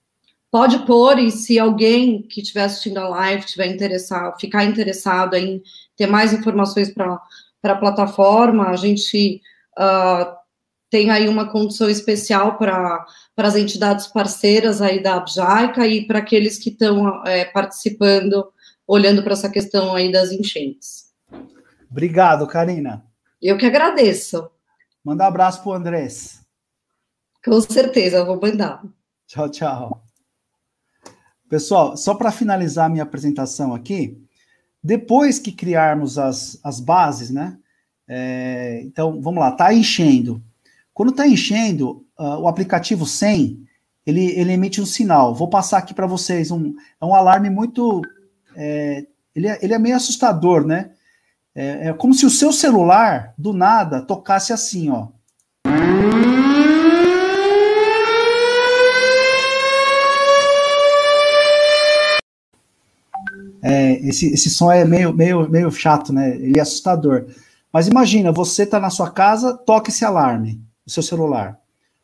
Pode 0.53 0.85
pôr, 0.85 1.17
e 1.17 1.31
se 1.31 1.57
alguém 1.57 2.21
que 2.21 2.39
estiver 2.39 2.65
assistindo 2.65 2.99
a 2.99 3.09
live 3.09 3.43
tiver 3.43 3.65
interessado, 3.65 4.39
ficar 4.39 4.63
interessado 4.63 5.33
em 5.33 5.63
ter 5.97 6.05
mais 6.05 6.31
informações 6.31 6.93
para 6.93 7.19
a 7.63 7.75
plataforma, 7.75 8.69
a 8.69 8.75
gente 8.75 9.41
uh, 9.79 10.31
tem 10.91 11.09
aí 11.09 11.27
uma 11.27 11.49
condição 11.49 11.89
especial 11.89 12.59
para 12.59 13.03
as 13.35 13.55
entidades 13.55 14.05
parceiras 14.05 14.79
aí 14.79 15.01
da 15.01 15.15
Abjaica 15.15 15.87
e 15.87 16.05
para 16.05 16.19
aqueles 16.19 16.59
que 16.59 16.69
estão 16.69 17.25
é, 17.25 17.45
participando, 17.45 18.53
olhando 18.85 19.23
para 19.23 19.33
essa 19.33 19.49
questão 19.49 19.95
aí 19.95 20.11
das 20.11 20.31
enchentes. 20.31 21.05
Obrigado, 21.89 22.45
Karina. 22.45 23.03
Eu 23.41 23.57
que 23.57 23.65
agradeço. 23.65 24.47
Manda 25.03 25.23
um 25.23 25.27
abraço 25.29 25.63
para 25.63 25.71
o 25.71 25.73
Andrés. 25.73 26.45
Com 27.43 27.59
certeza, 27.59 28.23
vou 28.23 28.39
mandar. 28.39 28.83
Tchau, 29.25 29.49
tchau. 29.49 30.03
Pessoal, 31.53 31.95
só 31.95 32.15
para 32.15 32.31
finalizar 32.31 32.89
minha 32.89 33.03
apresentação 33.03 33.75
aqui, 33.75 34.19
depois 34.83 35.37
que 35.37 35.51
criarmos 35.51 36.17
as, 36.17 36.59
as 36.63 36.79
bases, 36.79 37.29
né? 37.29 37.59
É, 38.07 38.81
então, 38.83 39.21
vamos 39.21 39.39
lá, 39.39 39.49
está 39.49 39.71
enchendo. 39.71 40.41
Quando 40.95 41.11
está 41.11 41.27
enchendo, 41.27 42.03
uh, 42.17 42.39
o 42.39 42.47
aplicativo 42.47 43.05
100, 43.05 43.67
ele, 44.03 44.31
ele 44.31 44.51
emite 44.51 44.81
um 44.81 44.85
sinal. 44.87 45.35
Vou 45.35 45.47
passar 45.47 45.77
aqui 45.77 45.93
para 45.93 46.07
vocês 46.07 46.49
um, 46.49 46.73
é 46.99 47.05
um 47.05 47.13
alarme 47.13 47.51
muito. 47.51 48.01
É, 48.55 49.05
ele, 49.35 49.47
é, 49.47 49.59
ele 49.61 49.75
é 49.75 49.77
meio 49.77 49.95
assustador, 49.95 50.65
né? 50.65 50.89
É, 51.53 51.89
é 51.89 51.93
como 51.93 52.15
se 52.15 52.25
o 52.25 52.31
seu 52.31 52.51
celular, 52.51 53.31
do 53.37 53.53
nada, 53.53 54.01
tocasse 54.01 54.51
assim, 54.51 54.89
ó. 54.89 55.09
É, 63.65 63.93
esse, 64.05 64.33
esse 64.33 64.49
som 64.49 64.69
é 64.69 64.83
meio, 64.83 65.13
meio, 65.13 65.49
meio 65.49 65.71
chato, 65.71 66.11
né? 66.11 66.35
Ele 66.35 66.59
é 66.59 66.61
assustador. 66.61 67.27
Mas 67.71 67.87
imagina, 67.87 68.29
você 68.29 68.63
está 68.63 68.77
na 68.77 68.89
sua 68.89 69.09
casa, 69.09 69.55
toca 69.55 69.89
esse 69.89 70.03
alarme 70.03 70.61
no 70.85 70.91
seu 70.91 71.01
celular. 71.01 71.57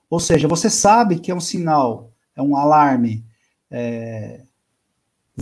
Ou 0.10 0.22
seja, 0.22 0.48
você 0.48 0.70
sabe 0.70 1.20
que 1.20 1.30
é 1.30 1.36
um 1.36 1.42
sinal, 1.42 2.14
é 2.34 2.42
um 2.42 2.56
alarme 2.56 3.26
é, 3.70 4.40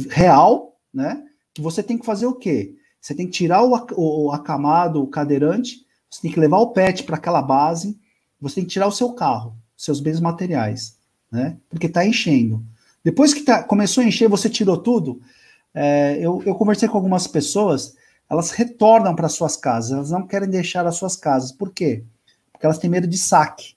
real, 0.10 0.76
né? 0.92 1.24
Que 1.54 1.62
você 1.62 1.84
tem 1.84 2.00
que 2.00 2.06
fazer 2.06 2.26
o 2.26 2.34
quê? 2.34 2.76
Você 3.00 3.14
tem 3.14 3.28
que 3.28 3.34
tirar 3.34 3.64
o, 3.64 3.78
o 3.96 4.32
acamado, 4.32 5.02
o 5.02 5.08
cadeirante, 5.08 5.86
você 6.10 6.24
tem 6.24 6.32
que 6.32 6.40
levar 6.40 6.58
o 6.58 6.72
pet 6.72 7.04
para 7.04 7.16
aquela 7.16 7.44
base, 7.44 7.98
você 8.42 8.56
tem 8.56 8.64
que 8.66 8.72
tirar 8.72 8.88
o 8.88 8.92
seu 8.92 9.14
carro, 9.14 9.56
seus 9.78 10.00
bens 10.00 10.20
materiais, 10.20 10.98
né? 11.32 11.58
Porque 11.70 11.86
está 11.86 12.04
enchendo. 12.04 12.66
Depois 13.04 13.36
que 13.36 13.42
tá, 13.42 13.64
começou 13.64 14.04
a 14.04 14.08
encher, 14.08 14.28
você 14.28 14.50
tirou 14.50 14.78
tudo, 14.78 15.22
é, 15.80 16.18
eu, 16.20 16.42
eu 16.44 16.56
conversei 16.56 16.90
com 16.90 16.98
algumas 16.98 17.28
pessoas, 17.28 17.96
elas 18.28 18.50
retornam 18.50 19.16
para 19.16 19.30
suas 19.30 19.56
casas, 19.56 19.92
elas 19.92 20.10
não 20.10 20.26
querem 20.26 20.50
deixar 20.50 20.88
as 20.88 20.96
suas 20.96 21.16
casas. 21.16 21.52
Por 21.52 21.72
quê? 21.72 22.04
Porque 22.52 22.66
elas 22.66 22.80
têm 22.80 22.90
medo 22.90 23.06
de 23.06 23.18
saque. 23.18 23.76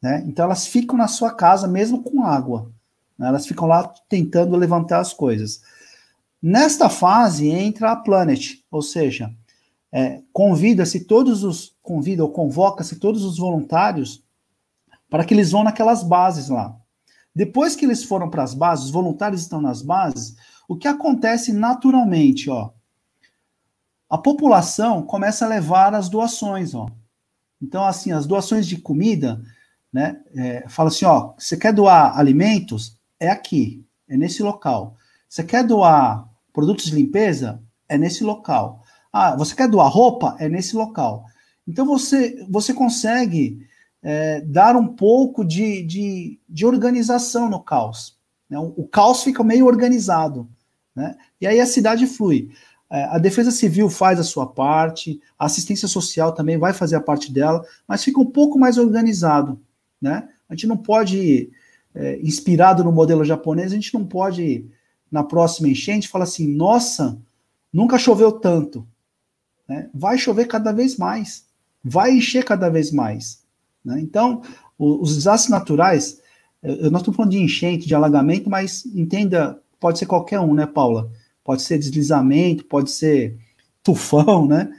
Né? 0.00 0.22
Então 0.28 0.44
elas 0.44 0.64
ficam 0.66 0.96
na 0.96 1.08
sua 1.08 1.32
casa 1.32 1.66
mesmo 1.66 2.04
com 2.04 2.22
água. 2.24 2.70
Né? 3.18 3.26
Elas 3.26 3.48
ficam 3.48 3.66
lá 3.66 3.92
tentando 4.08 4.56
levantar 4.56 5.00
as 5.00 5.12
coisas. 5.12 5.60
Nesta 6.40 6.88
fase 6.88 7.48
entra 7.48 7.90
a 7.90 7.96
Planet, 7.96 8.60
ou 8.70 8.80
seja, 8.80 9.34
é, 9.90 10.20
convida-se 10.32 11.00
todos 11.00 11.42
os 11.42 11.74
convida 11.82 12.22
ou 12.22 12.30
convoca-se 12.30 12.96
todos 12.96 13.24
os 13.24 13.38
voluntários 13.38 14.22
para 15.10 15.24
que 15.24 15.34
eles 15.34 15.50
vão 15.50 15.64
naquelas 15.64 16.04
bases 16.04 16.48
lá. 16.48 16.76
Depois 17.34 17.74
que 17.74 17.84
eles 17.84 18.04
foram 18.04 18.30
para 18.30 18.44
as 18.44 18.54
bases, 18.54 18.84
os 18.84 18.90
voluntários 18.92 19.40
estão 19.40 19.60
nas 19.60 19.82
bases, 19.82 20.36
o 20.68 20.76
que 20.76 20.88
acontece 20.88 21.52
naturalmente, 21.52 22.50
ó? 22.50 22.70
A 24.08 24.18
população 24.18 25.02
começa 25.02 25.44
a 25.44 25.48
levar 25.48 25.94
as 25.94 26.08
doações, 26.08 26.74
ó. 26.74 26.88
Então, 27.60 27.84
assim, 27.84 28.12
as 28.12 28.26
doações 28.26 28.66
de 28.66 28.76
comida, 28.76 29.42
né? 29.92 30.20
É, 30.34 30.68
fala 30.68 30.88
assim, 30.88 31.04
ó, 31.04 31.34
você 31.38 31.56
quer 31.56 31.72
doar 31.72 32.18
alimentos? 32.18 32.98
É 33.18 33.30
aqui, 33.30 33.84
é 34.08 34.16
nesse 34.16 34.42
local. 34.42 34.96
Você 35.28 35.42
quer 35.42 35.64
doar 35.64 36.28
produtos 36.52 36.86
de 36.86 36.94
limpeza? 36.94 37.62
É 37.88 37.96
nesse 37.96 38.22
local. 38.22 38.82
Ah, 39.12 39.36
você 39.36 39.54
quer 39.54 39.68
doar 39.68 39.88
roupa? 39.88 40.36
É 40.38 40.48
nesse 40.48 40.76
local. 40.76 41.24
Então 41.66 41.86
você, 41.86 42.44
você 42.48 42.74
consegue 42.74 43.66
é, 44.02 44.40
dar 44.42 44.76
um 44.76 44.86
pouco 44.86 45.44
de, 45.44 45.82
de, 45.82 46.40
de 46.48 46.66
organização 46.66 47.48
no 47.48 47.62
caos. 47.62 48.18
Né? 48.48 48.58
O, 48.58 48.74
o 48.76 48.88
caos 48.88 49.22
fica 49.22 49.42
meio 49.42 49.66
organizado. 49.66 50.48
Né? 50.94 51.16
E 51.40 51.46
aí 51.46 51.60
a 51.60 51.66
cidade 51.66 52.06
flui. 52.06 52.50
É, 52.90 53.04
a 53.04 53.18
Defesa 53.18 53.50
Civil 53.50 53.90
faz 53.90 54.20
a 54.20 54.22
sua 54.22 54.46
parte, 54.46 55.20
a 55.38 55.46
assistência 55.46 55.88
social 55.88 56.32
também 56.32 56.58
vai 56.58 56.72
fazer 56.72 56.96
a 56.96 57.00
parte 57.00 57.32
dela, 57.32 57.64
mas 57.88 58.04
fica 58.04 58.20
um 58.20 58.30
pouco 58.30 58.58
mais 58.58 58.78
organizado. 58.78 59.60
Né? 60.00 60.28
A 60.48 60.54
gente 60.54 60.66
não 60.66 60.76
pode, 60.76 61.50
é, 61.94 62.20
inspirado 62.20 62.84
no 62.84 62.92
modelo 62.92 63.24
japonês, 63.24 63.72
a 63.72 63.74
gente 63.74 63.92
não 63.94 64.04
pode, 64.06 64.66
na 65.10 65.24
próxima 65.24 65.68
enchente, 65.68 66.08
falar 66.08 66.24
assim: 66.24 66.46
nossa, 66.54 67.18
nunca 67.72 67.98
choveu 67.98 68.30
tanto. 68.30 68.86
Né? 69.68 69.88
Vai 69.92 70.18
chover 70.18 70.46
cada 70.46 70.72
vez 70.72 70.96
mais, 70.96 71.46
vai 71.82 72.12
encher 72.12 72.44
cada 72.44 72.68
vez 72.68 72.92
mais. 72.92 73.42
Né? 73.84 73.98
Então, 74.00 74.42
os 74.78 75.16
desastres 75.16 75.50
naturais, 75.50 76.20
eu, 76.62 76.90
nós 76.90 77.00
estamos 77.00 77.16
falando 77.16 77.32
de 77.32 77.42
enchente, 77.42 77.86
de 77.86 77.94
alagamento, 77.94 78.50
mas 78.50 78.86
entenda 78.86 79.60
pode 79.84 79.98
ser 79.98 80.06
qualquer 80.06 80.40
um, 80.40 80.54
né, 80.54 80.64
Paula? 80.64 81.12
Pode 81.44 81.60
ser 81.60 81.78
deslizamento, 81.78 82.64
pode 82.64 82.90
ser 82.90 83.38
tufão, 83.82 84.46
né? 84.48 84.72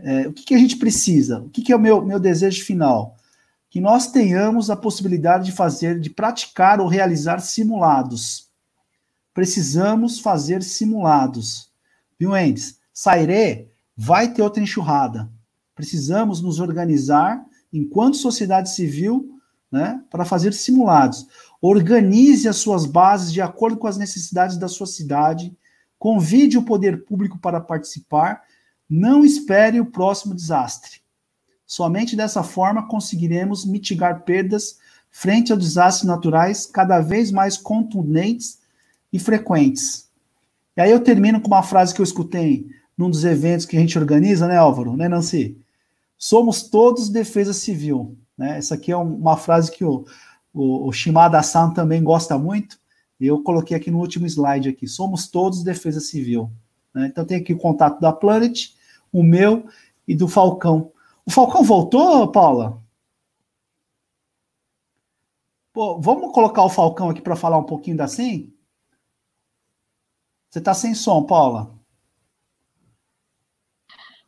É, 0.00 0.26
o 0.26 0.32
que, 0.32 0.46
que, 0.46 0.54
a 0.54 0.58
gente 0.58 0.74
precisa? 0.74 1.38
O 1.42 1.48
que, 1.48 1.62
que 1.62 1.72
é 1.72 1.76
o 1.76 1.78
meu, 1.78 2.04
meu 2.04 2.18
desejo 2.18 2.64
final? 2.64 3.16
Que 3.70 3.80
nós 3.80 4.10
tenhamos 4.10 4.68
a 4.68 4.74
possibilidade 4.74 5.44
de 5.44 5.52
fazer, 5.52 6.00
de 6.00 6.10
praticar 6.10 6.80
ou 6.80 6.88
realizar 6.88 7.38
simulados. 7.38 8.48
Precisamos 9.32 10.18
fazer 10.18 10.60
simulados. 10.64 11.70
Viu, 12.18 12.36
Endes? 12.36 12.80
Sairê 12.92 13.68
vai 13.96 14.32
ter 14.32 14.42
outra 14.42 14.60
enxurrada. 14.60 15.30
Precisamos 15.72 16.42
nos 16.42 16.58
organizar 16.58 17.46
enquanto 17.72 18.16
sociedade 18.16 18.70
civil 18.70 19.38
né, 19.70 20.02
para 20.10 20.24
fazer 20.24 20.52
simulados. 20.52 21.28
Organize 21.60 22.48
as 22.48 22.56
suas 22.56 22.86
bases 22.86 23.32
de 23.32 23.40
acordo 23.40 23.76
com 23.76 23.86
as 23.86 23.96
necessidades 23.96 24.56
da 24.56 24.68
sua 24.68 24.86
cidade. 24.86 25.56
Convide 25.98 26.56
o 26.56 26.62
poder 26.62 27.04
público 27.04 27.38
para 27.38 27.60
participar. 27.60 28.42
Não 28.88 29.24
espere 29.24 29.80
o 29.80 29.86
próximo 29.86 30.34
desastre. 30.34 31.00
Somente 31.66 32.16
dessa 32.16 32.42
forma 32.42 32.88
conseguiremos 32.88 33.66
mitigar 33.66 34.22
perdas 34.22 34.78
frente 35.10 35.52
a 35.52 35.56
desastres 35.56 36.06
naturais 36.06 36.66
cada 36.66 37.00
vez 37.00 37.30
mais 37.30 37.56
contundentes 37.56 38.58
e 39.12 39.18
frequentes. 39.18 40.08
E 40.76 40.80
aí 40.80 40.90
eu 40.90 41.00
termino 41.00 41.40
com 41.40 41.48
uma 41.48 41.62
frase 41.62 41.92
que 41.92 42.00
eu 42.00 42.04
escutei 42.04 42.66
num 42.96 43.10
dos 43.10 43.24
eventos 43.24 43.66
que 43.66 43.76
a 43.76 43.80
gente 43.80 43.98
organiza, 43.98 44.46
né, 44.46 44.56
Álvaro? 44.56 44.96
Né, 44.96 45.08
Nancy? 45.08 45.58
Somos 46.16 46.62
todos 46.62 47.08
defesa 47.08 47.52
civil. 47.52 48.16
Né? 48.36 48.58
Essa 48.58 48.74
aqui 48.74 48.92
é 48.92 48.96
uma 48.96 49.36
frase 49.36 49.70
que 49.70 49.84
o, 49.84 50.04
o, 50.58 50.88
o 50.88 50.92
Shimada-san 50.92 51.70
também 51.70 52.02
gosta 52.02 52.36
muito. 52.36 52.80
Eu 53.20 53.42
coloquei 53.44 53.76
aqui 53.76 53.92
no 53.92 53.98
último 54.00 54.26
slide 54.26 54.68
aqui. 54.68 54.88
Somos 54.88 55.28
todos 55.28 55.62
defesa 55.62 56.00
civil. 56.00 56.50
Né? 56.92 57.06
Então 57.06 57.24
tem 57.24 57.38
aqui 57.38 57.52
o 57.52 57.58
contato 57.58 58.00
da 58.00 58.12
Planet, 58.12 58.74
o 59.12 59.22
meu 59.22 59.68
e 60.06 60.16
do 60.16 60.26
Falcão. 60.26 60.92
O 61.24 61.30
Falcão 61.30 61.62
voltou, 61.62 62.32
Paula? 62.32 62.82
Pô, 65.72 66.00
vamos 66.00 66.32
colocar 66.32 66.64
o 66.64 66.70
Falcão 66.70 67.08
aqui 67.08 67.20
para 67.20 67.36
falar 67.36 67.58
um 67.58 67.64
pouquinho 67.64 67.96
da 67.96 68.08
SEM? 68.08 68.52
Você 70.50 70.58
está 70.58 70.74
sem 70.74 70.92
som, 70.92 71.22
Paula? 71.22 71.72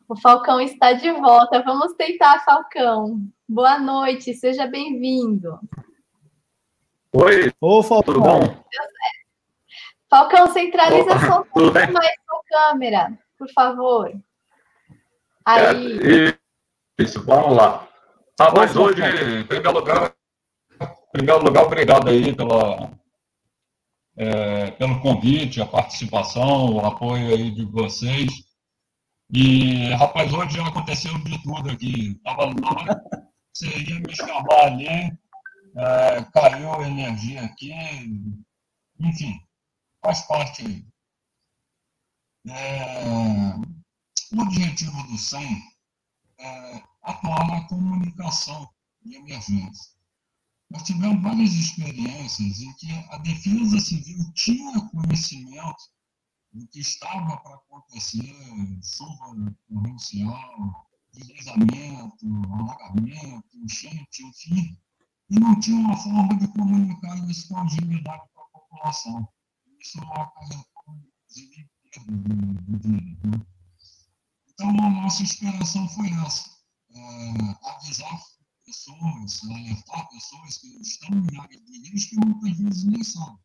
O 0.07 0.15
Falcão 0.15 0.61
está 0.61 0.93
de 0.93 1.11
volta. 1.11 1.61
Vamos 1.63 1.93
tentar, 1.95 2.39
Falcão. 2.45 3.21
Boa 3.49 3.77
noite, 3.79 4.33
seja 4.33 4.65
bem-vindo. 4.65 5.59
Oi. 7.13 7.51
Ô, 7.59 7.83
Falcão. 7.83 8.13
Tudo 8.13 8.21
bom? 8.21 8.63
Falcão, 10.09 10.51
centraliza 10.53 11.11
Opa, 11.11 11.19
só 11.19 11.45
mais 11.73 11.89
sua 12.25 12.41
câmera, 12.49 13.17
por 13.37 13.51
favor. 13.51 14.13
Aí. 15.45 16.29
É, 16.29 16.37
isso, 17.03 17.23
vamos 17.25 17.57
lá. 17.57 17.87
Rapaz, 18.39 18.75
hoje, 18.75 19.01
em 19.01 19.43
primeiro 19.45 19.71
lugar, 19.71 20.13
em 20.81 21.11
primeiro 21.11 21.43
lugar, 21.43 21.65
obrigado 21.65 22.09
aí 22.09 22.33
pela, 22.35 22.91
é, 24.17 24.71
pelo 24.71 25.01
convite, 25.01 25.61
a 25.61 25.65
participação, 25.65 26.75
o 26.75 26.85
apoio 26.85 27.27
aí 27.27 27.51
de 27.51 27.65
vocês. 27.65 28.31
E, 29.33 29.89
rapaz, 29.93 30.31
hoje 30.33 30.59
aconteceu 30.61 31.13
de 31.19 31.43
tudo 31.43 31.71
aqui. 31.71 32.11
Estava 32.17 32.45
lá, 32.45 33.01
você 33.53 33.67
ia 33.67 33.99
me 33.99 34.15
chamar 34.15 34.65
ali, 34.65 35.11
é, 35.75 36.23
caiu 36.33 36.81
energia 36.83 37.45
aqui, 37.45 37.71
enfim, 38.99 39.41
faz 40.03 40.21
parte. 40.23 40.85
É, 42.47 43.55
o 44.33 44.41
objetivo 44.41 45.03
do 45.03 45.17
SEM 45.17 45.61
é 46.39 46.83
atuar 47.03 47.47
na 47.47 47.67
comunicação 47.67 48.69
de 49.03 49.15
emergência. 49.15 49.91
Nós 50.69 50.83
tivemos 50.83 51.21
várias 51.21 51.53
experiências 51.53 52.61
em 52.61 52.73
que 52.75 52.91
a 53.09 53.17
defesa 53.17 53.79
civil 53.79 54.17
tinha 54.33 54.89
conhecimento 54.89 55.91
do 56.53 56.67
que 56.67 56.79
estava 56.79 57.37
para 57.37 57.55
acontecer, 57.55 58.33
chuva 58.83 59.55
torrencial, 59.67 60.87
deslizamento, 61.13 62.25
alagamento, 62.53 63.57
enchente, 63.57 64.23
enfim, 64.23 64.77
e 65.31 65.39
não 65.39 65.57
tinha 65.61 65.77
uma 65.77 65.95
forma 65.95 66.37
de 66.37 66.47
comunicar 66.49 67.17
isso 67.29 67.47
com 67.47 67.59
agilidade 67.59 68.23
para 68.33 68.43
a 68.43 68.47
população. 68.47 69.29
isso 69.79 69.97
acarretou, 70.03 70.65
inclusive, 70.89 71.69
né? 73.23 73.45
Então, 74.49 74.69
a 74.69 74.89
nossa 74.89 75.23
inspiração 75.23 75.87
foi 75.87 76.09
essa, 76.25 76.49
é, 76.93 77.69
avisar 77.69 78.21
pessoas, 78.65 79.41
alertar 79.49 80.09
pessoas 80.09 80.57
que 80.57 80.67
estão 80.81 81.09
em 81.17 81.39
áreas 81.39 81.63
de 81.63 81.89
risco 81.89 82.15
e 82.15 82.25
muitas 82.25 82.57
vezes 82.57 82.83
nem 82.83 83.03
sabem. 83.03 83.39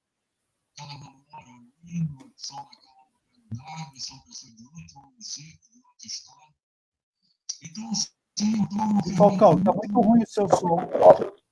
Elas 0.78 1.00
não 1.00 1.24
moram 1.30 1.54
ali, 1.84 2.32
são 2.36 2.56
daquela 2.56 3.06
localidade, 3.14 4.00
são 4.00 4.18
pessoas 4.22 4.56
de 4.56 4.64
outro 4.64 5.00
município, 5.02 5.70
de 5.70 5.78
outro 5.78 6.06
estado. 6.06 6.54
Então, 7.62 7.94
sim, 7.94 8.56
então... 8.58 9.16
Falcão, 9.16 9.58
está 9.58 9.72
muito 9.72 10.00
ruim 10.00 10.22
o 10.22 10.26
seu 10.26 10.48
som. 10.48 11.45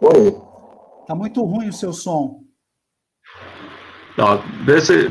Oi. 0.00 0.28
Está 1.02 1.14
muito 1.14 1.42
ruim 1.42 1.68
o 1.68 1.72
seu 1.72 1.92
som. 1.92 2.44
Tá, 4.16 4.36
desse... 4.64 5.08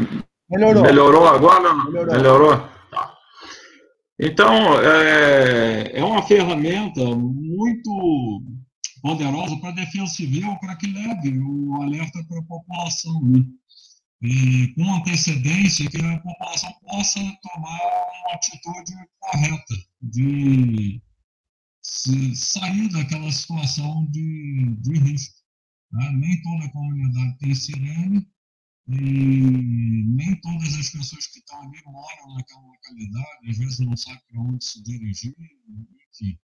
Melhorou. 0.49 0.83
Melhorou 0.83 1.27
agora? 1.27 1.73
Melhorou. 1.85 2.15
Melhorou? 2.15 2.77
Então, 4.19 4.79
é, 4.79 5.91
é 5.99 6.03
uma 6.03 6.23
ferramenta 6.23 7.01
muito 7.15 8.41
poderosa 9.01 9.55
para 9.57 9.69
a 9.69 9.75
defesa 9.75 10.07
civil, 10.07 10.47
para 10.59 10.75
que 10.75 10.87
leve 10.87 11.37
o 11.37 11.81
alerta 11.81 12.19
para 12.27 12.39
a 12.39 12.43
população. 12.43 13.21
Né? 13.23 13.43
E 14.23 14.73
com 14.73 14.95
antecedência, 14.95 15.89
que 15.89 15.97
a 15.97 16.19
população 16.19 16.71
possa 16.81 17.19
tomar 17.19 17.79
uma 17.79 18.33
atitude 18.33 18.93
correta 19.19 19.75
de 20.01 21.01
sair 22.35 22.89
daquela 22.89 23.31
situação 23.31 24.05
de, 24.11 24.75
de 24.81 24.99
risco. 24.99 25.35
Né? 25.91 26.11
Nem 26.11 26.41
toda 26.41 26.71
comunidade 26.71 27.37
tem 27.39 27.55
sirene, 27.55 28.27
e 28.89 28.93
nem 28.95 30.39
todas 30.39 30.73
as 30.75 30.89
pessoas 30.89 31.27
que 31.27 31.39
estão 31.39 31.61
ali 31.61 31.81
moram 31.85 32.35
naquela 32.35 32.61
localidade, 32.61 33.49
às 33.49 33.57
vezes 33.57 33.79
não 33.79 33.97
sabem 33.97 34.21
para 34.29 34.41
onde 34.41 34.63
se 34.63 34.81
dirigir, 34.81 35.35
enfim. 36.09 36.39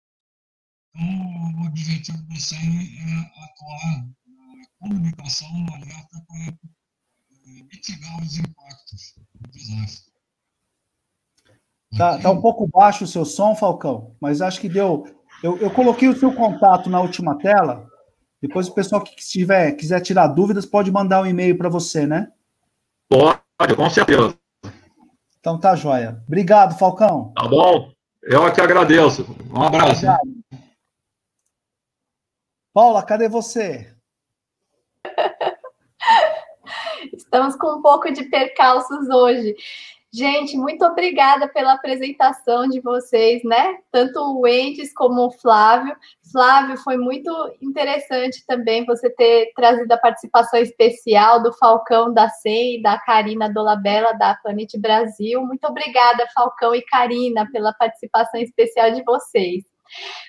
Então, 0.94 1.62
o 1.62 1.66
objetivo 1.66 2.22
do 2.22 2.40
SEM 2.40 2.98
é 3.00 3.44
atuar 3.44 4.06
na 4.26 4.66
comunicação, 4.78 5.52
no 5.52 5.74
alerta, 5.74 6.24
para 6.28 6.44
é, 6.46 7.62
mitigar 7.64 8.22
os 8.22 8.38
impactos 8.38 9.14
do 9.34 9.50
desastre. 9.50 10.12
Tá, 11.96 12.20
tá 12.20 12.30
um 12.30 12.40
pouco 12.40 12.68
baixo 12.68 13.04
o 13.04 13.08
seu 13.08 13.24
som, 13.24 13.56
Falcão, 13.56 14.16
mas 14.20 14.40
acho 14.40 14.60
que 14.60 14.68
deu. 14.68 15.04
Eu, 15.42 15.56
eu 15.58 15.70
coloquei 15.70 16.08
o 16.08 16.16
seu 16.16 16.32
contato 16.32 16.90
na 16.90 17.00
última 17.00 17.38
tela. 17.38 17.88
Depois 18.40 18.68
o 18.68 18.74
pessoal 18.74 19.02
que 19.02 19.16
tiver, 19.16 19.72
quiser 19.72 20.00
tirar 20.00 20.28
dúvidas 20.28 20.66
pode 20.66 20.90
mandar 20.90 21.22
um 21.22 21.26
e-mail 21.26 21.56
para 21.56 21.68
você, 21.68 22.06
né? 22.06 22.32
Pode, 23.08 23.40
com 23.76 23.90
certeza. 23.90 24.36
Então 25.40 25.58
tá 25.58 25.74
joia. 25.74 26.22
Obrigado, 26.26 26.78
Falcão. 26.78 27.32
Tá 27.34 27.48
bom. 27.48 27.92
Eu 28.22 28.46
é 28.46 28.50
que 28.50 28.60
agradeço. 28.60 29.26
Um 29.50 29.62
abraço. 29.62 30.06
Obrigado. 30.06 30.38
Paula, 32.72 33.02
cadê 33.02 33.28
você? 33.28 33.92
Estamos 37.12 37.56
com 37.56 37.78
um 37.78 37.82
pouco 37.82 38.12
de 38.12 38.24
percalços 38.24 39.08
hoje. 39.08 39.56
Gente, 40.10 40.56
muito 40.56 40.82
obrigada 40.86 41.46
pela 41.48 41.74
apresentação 41.74 42.66
de 42.66 42.80
vocês, 42.80 43.42
né? 43.44 43.76
Tanto 43.92 44.18
o 44.18 44.46
Endes 44.46 44.92
como 44.94 45.26
o 45.26 45.30
Flávio. 45.30 45.94
Flávio, 46.32 46.78
foi 46.78 46.96
muito 46.96 47.30
interessante 47.60 48.42
também 48.46 48.86
você 48.86 49.10
ter 49.10 49.52
trazido 49.54 49.92
a 49.92 49.98
participação 49.98 50.58
especial 50.60 51.42
do 51.42 51.52
Falcão 51.52 52.12
da 52.12 52.26
SEM 52.30 52.76
e 52.78 52.82
da 52.82 52.98
Karina 52.98 53.52
Dolabella 53.52 54.14
da 54.14 54.34
Planet 54.36 54.72
Brasil. 54.78 55.42
Muito 55.42 55.66
obrigada, 55.66 56.26
Falcão 56.34 56.74
e 56.74 56.80
Karina, 56.86 57.46
pela 57.52 57.74
participação 57.74 58.40
especial 58.40 58.90
de 58.92 59.04
vocês. 59.04 59.64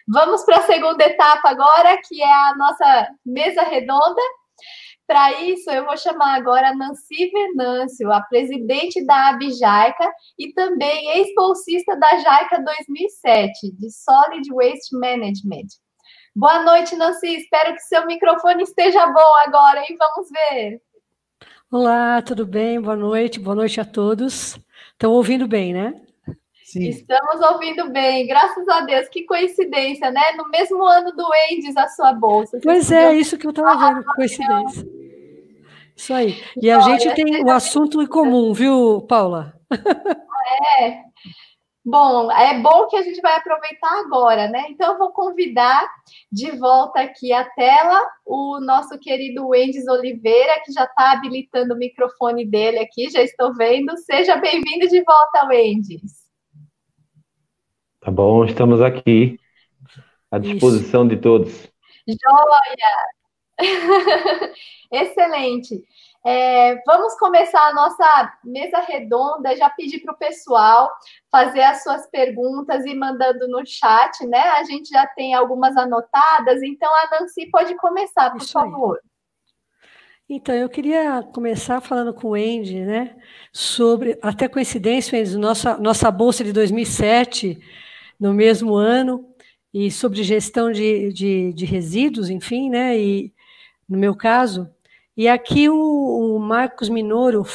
Vamos 0.06 0.44
para 0.44 0.58
a 0.58 0.64
segunda 0.64 1.06
etapa 1.06 1.50
agora, 1.50 1.98
que 2.06 2.22
é 2.22 2.32
a 2.32 2.56
nossa 2.58 3.10
mesa 3.26 3.64
redonda. 3.64 4.22
Para 5.10 5.42
isso, 5.42 5.72
eu 5.72 5.86
vou 5.86 5.98
chamar 5.98 6.36
agora 6.36 6.70
a 6.70 6.76
Nancy 6.76 7.32
Venâncio, 7.32 8.12
a 8.12 8.22
presidente 8.22 9.04
da 9.04 9.30
Abjaica 9.30 10.08
e 10.38 10.54
também 10.54 11.18
ex-bolsista 11.18 11.98
da 11.98 12.10
JAICA 12.20 12.64
2007, 12.64 13.72
de 13.72 13.90
Solid 13.90 14.54
Waste 14.54 14.96
Management. 14.96 15.66
Boa 16.36 16.64
noite, 16.64 16.96
Nancy. 16.96 17.38
Espero 17.38 17.74
que 17.74 17.82
seu 17.82 18.06
microfone 18.06 18.62
esteja 18.62 19.08
bom 19.08 19.34
agora, 19.48 19.80
hein? 19.80 19.98
Vamos 19.98 20.30
ver. 20.30 20.80
Olá, 21.72 22.22
tudo 22.22 22.46
bem? 22.46 22.80
Boa 22.80 22.96
noite, 22.96 23.40
boa 23.40 23.56
noite 23.56 23.82
a 23.82 23.86
todos. 23.86 24.60
Estão 24.92 25.12
ouvindo 25.12 25.48
bem, 25.48 25.74
né? 25.74 26.00
Sim. 26.72 26.88
Estamos 26.88 27.42
ouvindo 27.52 27.90
bem, 27.90 28.28
graças 28.28 28.68
a 28.68 28.82
Deus. 28.82 29.10
Que 29.10 29.24
coincidência, 29.24 30.12
né? 30.12 30.34
No 30.38 30.48
mesmo 30.50 30.84
ano 30.86 31.12
do 31.14 31.28
Endes, 31.50 31.76
a 31.76 31.88
sua 31.88 32.14
bolsa. 32.14 32.60
Pois 32.62 32.92
é, 32.92 33.12
isso 33.14 33.40
que 33.40 33.48
eu 33.48 33.50
estava 33.50 33.96
vendo, 33.96 34.06
coincidência. 34.06 34.88
Isso 35.96 36.14
aí. 36.14 36.40
E 36.62 36.70
a 36.70 36.80
gente 36.82 37.12
tem 37.16 37.44
o 37.44 37.50
assunto 37.50 38.04
em 38.04 38.06
comum, 38.06 38.54
viu, 38.54 39.02
Paula? 39.10 39.60
É. 40.80 41.02
Bom, 41.84 42.32
é 42.32 42.60
bom 42.60 42.86
que 42.86 42.98
a 42.98 43.02
gente 43.02 43.20
vai 43.20 43.36
aproveitar 43.36 44.02
agora, 44.02 44.48
né? 44.48 44.66
Então, 44.70 44.94
eu 44.94 45.00
vou 45.00 45.12
convidar 45.12 45.90
de 46.32 46.52
volta 46.52 47.02
aqui 47.02 47.34
a 47.34 47.46
tela 47.46 48.00
o 48.24 48.60
nosso 48.60 49.00
querido 49.00 49.48
Wendes 49.48 49.88
Oliveira, 49.88 50.62
que 50.64 50.72
já 50.72 50.84
está 50.84 51.14
habilitando 51.14 51.74
o 51.74 51.78
microfone 51.78 52.46
dele 52.46 52.78
aqui, 52.78 53.10
já 53.10 53.24
estou 53.24 53.56
vendo. 53.56 53.98
Seja 53.98 54.36
bem-vindo 54.36 54.88
de 54.88 55.04
volta, 55.04 55.48
Wendes. 55.48 56.29
Tá 58.10 58.14
bom, 58.14 58.44
estamos 58.44 58.82
aqui 58.82 59.40
à 60.32 60.40
disposição 60.40 61.02
Isso. 61.02 61.10
de 61.10 61.18
todos. 61.18 61.72
Joia! 62.08 62.96
Excelente. 64.92 65.84
É, 66.26 66.82
vamos 66.88 67.16
começar 67.20 67.68
a 67.68 67.74
nossa 67.76 68.34
mesa 68.44 68.80
redonda. 68.80 69.56
Já 69.56 69.70
pedi 69.70 70.00
para 70.00 70.16
o 70.16 70.18
pessoal 70.18 70.92
fazer 71.32 71.62
as 71.62 71.84
suas 71.84 72.10
perguntas 72.10 72.84
e 72.84 72.96
mandando 72.96 73.48
no 73.48 73.64
chat, 73.64 74.26
né? 74.26 74.42
A 74.42 74.64
gente 74.64 74.90
já 74.90 75.06
tem 75.06 75.36
algumas 75.36 75.78
anotadas, 75.78 76.64
então 76.64 76.92
a 76.92 77.10
Nancy 77.12 77.48
pode 77.52 77.76
começar, 77.76 78.32
por 78.32 78.42
Isso 78.42 78.54
favor. 78.54 79.00
Aí. 79.04 80.36
Então, 80.38 80.56
eu 80.56 80.68
queria 80.68 81.22
começar 81.32 81.80
falando 81.80 82.12
com 82.12 82.30
o 82.30 82.34
Andy, 82.34 82.80
né? 82.82 83.16
Sobre, 83.54 84.18
até 84.20 84.48
coincidência, 84.48 85.20
Andy, 85.20 85.38
nossa, 85.38 85.78
nossa 85.78 86.10
bolsa 86.10 86.44
de 86.44 86.52
2007 86.52 87.60
no 88.20 88.34
mesmo 88.34 88.76
ano, 88.76 89.26
e 89.74 89.92
sobre 89.92 90.24
gestão 90.24 90.72
de, 90.72 91.14
de, 91.14 91.54
de 91.54 91.66
resíduos, 91.66 92.30
enfim, 92.30 92.70
né? 92.70 93.00
E 93.00 93.34
no 93.88 93.98
meu 93.98 94.16
caso. 94.16 94.70
E 95.16 95.28
aqui 95.28 95.70
o, 95.70 96.36
o 96.36 96.40
Marcos 96.40 96.90
Minoro 96.90 97.46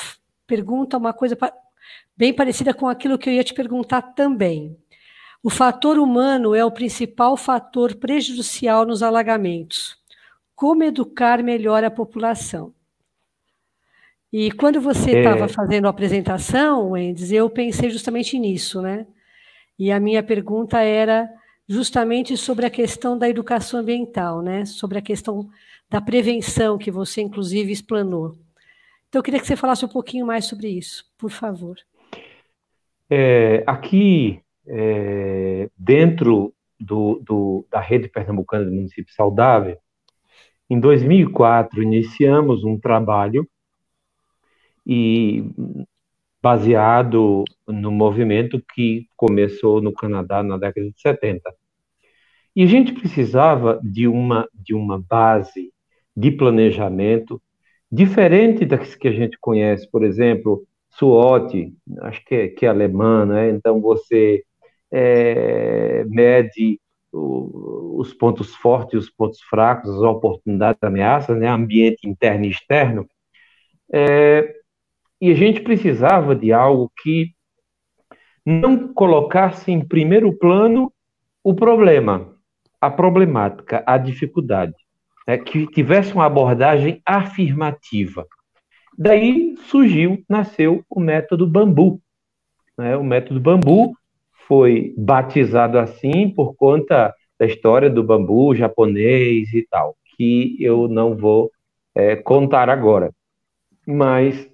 pergunta 0.46 0.96
uma 0.96 1.12
coisa 1.12 1.37
bem 2.16 2.33
parecida 2.33 2.72
com 2.72 2.88
aquilo 2.88 3.18
que 3.18 3.29
eu 3.29 3.35
ia 3.35 3.44
te 3.44 3.55
perguntar 3.55 4.03
também. 4.03 4.77
O 5.42 5.50
fator 5.50 5.98
humano 5.98 6.55
é 6.55 6.64
o 6.64 6.70
principal 6.70 7.37
fator 7.37 7.94
prejudicial 7.96 8.87
nos 8.87 9.03
alagamentos. 9.03 9.96
Como 10.55 10.85
educar 10.85 11.42
melhor 11.42 11.85
a 11.85 11.90
população? 11.90 12.72
E 14.33 14.50
quando 14.53 14.81
você 14.81 15.18
estava 15.18 15.44
é... 15.44 15.48
fazendo 15.48 15.87
a 15.87 15.90
apresentação, 15.90 16.90
Wendes, 16.90 17.31
eu 17.31 17.48
pensei 17.50 17.90
justamente 17.90 18.38
nisso, 18.38 18.81
né? 18.81 19.07
E 19.79 19.91
a 19.91 19.99
minha 19.99 20.23
pergunta 20.23 20.81
era 20.81 21.29
justamente 21.69 22.37
sobre 22.37 22.67
a 22.67 22.71
questão 22.71 23.19
da 23.19 23.29
educação 23.29 23.81
ambiental, 23.81 24.43
né? 24.43 24.65
Sobre 24.65 24.99
a 24.99 25.03
questão 25.03 25.49
da 25.91 26.01
prevenção 26.01 26.79
que 26.79 26.91
você 26.91 27.20
inclusive 27.20 27.72
explanou. 27.72 28.37
Então 29.09 29.20
eu 29.20 29.22
queria 29.22 29.41
que 29.41 29.47
você 29.47 29.57
falasse 29.57 29.85
um 29.85 29.89
pouquinho 29.89 30.27
mais 30.27 30.45
sobre 30.47 30.68
isso, 30.68 31.05
por 31.16 31.31
favor. 31.31 31.77
É, 33.09 33.62
aqui 33.66 34.41
é, 34.66 35.68
dentro 35.77 36.53
do, 36.81 37.20
do, 37.22 37.66
da 37.70 37.81
rede 37.81 38.09
pernambucana 38.09 38.64
de 38.64 38.70
município 38.70 39.14
saudável, 39.14 39.79
em 40.68 40.81
2004 40.81 41.83
iniciamos 41.83 42.64
um 42.64 42.79
trabalho 42.79 43.49
e 44.87 45.45
baseado 46.45 47.42
no 47.66 47.90
movimento 47.90 48.62
que 48.74 49.07
começou 49.16 49.80
no 49.80 49.95
Canadá 49.95 50.42
na 50.42 50.59
década 50.59 50.90
de 50.90 51.01
70. 51.01 51.40
E 52.55 52.62
a 52.62 52.66
gente 52.66 52.92
precisava 52.92 53.80
de 53.82 54.07
uma, 54.07 54.47
de 54.53 54.74
uma 54.74 55.01
base 55.01 55.72
de 56.14 56.30
planejamento 56.30 57.40
diferente 57.90 58.66
das 58.66 58.95
que 58.95 59.09
a 59.09 59.12
gente 59.12 59.38
conhece, 59.40 59.90
por 59.90 60.05
exemplo, 60.05 60.66
SWOT, 60.90 61.72
acho 62.03 62.22
que 62.26 62.34
é, 62.34 62.49
que 62.49 62.66
é 62.66 62.68
alemã, 62.68 63.24
né? 63.24 63.49
então 63.49 63.80
você 63.80 64.45
é, 64.92 66.05
mede 66.05 66.78
os 67.11 68.12
pontos 68.12 68.55
fortes, 68.55 69.05
os 69.05 69.11
pontos 69.11 69.40
fracos, 69.49 69.88
as 69.88 70.03
oportunidades, 70.03 70.78
as 70.82 70.88
ameaças, 70.88 71.38
né? 71.38 71.49
ambiente 71.49 72.07
interno 72.07 72.45
e 72.45 72.51
externo, 72.51 73.09
É, 73.90 74.64
e 75.25 75.31
a 75.31 75.35
gente 75.35 75.62
precisava 75.62 76.37
de 76.37 76.53
algo 76.53 76.93
que 77.03 77.31
não 78.45 78.93
colocasse 78.93 79.72
em 79.72 79.83
primeiro 79.83 80.37
plano 80.37 80.93
o 81.43 81.55
problema, 81.55 82.37
a 82.79 82.91
problemática, 82.91 83.83
a 83.87 83.97
dificuldade, 83.97 84.75
né? 85.27 85.39
que 85.39 85.66
tivesse 85.68 86.12
uma 86.12 86.27
abordagem 86.27 87.01
afirmativa. 87.07 88.27
Daí 88.99 89.55
surgiu, 89.70 90.22
nasceu 90.29 90.85
o 90.91 91.01
método 91.01 91.47
bambu. 91.47 92.03
Né? 92.77 92.95
O 92.95 93.03
método 93.03 93.41
bambu 93.41 93.97
foi 94.47 94.93
batizado 94.99 95.79
assim 95.79 96.29
por 96.29 96.55
conta 96.55 97.14
da 97.41 97.47
história 97.47 97.89
do 97.89 98.05
bambu 98.05 98.55
japonês 98.55 99.55
e 99.55 99.66
tal, 99.70 99.97
que 100.18 100.59
eu 100.61 100.87
não 100.87 101.16
vou 101.16 101.51
é, 101.95 102.14
contar 102.14 102.68
agora. 102.68 103.11
Mas 103.87 104.53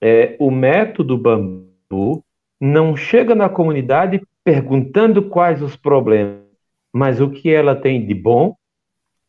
é, 0.00 0.36
o 0.38 0.50
método 0.50 1.16
bambu 1.16 2.24
não 2.60 2.96
chega 2.96 3.34
na 3.34 3.48
comunidade 3.48 4.20
perguntando 4.42 5.28
quais 5.28 5.62
os 5.62 5.76
problemas, 5.76 6.42
mas 6.92 7.20
o 7.20 7.30
que 7.30 7.50
ela 7.50 7.74
tem 7.76 8.04
de 8.04 8.14
bom 8.14 8.54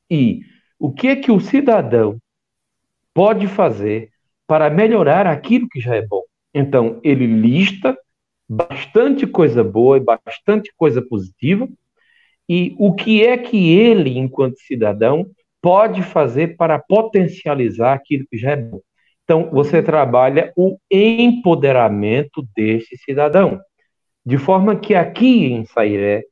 e 0.09 0.41
o 0.79 0.91
que 0.91 1.07
é 1.07 1.15
que 1.15 1.31
o 1.31 1.39
cidadão 1.39 2.17
pode 3.13 3.47
fazer 3.47 4.09
para 4.47 4.69
melhorar 4.69 5.27
aquilo 5.27 5.67
que 5.69 5.79
já 5.79 5.95
é 5.95 6.01
bom. 6.01 6.23
Então, 6.53 6.99
ele 7.03 7.25
lista 7.25 7.97
bastante 8.49 9.25
coisa 9.25 9.63
boa 9.63 9.97
e 9.97 10.01
bastante 10.01 10.73
coisa 10.75 11.01
positiva, 11.01 11.69
e 12.49 12.75
o 12.77 12.93
que 12.93 13.23
é 13.23 13.37
que 13.37 13.71
ele, 13.71 14.17
enquanto 14.17 14.59
cidadão, 14.59 15.25
pode 15.61 16.03
fazer 16.03 16.57
para 16.57 16.77
potencializar 16.77 17.93
aquilo 17.93 18.25
que 18.29 18.37
já 18.37 18.51
é 18.51 18.55
bom. 18.57 18.81
Então, 19.31 19.49
você 19.49 19.81
trabalha 19.81 20.51
o 20.57 20.77
empoderamento 20.91 22.45
desse 22.53 22.97
cidadão. 22.97 23.61
De 24.25 24.37
forma 24.37 24.75
que 24.75 24.93
aqui 24.93 25.45
em 25.45 25.63
Sairé, 25.63 26.25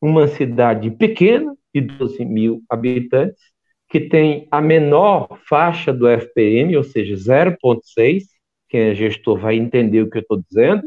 uma 0.00 0.28
cidade 0.28 0.88
pequena, 0.92 1.52
de 1.74 1.80
12 1.80 2.24
mil 2.24 2.62
habitantes, 2.70 3.42
que 3.88 3.98
tem 3.98 4.46
a 4.52 4.60
menor 4.60 5.36
faixa 5.48 5.92
do 5.92 6.06
FPM, 6.06 6.76
ou 6.76 6.84
seja, 6.84 7.16
0,6, 7.16 8.22
quem 8.68 8.82
é 8.82 8.94
gestor 8.94 9.36
vai 9.36 9.56
entender 9.56 10.02
o 10.02 10.08
que 10.08 10.18
eu 10.18 10.22
estou 10.22 10.40
dizendo, 10.48 10.84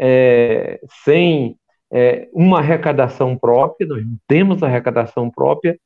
é, 0.00 0.80
sem 1.04 1.56
é, 1.92 2.28
uma 2.32 2.58
arrecadação 2.58 3.38
própria, 3.38 3.86
nós 3.86 4.04
não 4.04 4.18
temos 4.26 4.64
arrecadação 4.64 5.30
própria, 5.30 5.78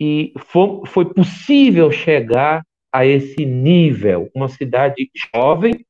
e 0.00 0.32
foi, 0.38 0.80
foi 0.86 1.04
possível 1.12 1.92
chegar 1.92 2.62
a 2.96 3.04
esse 3.04 3.44
nível. 3.44 4.30
Uma 4.34 4.48
cidade 4.48 5.10
jovem, 5.34 5.84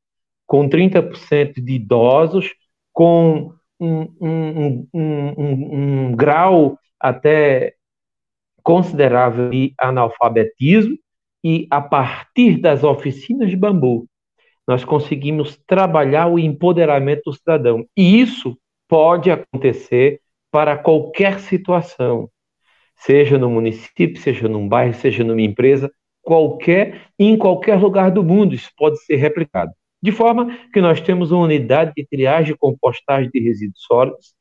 com 0.44 0.68
30% 0.68 1.62
de 1.62 1.74
idosos, 1.74 2.52
com 2.92 3.52
um, 3.78 4.00
um, 4.20 4.88
um, 4.92 6.08
um, 6.08 6.16
grau 6.16 6.76
até 6.98 7.74
considerável 8.60 9.50
de 9.50 9.72
analfabetismo, 9.78 10.98
e 11.44 11.68
a 11.70 11.80
partir 11.80 12.60
das 12.60 12.82
oficinas 12.82 13.50
de 13.50 13.56
bambu, 13.56 14.08
nós 14.66 14.84
conseguimos 14.84 15.56
trabalhar 15.64 16.26
o 16.26 16.40
empoderamento 16.40 17.22
do 17.26 17.32
cidadão. 17.32 17.86
E 17.96 18.20
isso 18.20 18.58
pode 18.88 19.30
acontecer 19.30 20.20
para 20.50 20.76
qualquer 20.76 21.38
situação, 21.38 22.28
seja 22.96 23.38
no 23.38 23.48
município, 23.48 24.20
seja 24.20 24.48
num 24.48 24.68
bairro, 24.68 24.94
seja 24.94 25.22
numa 25.22 25.42
empresa, 25.42 25.88
qualquer, 26.26 27.02
em 27.16 27.38
qualquer 27.38 27.76
lugar 27.76 28.10
do 28.10 28.24
mundo, 28.24 28.52
isso 28.52 28.72
pode 28.76 28.98
ser 29.04 29.14
replicado. 29.14 29.70
De 30.02 30.10
forma 30.10 30.58
que 30.72 30.80
nós 30.80 31.00
temos 31.00 31.30
uma 31.30 31.44
unidade 31.44 31.92
de 31.96 32.04
triagem 32.04 32.52
e 32.52 32.58
compostagem 32.58 33.30
de 33.32 33.38
resíduos 33.38 33.80
sólidos, 33.86 34.34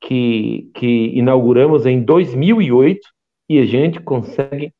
que, 0.00 0.70
que 0.72 1.08
inauguramos 1.08 1.84
em 1.84 2.00
2008, 2.00 3.00
e 3.48 3.58
a 3.58 3.66
gente 3.66 3.98
consegue 3.98 4.72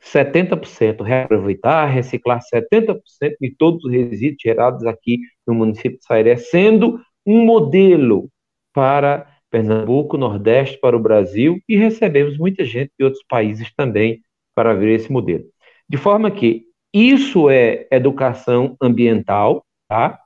70% 0.00 1.02
reaproveitar, 1.02 1.84
reciclar 1.84 2.40
70% 2.40 3.00
de 3.38 3.54
todos 3.58 3.84
os 3.84 3.92
resíduos 3.92 4.40
gerados 4.40 4.86
aqui 4.86 5.18
no 5.46 5.54
município 5.54 5.98
de 5.98 6.04
Sairé, 6.04 6.36
sendo 6.36 6.98
um 7.26 7.44
modelo 7.44 8.30
para 8.72 9.30
Pernambuco, 9.50 10.16
Nordeste, 10.16 10.78
para 10.78 10.96
o 10.96 11.00
Brasil, 11.00 11.60
e 11.68 11.76
recebemos 11.76 12.38
muita 12.38 12.64
gente 12.64 12.90
de 12.98 13.04
outros 13.04 13.22
países 13.28 13.70
também 13.74 14.22
para 14.56 14.74
ver 14.74 14.94
esse 14.94 15.12
modelo. 15.12 15.44
De 15.88 15.98
forma 15.98 16.30
que 16.30 16.64
isso 16.92 17.50
é 17.50 17.86
educação 17.90 18.74
ambiental, 18.80 19.64
tá? 19.86 20.18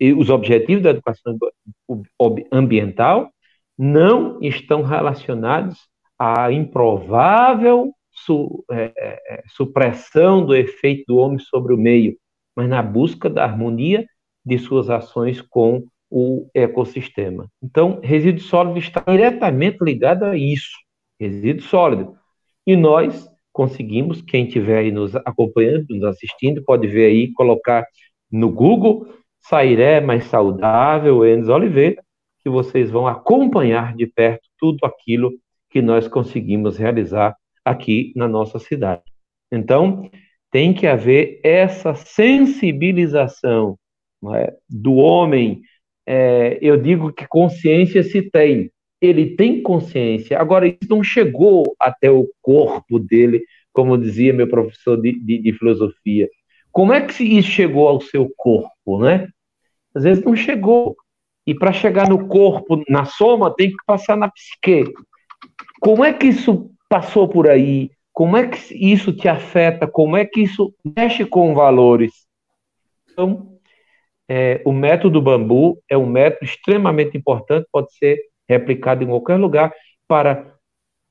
E 0.00 0.12
os 0.12 0.30
objetivos 0.30 0.84
da 0.84 0.90
educação 0.90 1.36
ambiental 2.52 3.30
não 3.76 4.38
estão 4.40 4.82
relacionados 4.82 5.88
à 6.18 6.50
improvável 6.52 7.92
su, 8.10 8.64
é, 8.70 8.92
é, 8.96 9.34
é, 9.34 9.42
supressão 9.48 10.46
do 10.46 10.54
efeito 10.54 11.04
do 11.08 11.18
homem 11.18 11.38
sobre 11.38 11.74
o 11.74 11.78
meio, 11.78 12.16
mas 12.54 12.68
na 12.68 12.82
busca 12.82 13.28
da 13.28 13.44
harmonia 13.44 14.06
de 14.44 14.58
suas 14.58 14.88
ações 14.88 15.42
com 15.42 15.84
o 16.08 16.48
ecossistema. 16.54 17.48
Então, 17.60 18.00
resíduo 18.02 18.40
sólido 18.40 18.78
está 18.78 19.02
diretamente 19.06 19.78
ligado 19.82 20.24
a 20.24 20.36
isso, 20.36 20.78
resíduo 21.20 21.62
sólido. 21.62 22.16
E 22.64 22.76
nós 22.76 23.28
conseguimos, 23.56 24.20
quem 24.20 24.46
estiver 24.46 24.80
aí 24.80 24.92
nos 24.92 25.16
acompanhando, 25.16 25.86
nos 25.88 26.04
assistindo, 26.04 26.62
pode 26.62 26.86
ver 26.86 27.06
aí, 27.06 27.32
colocar 27.32 27.86
no 28.30 28.50
Google 28.50 29.08
Sairé 29.40 29.98
Mais 29.98 30.24
Saudável, 30.24 31.24
Enes 31.24 31.48
Oliveira, 31.48 32.02
que 32.42 32.50
vocês 32.50 32.90
vão 32.90 33.06
acompanhar 33.06 33.96
de 33.96 34.06
perto 34.06 34.46
tudo 34.58 34.84
aquilo 34.84 35.32
que 35.70 35.80
nós 35.80 36.06
conseguimos 36.06 36.76
realizar 36.76 37.34
aqui 37.64 38.12
na 38.14 38.28
nossa 38.28 38.58
cidade. 38.58 39.02
Então, 39.50 40.10
tem 40.50 40.74
que 40.74 40.86
haver 40.86 41.40
essa 41.42 41.94
sensibilização 41.94 43.78
é, 44.34 44.52
do 44.68 44.96
homem. 44.96 45.62
É, 46.06 46.58
eu 46.60 46.76
digo 46.76 47.10
que 47.10 47.26
consciência 47.26 48.02
se 48.02 48.20
tem, 48.30 48.70
ele 49.00 49.36
tem 49.36 49.62
consciência. 49.62 50.38
Agora, 50.38 50.66
isso 50.66 50.88
não 50.88 51.02
chegou 51.02 51.74
até 51.78 52.10
o 52.10 52.28
corpo 52.40 52.98
dele, 52.98 53.44
como 53.72 53.98
dizia 53.98 54.32
meu 54.32 54.48
professor 54.48 55.00
de, 55.00 55.12
de, 55.20 55.38
de 55.38 55.52
filosofia. 55.52 56.28
Como 56.72 56.92
é 56.92 57.00
que 57.00 57.22
isso 57.22 57.48
chegou 57.48 57.88
ao 57.88 58.00
seu 58.00 58.30
corpo, 58.36 58.98
né? 59.00 59.28
Às 59.94 60.04
vezes 60.04 60.24
não 60.24 60.36
chegou. 60.36 60.96
E 61.46 61.54
para 61.54 61.72
chegar 61.72 62.08
no 62.08 62.26
corpo, 62.26 62.82
na 62.88 63.04
soma, 63.04 63.54
tem 63.54 63.70
que 63.70 63.76
passar 63.86 64.16
na 64.16 64.28
psique. 64.28 64.92
Como 65.80 66.04
é 66.04 66.12
que 66.12 66.26
isso 66.26 66.70
passou 66.88 67.28
por 67.28 67.48
aí? 67.48 67.90
Como 68.12 68.36
é 68.36 68.48
que 68.48 68.74
isso 68.74 69.12
te 69.12 69.28
afeta? 69.28 69.86
Como 69.86 70.16
é 70.16 70.24
que 70.24 70.40
isso 70.40 70.74
mexe 70.96 71.24
com 71.24 71.54
valores? 71.54 72.12
Então, 73.12 73.58
é, 74.28 74.60
o 74.64 74.72
método 74.72 75.22
bambu 75.22 75.78
é 75.88 75.96
um 75.96 76.06
método 76.06 76.44
extremamente 76.44 77.16
importante, 77.16 77.68
pode 77.70 77.94
ser 77.94 78.18
replicado 78.48 79.04
em 79.04 79.08
qualquer 79.08 79.36
lugar 79.36 79.72
para 80.06 80.54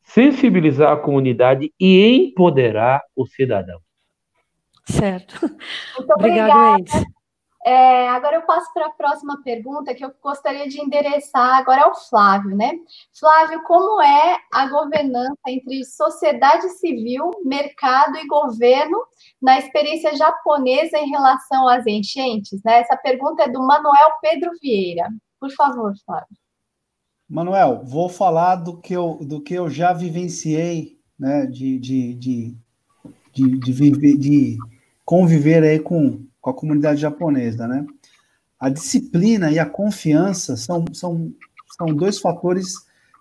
sensibilizar 0.03 0.91
a 0.91 0.97
comunidade 0.97 1.73
e 1.79 2.29
empoderar 2.29 3.01
o 3.15 3.25
cidadão. 3.25 3.79
Certo. 4.87 5.39
Muito 5.97 6.13
obrigada. 6.13 6.73
Obrigado, 6.73 7.15
é, 7.65 8.07
agora 8.09 8.35
eu 8.35 8.43
passo 8.43 8.71
para 8.71 8.85
a 8.85 8.91
próxima 8.91 9.41
pergunta 9.43 9.95
que 9.95 10.05
eu 10.05 10.13
gostaria 10.21 10.69
de 10.69 10.79
endereçar 10.79 11.57
agora 11.57 11.85
ao 11.85 11.95
Flávio, 11.95 12.55
né? 12.55 12.73
Flávio, 13.19 13.63
como 13.63 13.99
é 14.03 14.37
a 14.53 14.67
governança 14.67 15.39
entre 15.47 15.83
sociedade 15.83 16.69
civil, 16.77 17.31
mercado 17.43 18.17
e 18.17 18.27
governo 18.27 18.99
na 19.41 19.57
experiência 19.57 20.15
japonesa 20.15 20.99
em 20.99 21.09
relação 21.09 21.67
às 21.67 21.87
enchentes? 21.87 22.61
Né? 22.63 22.81
Essa 22.81 22.95
pergunta 22.95 23.41
é 23.41 23.49
do 23.49 23.65
Manuel 23.65 24.11
Pedro 24.21 24.51
Vieira. 24.61 25.09
Por 25.39 25.49
favor, 25.49 25.91
Flávio. 26.05 26.44
Manuel, 27.35 27.83
vou 27.83 28.07
falar 28.07 28.55
do 28.55 28.77
que 28.77 28.93
eu, 28.93 29.19
do 29.21 29.41
que 29.41 29.53
eu 29.53 29.69
já 29.69 29.91
vivenciei, 29.91 30.97
né, 31.19 31.45
de, 31.45 31.77
de, 31.77 32.13
de, 32.13 32.57
de, 33.33 33.59
de, 33.59 33.73
viver, 33.73 34.17
de 34.17 34.57
conviver 35.03 35.61
aí 35.61 35.77
com, 35.77 36.23
com 36.39 36.49
a 36.49 36.53
comunidade 36.53 37.01
japonesa, 37.01 37.67
né? 37.67 37.85
A 38.57 38.69
disciplina 38.69 39.51
e 39.51 39.59
a 39.59 39.65
confiança 39.65 40.55
são, 40.55 40.85
são, 40.93 41.33
são 41.77 41.87
dois 41.87 42.19
fatores 42.19 42.73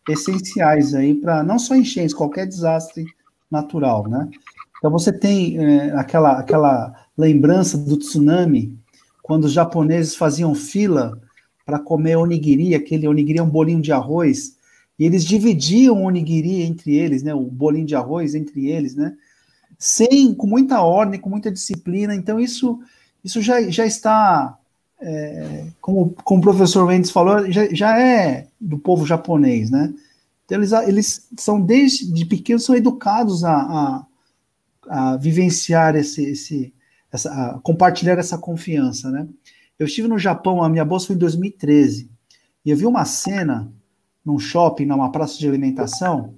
essenciais 0.09 0.95
aí 0.95 1.13
para 1.17 1.43
não 1.43 1.59
só 1.59 1.75
enchentes, 1.75 2.15
qualquer 2.15 2.47
desastre 2.47 3.05
natural, 3.51 4.09
né? 4.09 4.31
Então 4.79 4.93
você 4.93 5.13
tem 5.13 5.59
é, 5.59 5.91
aquela, 5.91 6.39
aquela 6.39 6.95
lembrança 7.19 7.77
do 7.77 7.97
tsunami, 7.97 8.79
quando 9.25 9.47
os 9.47 9.53
japoneses 9.53 10.15
faziam 10.15 10.55
fila 10.55 11.21
para 11.65 11.79
comer 11.79 12.17
onigiri, 12.17 12.75
aquele 12.75 13.09
onigiri 13.09 13.39
é 13.39 13.43
um 13.43 13.49
bolinho 13.49 13.81
de 13.81 13.93
arroz, 13.93 14.57
e 14.99 15.05
eles 15.05 15.25
dividiam 15.25 16.03
o 16.03 16.07
onigiri 16.07 16.63
entre 16.63 16.95
eles, 16.95 17.23
né, 17.23 17.35
o 17.35 17.43
bolinho 17.43 17.87
de 17.87 17.97
arroz 17.97 18.35
entre 18.35 18.69
eles, 18.69 18.95
né, 18.95 19.17
sem, 19.79 20.35
com 20.35 20.47
muita 20.47 20.83
ordem, 20.83 21.21
com 21.21 21.29
muita 21.29 21.51
disciplina. 21.51 22.15
Então, 22.15 22.39
isso, 22.39 22.81
isso 23.25 23.43
já, 23.43 23.61
já 23.71 23.85
está, 23.85 24.57
é, 25.01 25.67
como, 25.81 26.15
como 26.25 26.41
o 26.41 26.43
professor 26.43 26.87
Mendes 26.87 27.11
falou, 27.11 27.51
já, 27.51 27.69
já 27.73 28.01
é 28.01 28.47
do 28.61 28.79
povo 28.79 29.05
japonês, 29.05 29.71
né? 29.71 29.93
Então, 30.45 30.59
eles, 30.59 30.73
eles 30.73 31.29
são, 31.39 31.61
desde 31.61 32.13
de 32.13 32.25
pequenos, 32.25 32.65
são 32.65 32.75
educados 32.75 33.45
a, 33.45 33.55
a, 33.55 34.07
a 34.89 35.17
vivenciar 35.17 35.97
esse, 35.97 36.23
esse 36.25 36.73
essa, 37.11 37.31
a 37.33 37.59
compartilhar 37.61 38.19
essa 38.19 38.37
confiança, 38.37 39.11
né? 39.11 39.27
Eu 39.79 39.87
estive 39.87 40.09
no 40.09 40.19
Japão, 40.19 40.63
a 40.63 40.69
minha 40.69 40.85
bolsa 40.85 41.09
foi 41.09 41.17
em 41.17 41.19
2013, 41.19 42.11
e 42.65 42.71
eu 42.71 42.77
vi 42.77 42.87
uma 42.87 43.05
cena 43.05 43.73
num 44.25 44.39
shopping, 44.39 44.87
numa 44.87 45.11
praça 45.13 45.39
de 45.39 45.47
alimentação, 45.47 46.35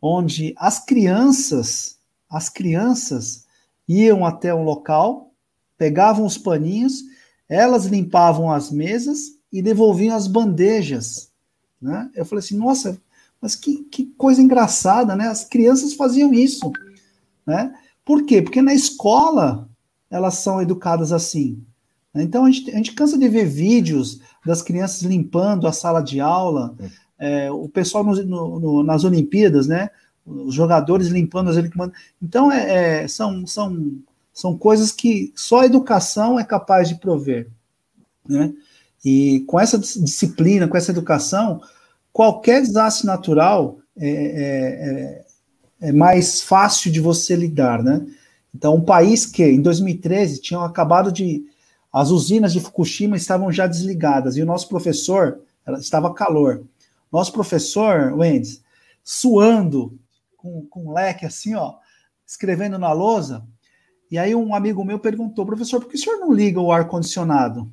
onde 0.00 0.54
as 0.56 0.84
crianças, 0.84 1.98
as 2.28 2.48
crianças 2.48 3.46
iam 3.88 4.24
até 4.24 4.54
um 4.54 4.64
local, 4.64 5.32
pegavam 5.76 6.24
os 6.24 6.38
paninhos, 6.38 7.02
elas 7.48 7.86
limpavam 7.86 8.50
as 8.50 8.70
mesas 8.70 9.38
e 9.52 9.60
devolviam 9.60 10.16
as 10.16 10.26
bandejas, 10.26 11.30
né? 11.80 12.10
Eu 12.14 12.24
falei 12.24 12.42
assim, 12.42 12.56
nossa, 12.56 13.00
mas 13.40 13.54
que, 13.54 13.84
que 13.84 14.06
coisa 14.16 14.40
engraçada, 14.40 15.14
né? 15.14 15.26
As 15.26 15.44
crianças 15.44 15.94
faziam 15.94 16.32
isso, 16.32 16.72
né? 17.44 17.74
Por 18.04 18.24
quê? 18.24 18.40
Porque 18.40 18.62
na 18.62 18.72
escola 18.72 19.68
elas 20.08 20.36
são 20.36 20.62
educadas 20.62 21.12
assim. 21.12 21.62
Então 22.14 22.44
a 22.44 22.50
gente, 22.50 22.70
a 22.70 22.76
gente 22.76 22.92
cansa 22.92 23.18
de 23.18 23.28
ver 23.28 23.46
vídeos 23.46 24.20
das 24.44 24.60
crianças 24.60 25.02
limpando 25.02 25.66
a 25.66 25.72
sala 25.72 26.02
de 26.02 26.20
aula, 26.20 26.74
é, 27.18 27.50
o 27.50 27.68
pessoal 27.68 28.04
no, 28.04 28.14
no, 28.24 28.60
no, 28.60 28.82
nas 28.82 29.04
Olimpíadas, 29.04 29.66
né? 29.66 29.90
Os 30.26 30.54
jogadores 30.54 31.08
limpando 31.08 31.50
as 31.50 31.56
Olimpíadas. 31.56 31.94
Então 32.20 32.52
é, 32.52 33.02
é, 33.02 33.08
são, 33.08 33.46
são, 33.46 33.92
são 34.32 34.56
coisas 34.58 34.92
que 34.92 35.32
só 35.34 35.60
a 35.60 35.66
educação 35.66 36.38
é 36.38 36.44
capaz 36.44 36.88
de 36.88 36.96
prover. 36.96 37.48
Né? 38.28 38.52
E 39.04 39.40
com 39.46 39.58
essa 39.58 39.78
disciplina, 39.78 40.68
com 40.68 40.76
essa 40.76 40.92
educação, 40.92 41.60
qualquer 42.12 42.60
desastre 42.60 43.06
natural 43.06 43.78
é, 43.96 44.08
é, 44.08 45.24
é, 45.86 45.88
é 45.88 45.92
mais 45.92 46.40
fácil 46.42 46.92
de 46.92 47.00
você 47.00 47.34
lidar, 47.34 47.82
né? 47.82 48.06
Então, 48.54 48.76
um 48.76 48.84
país 48.84 49.24
que 49.24 49.42
em 49.42 49.60
2013 49.60 50.40
tinham 50.40 50.62
acabado 50.62 51.10
de 51.10 51.44
as 51.92 52.10
usinas 52.10 52.52
de 52.52 52.60
Fukushima 52.60 53.16
estavam 53.16 53.52
já 53.52 53.66
desligadas 53.66 54.36
e 54.36 54.42
o 54.42 54.46
nosso 54.46 54.68
professor, 54.68 55.40
estava 55.78 56.14
calor. 56.14 56.64
Nosso 57.12 57.32
professor, 57.32 58.14
Wendes, 58.14 58.62
suando, 59.04 59.98
com, 60.36 60.64
com 60.66 60.86
um 60.86 60.92
leque 60.92 61.26
assim, 61.26 61.54
ó, 61.54 61.74
escrevendo 62.26 62.78
na 62.78 62.92
lousa. 62.92 63.46
E 64.10 64.18
aí 64.18 64.34
um 64.34 64.54
amigo 64.54 64.82
meu 64.84 64.98
perguntou, 64.98 65.44
professor, 65.44 65.80
por 65.80 65.90
que 65.90 65.96
o 65.96 65.98
senhor 65.98 66.18
não 66.18 66.32
liga 66.32 66.60
o 66.60 66.72
ar-condicionado? 66.72 67.70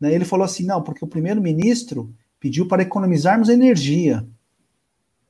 Ele 0.00 0.24
falou 0.24 0.44
assim, 0.44 0.64
não, 0.64 0.82
porque 0.82 1.04
o 1.04 1.08
primeiro-ministro 1.08 2.12
pediu 2.40 2.66
para 2.66 2.82
economizarmos 2.82 3.48
energia, 3.48 4.26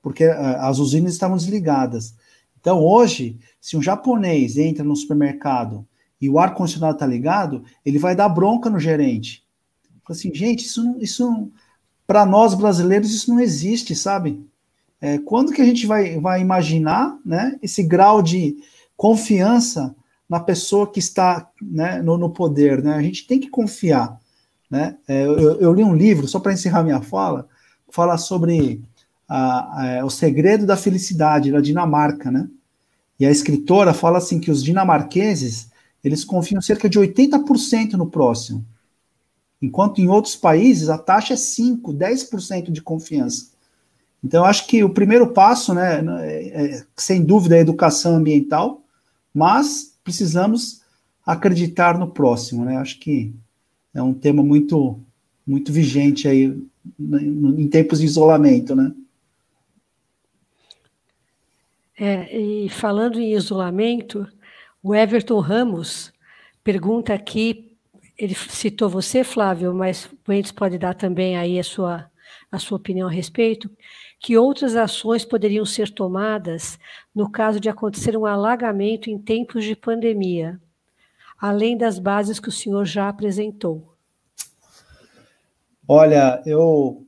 porque 0.00 0.24
eh, 0.24 0.56
as 0.60 0.78
usinas 0.78 1.12
estavam 1.12 1.36
desligadas. 1.36 2.14
Então, 2.58 2.82
hoje, 2.82 3.38
se 3.60 3.76
um 3.76 3.82
japonês 3.82 4.56
entra 4.56 4.82
no 4.82 4.96
supermercado 4.96 5.86
e 6.22 6.30
o 6.30 6.38
ar-condicionado 6.38 6.94
está 6.94 7.04
ligado, 7.04 7.64
ele 7.84 7.98
vai 7.98 8.14
dar 8.14 8.28
bronca 8.28 8.70
no 8.70 8.78
gerente. 8.78 9.42
Assim, 10.08 10.32
gente, 10.32 10.64
isso, 10.64 10.84
não, 10.84 11.00
isso 11.00 11.50
para 12.06 12.24
nós 12.24 12.54
brasileiros, 12.54 13.12
isso 13.12 13.28
não 13.28 13.40
existe, 13.40 13.96
sabe? 13.96 14.46
É, 15.00 15.18
quando 15.18 15.52
que 15.52 15.60
a 15.60 15.64
gente 15.64 15.84
vai, 15.84 16.20
vai 16.20 16.40
imaginar 16.40 17.18
né, 17.26 17.58
esse 17.60 17.82
grau 17.82 18.22
de 18.22 18.56
confiança 18.96 19.96
na 20.28 20.38
pessoa 20.38 20.86
que 20.86 21.00
está 21.00 21.50
né, 21.60 22.00
no, 22.00 22.16
no, 22.16 22.30
poder? 22.30 22.84
Né? 22.84 22.94
A 22.94 23.02
gente 23.02 23.26
tem 23.26 23.40
que 23.40 23.48
confiar. 23.50 24.16
Né? 24.70 24.96
É, 25.08 25.26
eu, 25.26 25.60
eu, 25.60 25.72
li 25.74 25.82
um 25.82 25.94
livro, 25.94 26.28
só 26.28 26.38
para 26.38 26.52
encerrar 26.52 26.84
minha 26.84 27.00
fala, 27.00 27.48
fala 27.90 28.16
sobre 28.16 28.80
a, 29.28 29.98
a, 29.98 30.04
o 30.04 30.10
segredo 30.10 30.66
da 30.66 30.76
felicidade 30.76 31.50
da 31.50 31.60
Dinamarca, 31.60 32.30
né? 32.30 32.48
E 33.18 33.26
a 33.26 33.30
escritora 33.30 33.92
fala 33.92 34.18
assim 34.18 34.40
que 34.40 34.50
os 34.50 34.62
dinamarqueses 34.62 35.71
eles 36.02 36.24
confiam 36.24 36.60
cerca 36.60 36.88
de 36.88 36.98
80% 36.98 37.92
no 37.92 38.10
próximo. 38.10 38.64
Enquanto 39.60 40.00
em 40.00 40.08
outros 40.08 40.34
países 40.34 40.88
a 40.88 40.98
taxa 40.98 41.34
é 41.34 41.36
5, 41.36 41.92
10% 41.92 42.70
de 42.70 42.82
confiança. 42.82 43.52
Então, 44.22 44.44
acho 44.44 44.66
que 44.66 44.84
o 44.84 44.90
primeiro 44.90 45.32
passo, 45.32 45.74
né, 45.74 46.00
é, 46.20 46.64
é, 46.64 46.84
sem 46.96 47.24
dúvida, 47.24 47.56
é 47.56 47.58
a 47.58 47.62
educação 47.62 48.16
ambiental, 48.16 48.82
mas 49.34 49.96
precisamos 50.04 50.82
acreditar 51.26 51.98
no 51.98 52.08
próximo, 52.08 52.64
né? 52.64 52.76
Acho 52.76 52.98
que 52.98 53.32
é 53.94 54.02
um 54.02 54.14
tema 54.14 54.42
muito, 54.42 54.98
muito 55.46 55.72
vigente 55.72 56.28
aí 56.28 56.56
em 56.98 57.68
tempos 57.68 58.00
de 58.00 58.06
isolamento, 58.06 58.74
né? 58.74 58.92
É, 61.98 62.36
e 62.36 62.68
falando 62.68 63.20
em 63.20 63.34
isolamento, 63.34 64.26
o 64.82 64.94
Everton 64.94 65.38
Ramos 65.38 66.12
pergunta 66.64 67.14
aqui, 67.14 67.76
ele 68.18 68.34
citou 68.34 68.88
você, 68.88 69.22
Flávio, 69.22 69.72
mas 69.72 70.08
o 70.26 70.32
Entes 70.32 70.52
pode 70.52 70.78
dar 70.78 70.94
também 70.94 71.36
aí 71.36 71.58
a 71.58 71.64
sua, 71.64 72.10
a 72.50 72.58
sua 72.58 72.76
opinião 72.76 73.08
a 73.08 73.10
respeito, 73.10 73.70
que 74.18 74.36
outras 74.36 74.76
ações 74.76 75.24
poderiam 75.24 75.64
ser 75.64 75.90
tomadas 75.90 76.78
no 77.14 77.30
caso 77.30 77.58
de 77.58 77.68
acontecer 77.68 78.16
um 78.16 78.26
alagamento 78.26 79.08
em 79.10 79.18
tempos 79.18 79.64
de 79.64 79.74
pandemia, 79.74 80.60
além 81.38 81.76
das 81.76 81.98
bases 81.98 82.38
que 82.38 82.48
o 82.48 82.52
senhor 82.52 82.84
já 82.84 83.08
apresentou. 83.08 83.92
Olha, 85.86 86.42
eu 86.46 87.06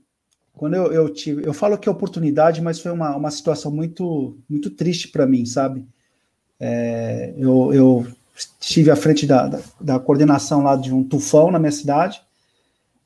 quando 0.52 0.74
eu, 0.74 0.92
eu 0.92 1.12
tive, 1.12 1.44
eu 1.44 1.52
falo 1.52 1.76
que 1.76 1.88
é 1.88 1.92
oportunidade, 1.92 2.62
mas 2.62 2.78
foi 2.78 2.92
uma, 2.92 3.16
uma 3.16 3.30
situação 3.30 3.72
muito 3.72 4.38
muito 4.48 4.70
triste 4.70 5.08
para 5.08 5.26
mim, 5.26 5.44
sabe? 5.44 5.86
É, 6.58 7.34
eu, 7.36 7.72
eu 7.72 8.06
estive 8.34 8.90
à 8.90 8.96
frente 8.96 9.26
da, 9.26 9.46
da, 9.46 9.60
da, 9.80 9.98
coordenação 9.98 10.62
lá 10.62 10.76
de 10.76 10.92
um 10.92 11.04
tufão 11.04 11.50
na 11.50 11.58
minha 11.58 11.72
cidade, 11.72 12.22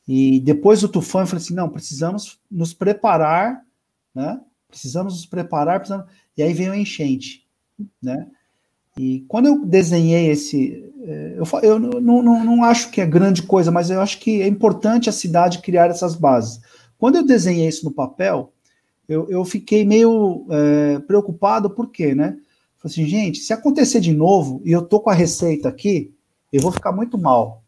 e 0.06 0.40
depois 0.40 0.80
do 0.80 0.88
tufão 0.88 1.22
eu 1.22 1.26
falei 1.26 1.42
assim, 1.42 1.54
não, 1.54 1.68
precisamos 1.68 2.38
nos 2.50 2.72
preparar, 2.72 3.62
né? 4.14 4.40
Precisamos 4.68 5.14
nos 5.14 5.26
preparar, 5.26 5.80
precisamos... 5.80 6.06
e 6.36 6.42
aí 6.42 6.52
veio 6.52 6.72
a 6.72 6.78
enchente, 6.78 7.46
né? 8.02 8.26
E 8.98 9.24
quando 9.28 9.46
eu 9.46 9.64
desenhei 9.64 10.28
esse, 10.28 10.92
é, 11.02 11.36
eu, 11.36 11.60
eu 11.62 11.78
não, 11.78 12.22
não, 12.22 12.44
não 12.44 12.64
acho 12.64 12.90
que 12.90 13.00
é 13.00 13.06
grande 13.06 13.42
coisa, 13.42 13.70
mas 13.70 13.90
eu 13.90 14.00
acho 14.00 14.18
que 14.18 14.42
é 14.42 14.48
importante 14.48 15.08
a 15.08 15.12
cidade 15.12 15.60
criar 15.60 15.88
essas 15.88 16.16
bases. 16.16 16.60
Quando 16.98 17.16
eu 17.16 17.22
desenhei 17.24 17.68
isso 17.68 17.84
no 17.84 17.92
papel, 17.92 18.52
eu, 19.08 19.28
eu 19.30 19.44
fiquei 19.44 19.84
meio 19.84 20.44
é, 20.50 20.98
preocupado, 21.00 21.70
por 21.70 21.90
quê, 21.90 22.14
né? 22.14 22.36
Assim, 22.88 23.06
gente, 23.06 23.38
se 23.38 23.52
acontecer 23.52 24.00
de 24.00 24.14
novo 24.14 24.62
e 24.64 24.72
eu 24.72 24.82
tô 24.82 24.98
com 24.98 25.10
a 25.10 25.14
receita 25.14 25.68
aqui, 25.68 26.14
eu 26.52 26.60
vou 26.60 26.72
ficar 26.72 26.90
muito 26.90 27.18
mal. 27.18 27.62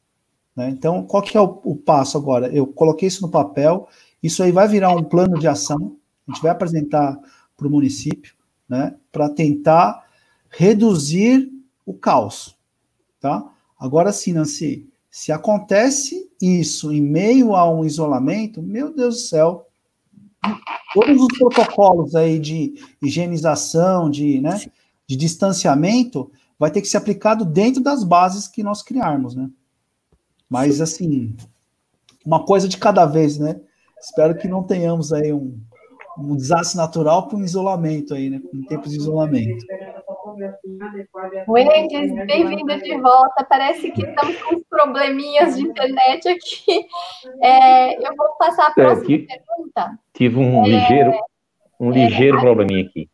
Né? 0.57 0.71
Então, 0.71 1.05
qual 1.05 1.23
que 1.23 1.37
é 1.37 1.41
o, 1.41 1.61
o, 1.63 1.77
passo 1.77 2.17
agora? 2.17 2.49
Eu 2.49 2.67
coloquei 2.67 3.07
isso 3.07 3.23
no 3.23 3.31
papel, 3.31 3.87
isso 4.23 4.43
aí 4.43 4.51
vai 4.51 4.67
virar 4.67 4.97
um 4.97 5.05
plano 5.05 5.39
de 5.39 5.47
ação, 5.47 5.97
a 6.27 6.33
gente 6.33 6.43
vai 6.43 6.51
apresentar 6.51 7.19
para 7.57 7.67
o 7.67 7.71
município, 7.71 8.35
né, 8.69 8.95
para 9.13 9.29
tentar 9.29 10.07
reduzir 10.49 11.51
o 11.85 11.93
caos, 11.93 12.57
tá? 13.21 13.45
Agora 13.79 14.13
sim, 14.13 14.33
Nancy, 14.33 14.89
se 15.11 15.33
acontece 15.33 16.31
isso 16.41 16.93
em 16.93 17.01
meio 17.03 17.55
a 17.55 17.71
um 17.71 17.85
isolamento, 17.85 18.63
meu 18.63 18.95
Deus 18.95 19.17
do 19.17 19.21
céu, 19.21 19.67
todos 20.95 21.21
os 21.21 21.39
protocolos 21.39 22.15
aí 22.15 22.39
de 22.39 22.75
higienização, 23.03 24.09
de, 24.09 24.41
né, 24.41 24.59
de 25.11 25.17
distanciamento 25.17 26.31
vai 26.57 26.71
ter 26.71 26.81
que 26.81 26.87
ser 26.87 26.99
aplicado 26.99 27.45
dentro 27.45 27.83
das 27.83 28.05
bases 28.05 28.47
que 28.47 28.63
nós 28.63 28.81
criarmos, 28.81 29.35
né? 29.35 29.51
Mas, 30.49 30.81
assim, 30.81 31.37
uma 32.25 32.45
coisa 32.45 32.69
de 32.69 32.79
cada 32.79 33.05
vez, 33.07 33.37
né? 33.37 33.61
Espero 34.01 34.37
que 34.37 34.47
não 34.47 34.63
tenhamos 34.63 35.13
aí 35.13 35.33
um, 35.33 35.59
um 36.17 36.37
desastre 36.37 36.77
natural 36.77 37.27
com 37.27 37.43
isolamento 37.43 38.15
aí, 38.15 38.31
né? 38.31 38.41
Em 38.55 38.63
tempos 38.63 38.93
de 38.93 38.99
isolamento. 38.99 39.67
Wendes, 41.49 42.15
bem-vinda 42.27 42.79
de 42.79 42.97
volta. 43.01 43.45
Parece 43.49 43.91
que 43.91 44.03
estamos 44.03 44.41
com 44.43 44.63
probleminhas 44.71 45.57
de 45.57 45.63
internet 45.63 46.29
aqui. 46.29 46.87
É, 47.43 47.97
eu 47.97 48.15
vou 48.17 48.29
passar 48.39 48.69
a 48.69 48.71
é, 48.71 48.75
próxima 48.75 49.17
é, 49.17 49.19
pergunta. 49.19 49.99
Tive 50.15 50.37
um 50.37 50.65
é, 50.65 50.69
ligeiro, 50.69 51.13
um 51.81 51.91
ligeiro 51.91 52.39
é, 52.39 52.41
probleminha 52.41 52.87
aqui. 52.87 53.11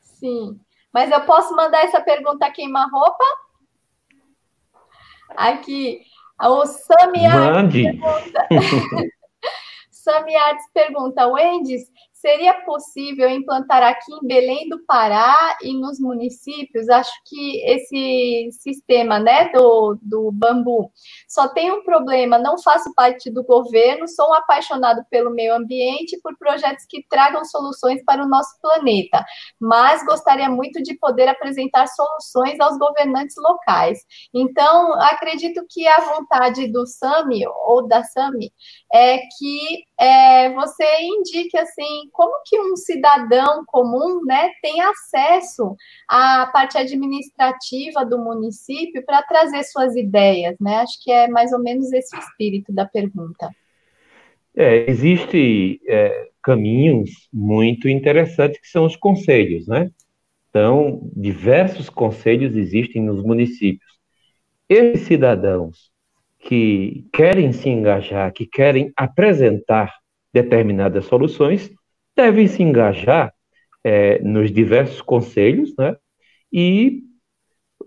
Sim. 0.00 0.58
Mas 0.92 1.10
eu 1.10 1.20
posso 1.22 1.54
mandar 1.54 1.84
essa 1.84 2.00
pergunta 2.00 2.50
queima-roupa? 2.50 3.24
Aqui, 5.36 6.00
o 6.42 6.66
Sami 6.66 7.26
Artes 7.26 7.72
pergunta. 7.72 8.48
Sami 9.90 10.34
Artes 10.36 10.66
pergunta, 10.72 11.28
Wendes, 11.28 11.90
Seria 12.20 12.52
possível 12.64 13.30
implantar 13.30 13.82
aqui 13.82 14.12
em 14.12 14.26
Belém 14.26 14.68
do 14.68 14.84
Pará 14.84 15.56
e 15.62 15.72
nos 15.72 15.98
municípios? 15.98 16.86
Acho 16.90 17.12
que 17.24 17.64
esse 17.64 18.50
sistema 18.60 19.18
né, 19.18 19.50
do, 19.52 19.98
do 20.02 20.30
bambu 20.30 20.92
só 21.26 21.48
tem 21.48 21.72
um 21.72 21.82
problema: 21.82 22.36
não 22.36 22.60
faço 22.60 22.92
parte 22.94 23.30
do 23.30 23.42
governo, 23.42 24.06
sou 24.06 24.28
um 24.28 24.34
apaixonado 24.34 25.02
pelo 25.10 25.30
meio 25.30 25.54
ambiente 25.54 26.16
e 26.16 26.20
por 26.20 26.36
projetos 26.36 26.84
que 26.86 27.02
tragam 27.08 27.42
soluções 27.42 28.04
para 28.04 28.22
o 28.22 28.28
nosso 28.28 28.60
planeta, 28.60 29.24
mas 29.58 30.04
gostaria 30.04 30.50
muito 30.50 30.82
de 30.82 30.98
poder 30.98 31.26
apresentar 31.26 31.86
soluções 31.86 32.60
aos 32.60 32.76
governantes 32.76 33.36
locais. 33.38 33.98
Então, 34.34 34.92
acredito 35.04 35.64
que 35.70 35.88
a 35.88 36.00
vontade 36.00 36.70
do 36.70 36.86
SAMI 36.86 37.46
ou 37.66 37.88
da 37.88 38.04
SAMI 38.04 38.52
é 38.92 39.20
que 39.38 39.84
é, 39.98 40.52
você 40.52 40.84
indique 41.02 41.56
assim 41.58 42.09
como 42.10 42.42
que 42.44 42.58
um 42.60 42.76
cidadão 42.76 43.64
comum 43.66 44.24
né, 44.24 44.50
tem 44.62 44.80
acesso 44.82 45.76
à 46.08 46.46
parte 46.52 46.76
administrativa 46.76 48.04
do 48.04 48.18
município 48.18 49.04
para 49.04 49.22
trazer 49.22 49.62
suas 49.64 49.96
ideias, 49.96 50.56
né? 50.60 50.76
Acho 50.76 51.02
que 51.02 51.10
é 51.10 51.28
mais 51.28 51.52
ou 51.52 51.58
menos 51.58 51.92
esse 51.92 52.16
espírito 52.16 52.72
da 52.72 52.84
pergunta. 52.84 53.50
É, 54.54 54.90
Existem 54.90 55.80
é, 55.86 56.28
caminhos 56.42 57.28
muito 57.32 57.88
interessantes 57.88 58.60
que 58.60 58.68
são 58.68 58.84
os 58.84 58.96
conselhos, 58.96 59.66
né? 59.66 59.90
Então, 60.48 61.08
diversos 61.14 61.88
conselhos 61.88 62.56
existem 62.56 63.02
nos 63.02 63.22
municípios. 63.22 63.90
Esses 64.68 65.06
cidadãos 65.06 65.90
que 66.40 67.06
querem 67.12 67.52
se 67.52 67.68
engajar, 67.68 68.32
que 68.32 68.46
querem 68.46 68.92
apresentar 68.96 69.94
determinadas 70.32 71.04
soluções, 71.04 71.70
devem 72.20 72.46
se 72.46 72.62
engajar 72.62 73.32
é, 73.82 74.18
nos 74.22 74.52
diversos 74.52 75.00
conselhos, 75.00 75.74
né? 75.78 75.96
E 76.52 77.02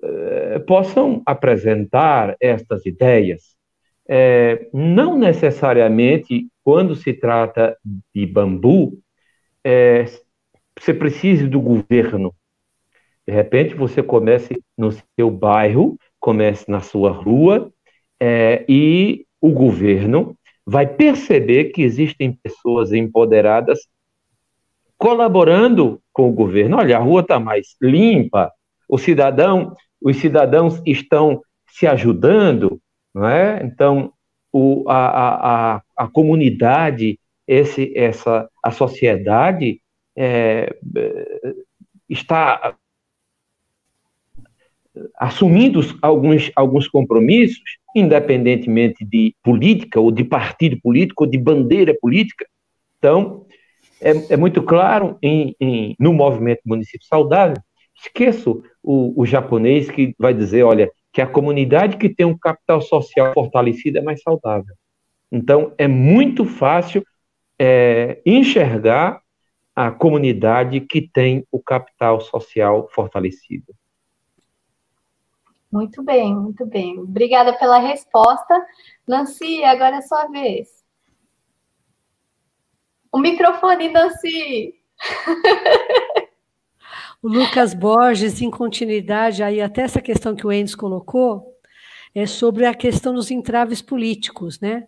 é, 0.01 0.59
possam 0.59 1.21
apresentar 1.23 2.36
estas 2.39 2.84
ideias. 2.86 3.55
É, 4.09 4.67
não 4.73 5.17
necessariamente 5.17 6.47
quando 6.63 6.95
se 6.95 7.13
trata 7.13 7.77
de 8.13 8.25
bambu, 8.25 8.97
é, 9.63 10.05
você 10.79 10.93
precisa 10.93 11.47
do 11.47 11.61
governo. 11.61 12.34
De 13.27 13.34
repente, 13.34 13.75
você 13.75 14.01
comece 14.01 14.61
no 14.75 14.91
seu 14.91 15.29
bairro, 15.29 15.95
comece 16.19 16.69
na 16.71 16.81
sua 16.81 17.11
rua, 17.11 17.71
é, 18.19 18.65
e 18.67 19.25
o 19.39 19.51
governo 19.51 20.36
vai 20.65 20.88
perceber 20.88 21.65
que 21.65 21.84
existem 21.84 22.34
pessoas 22.41 22.91
empoderadas 22.91 23.79
colaborando 25.04 26.01
com 26.14 26.30
o 26.30 26.32
governo. 26.32 26.78
Olha, 26.78 26.95
a 26.95 27.01
rua 27.01 27.20
está 27.20 27.38
mais 27.38 27.76
limpa, 27.82 28.49
o 28.88 28.97
cidadão, 28.97 29.76
os 30.01 30.16
cidadãos 30.16 30.82
estão 30.86 31.41
se 31.68 31.86
ajudando, 31.86 32.80
não 33.14 33.28
é? 33.28 33.62
Então, 33.66 34.14
o, 34.49 34.86
a, 34.88 35.76
a, 35.76 35.82
a 35.97 36.08
comunidade, 36.08 37.20
esse, 37.45 37.91
essa, 37.97 38.49
a 38.64 38.72
sociedade 38.72 39.82
é, 40.16 40.74
está 42.08 42.74
assumindo 45.18 45.82
alguns, 46.01 46.49
alguns 46.56 46.88
compromissos, 46.88 47.78
independentemente 47.93 49.04
de 49.04 49.36
política, 49.43 49.99
ou 49.99 50.12
de 50.12 50.24
partido 50.24 50.80
político, 50.82 51.26
ou 51.26 51.30
de 51.30 51.38
bandeira 51.38 51.93
política. 51.99 52.45
Então, 52.97 53.45
é, 54.04 54.34
é 54.34 54.38
muito 54.38 54.62
claro 54.62 55.18
em, 55.22 55.56
em, 55.60 55.95
no 55.99 56.14
movimento 56.14 56.62
Município 56.66 57.08
Saudável, 57.08 57.58
esqueço 57.95 58.64
o, 58.82 59.22
o 59.22 59.26
japonês 59.26 59.89
que 59.89 60.14
vai 60.20 60.34
dizer, 60.34 60.64
olha, 60.64 60.91
que 61.12 61.22
a 61.22 61.28
comunidade 61.28 61.97
que 61.97 62.10
tem 62.10 62.26
um 62.26 62.38
capital 62.38 62.82
social 62.82 63.34
fortalecido 63.34 63.99
é 63.99 64.01
mais 64.01 64.22
saudável. 64.22 64.76
Então, 65.32 65.74
é 65.78 65.88
muito 65.88 66.45
fácil 66.45 67.04
é, 67.58 68.22
enxergar 68.26 69.22
a 69.76 69.89
comunidade 69.89 70.82
que 70.82 71.01
tem 71.01 71.45
o 71.51 71.60
capital 71.60 72.20
social 72.20 72.88
fortalecido. 72.91 73.74
Muito 75.72 76.04
bem, 76.04 76.36
muito 76.36 76.66
bem. 76.68 76.99
Obrigada 76.99 77.58
pela 77.58 77.80
resposta. 77.80 78.64
Nancy, 79.08 79.64
agora 79.64 79.97
é 79.97 80.01
sua 80.01 80.28
vez. 80.28 80.82
O 83.14 83.20
microfone, 83.20 83.89
Nancy. 83.89 84.74
o 87.22 87.28
Lucas 87.28 87.76
Borges, 87.76 88.41
em 88.41 88.49
continuidade, 88.49 89.43
aí 89.43 89.61
até 89.61 89.84
essa 89.84 90.01
questão 90.01 90.36
que 90.36 90.47
o 90.47 90.51
Endes 90.51 90.74
colocou, 90.74 91.55
é 92.16 92.26
sobre 92.26 92.66
a 92.66 92.74
questão 92.74 93.14
dos 93.14 93.30
entraves 93.30 93.84
políticos, 93.84 94.59
né? 94.59 94.88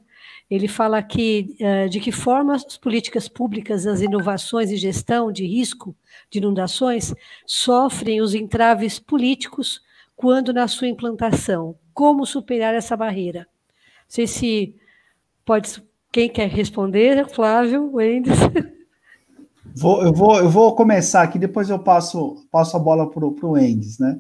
Ele 0.50 0.68
fala 0.68 0.98
aqui 0.98 1.56
uh, 1.60 1.88
de 1.88 2.00
que 2.00 2.12
forma 2.12 2.56
as 2.56 2.78
políticas 2.78 3.30
públicas, 3.30 3.86
as 3.86 4.02
inovações 4.02 4.72
e 4.72 4.78
gestão 4.78 5.32
de 5.32 5.46
risco 5.46 5.96
de 6.28 6.40
inundações 6.40 7.14
sofrem 7.46 8.22
os 8.22 8.34
entraves 8.34 8.98
políticos 8.98 9.84
quando 10.16 10.52
na 10.52 10.68
sua 10.68 10.88
implantação? 10.88 11.78
Como 11.94 12.26
superar 12.26 12.74
essa 12.74 12.98
barreira? 12.98 13.42
Não 13.42 13.46
sei 14.08 14.26
se 14.26 14.76
pode. 15.46 15.84
Quem 16.16 16.30
quer 16.30 16.48
responder? 16.48 17.28
Flávio, 17.28 17.94
Wendes. 17.94 18.40
Vou, 19.76 20.02
eu, 20.02 20.14
vou, 20.14 20.38
eu 20.38 20.50
vou 20.50 20.74
começar 20.74 21.22
aqui, 21.22 21.38
depois 21.38 21.70
eu 21.70 21.78
passo, 21.78 22.48
passo 22.50 22.78
a 22.78 22.80
bola 22.80 23.12
para 23.12 23.26
o 23.26 23.52
Wendes, 23.52 24.00
né? 24.00 24.18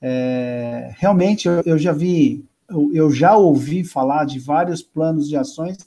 É, 0.00 0.94
realmente, 0.96 1.48
eu, 1.48 1.60
eu 1.66 1.76
já 1.76 1.92
vi, 1.92 2.44
eu, 2.70 2.92
eu, 2.94 3.10
já 3.10 3.36
ouvi 3.36 3.82
falar 3.82 4.24
de 4.24 4.38
vários 4.38 4.82
planos 4.82 5.28
de 5.28 5.36
ações 5.36 5.78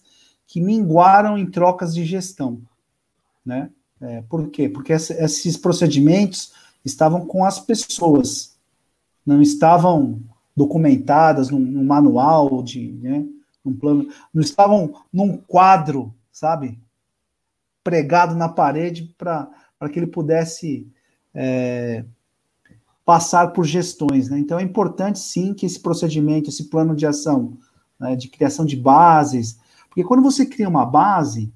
que 0.45 0.59
minguaram 0.59 1.37
em 1.37 1.49
trocas 1.49 1.95
de 1.95 2.03
gestão, 2.03 2.61
né? 3.45 3.69
É, 4.01 4.21
por 4.23 4.49
quê? 4.49 4.67
Porque 4.67 4.91
esses 4.91 5.55
procedimentos 5.55 6.51
estavam 6.83 7.25
com 7.25 7.45
as 7.45 7.61
pessoas, 7.61 8.57
não 9.25 9.41
estavam 9.41 10.19
documentadas 10.53 11.49
num, 11.49 11.59
num 11.59 11.85
manual 11.85 12.61
de, 12.61 12.91
né, 13.01 13.25
num 13.69 13.75
plano, 13.75 14.07
não 14.33 14.41
estavam 14.41 14.93
num 15.11 15.37
quadro, 15.37 16.13
sabe, 16.31 16.79
pregado 17.83 18.35
na 18.35 18.49
parede 18.49 19.13
para 19.17 19.49
que 19.91 19.99
ele 19.99 20.07
pudesse 20.07 20.87
é, 21.33 22.03
passar 23.05 23.53
por 23.53 23.65
gestões. 23.65 24.29
Né? 24.29 24.39
Então 24.39 24.59
é 24.59 24.63
importante 24.63 25.19
sim 25.19 25.53
que 25.53 25.65
esse 25.65 25.79
procedimento, 25.79 26.49
esse 26.49 26.65
plano 26.65 26.95
de 26.95 27.05
ação, 27.05 27.57
né, 27.99 28.15
de 28.15 28.27
criação 28.27 28.65
de 28.65 28.75
bases, 28.75 29.59
porque 29.87 30.03
quando 30.03 30.21
você 30.23 30.45
cria 30.45 30.69
uma 30.69 30.85
base, 30.85 31.51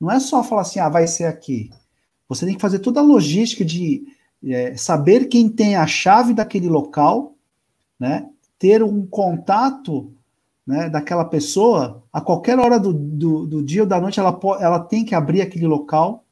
não 0.00 0.10
é 0.10 0.18
só 0.18 0.42
falar 0.42 0.62
assim, 0.62 0.80
ah, 0.80 0.88
vai 0.88 1.06
ser 1.06 1.24
aqui. 1.24 1.70
Você 2.28 2.46
tem 2.46 2.54
que 2.54 2.60
fazer 2.60 2.78
toda 2.78 3.00
a 3.00 3.04
logística 3.04 3.64
de 3.64 4.06
é, 4.42 4.76
saber 4.76 5.26
quem 5.26 5.48
tem 5.48 5.76
a 5.76 5.86
chave 5.86 6.34
daquele 6.34 6.68
local, 6.68 7.36
né? 7.98 8.28
Ter 8.58 8.82
um 8.82 9.06
contato 9.06 10.12
né, 10.66 10.88
daquela 10.88 11.24
pessoa, 11.24 12.02
a 12.12 12.20
qualquer 12.20 12.58
hora 12.58 12.78
do, 12.78 12.92
do, 12.92 13.46
do, 13.46 13.62
dia 13.62 13.82
ou 13.82 13.88
da 13.88 14.00
noite, 14.00 14.18
ela, 14.18 14.38
ela 14.60 14.80
tem 14.80 15.04
que 15.04 15.14
abrir 15.14 15.42
aquele 15.42 15.66
local. 15.66 16.24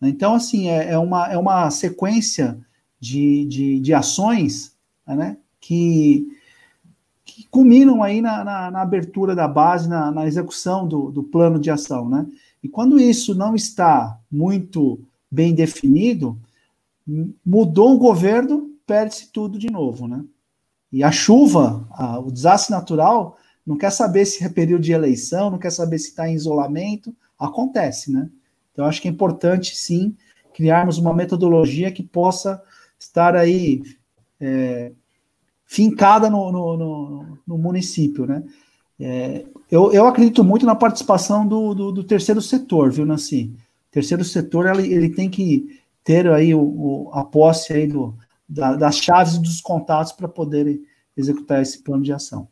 Né? 0.00 0.08
Então, 0.08 0.34
assim, 0.34 0.68
é, 0.68 0.92
é, 0.92 0.98
uma, 0.98 1.26
é 1.32 1.36
uma 1.36 1.70
sequência 1.70 2.58
de, 3.00 3.44
de, 3.46 3.80
de 3.80 3.92
ações 3.94 4.76
né, 5.06 5.36
que, 5.60 6.26
que 7.24 7.46
culminam 7.50 8.02
aí 8.02 8.20
na, 8.20 8.44
na, 8.44 8.70
na 8.70 8.82
abertura 8.82 9.34
da 9.34 9.48
base, 9.48 9.88
na, 9.88 10.12
na 10.12 10.26
execução 10.26 10.86
do, 10.86 11.10
do 11.10 11.22
plano 11.22 11.58
de 11.58 11.70
ação. 11.70 12.08
Né? 12.08 12.26
E 12.62 12.68
quando 12.68 13.00
isso 13.00 13.34
não 13.34 13.56
está 13.56 14.18
muito 14.30 15.00
bem 15.28 15.54
definido, 15.54 16.38
mudou 17.44 17.94
o 17.94 17.98
governo, 17.98 18.70
perde-se 18.86 19.32
tudo 19.32 19.58
de 19.58 19.70
novo, 19.70 20.06
né? 20.06 20.24
E 20.92 21.02
a 21.02 21.10
chuva, 21.10 21.88
a, 21.90 22.18
o 22.18 22.30
desastre 22.30 22.70
natural, 22.70 23.38
não 23.66 23.76
quer 23.76 23.90
saber 23.90 24.24
se 24.26 24.44
é 24.44 24.48
período 24.48 24.82
de 24.82 24.92
eleição, 24.92 25.50
não 25.50 25.58
quer 25.58 25.70
saber 25.70 25.98
se 25.98 26.08
está 26.08 26.28
em 26.28 26.34
isolamento, 26.34 27.14
acontece, 27.38 28.12
né? 28.12 28.28
Então, 28.72 28.86
acho 28.86 29.00
que 29.00 29.08
é 29.08 29.10
importante, 29.10 29.76
sim, 29.76 30.16
criarmos 30.54 30.98
uma 30.98 31.14
metodologia 31.14 31.92
que 31.92 32.02
possa 32.02 32.62
estar 32.98 33.36
aí 33.36 33.82
é, 34.40 34.92
fincada 35.64 36.28
no, 36.28 36.50
no, 36.50 36.76
no, 36.76 37.38
no, 37.46 37.58
município, 37.58 38.26
né? 38.26 38.42
É, 39.00 39.44
eu, 39.70 39.92
eu 39.92 40.06
acredito 40.06 40.44
muito 40.44 40.66
na 40.66 40.74
participação 40.74 41.46
do, 41.46 41.74
do, 41.74 41.92
do 41.92 42.04
terceiro 42.04 42.40
setor, 42.40 42.90
viu, 42.90 43.06
Nancy? 43.06 43.52
O 43.88 43.92
terceiro 43.92 44.24
setor, 44.24 44.66
ele, 44.66 44.92
ele 44.92 45.08
tem 45.10 45.28
que 45.28 45.80
ter 46.04 46.30
aí 46.30 46.54
o, 46.54 46.60
o 46.60 47.10
a 47.12 47.24
posse 47.24 47.72
aí 47.72 47.86
do, 47.86 48.14
da, 48.48 48.74
das 48.74 48.96
chaves 48.96 49.38
dos 49.38 49.60
contatos 49.60 50.12
para 50.12 50.28
poderem 50.28 50.82
executar 51.16 51.62
esse 51.62 51.82
plano 51.82 52.02
de 52.02 52.12
ação. 52.12 52.48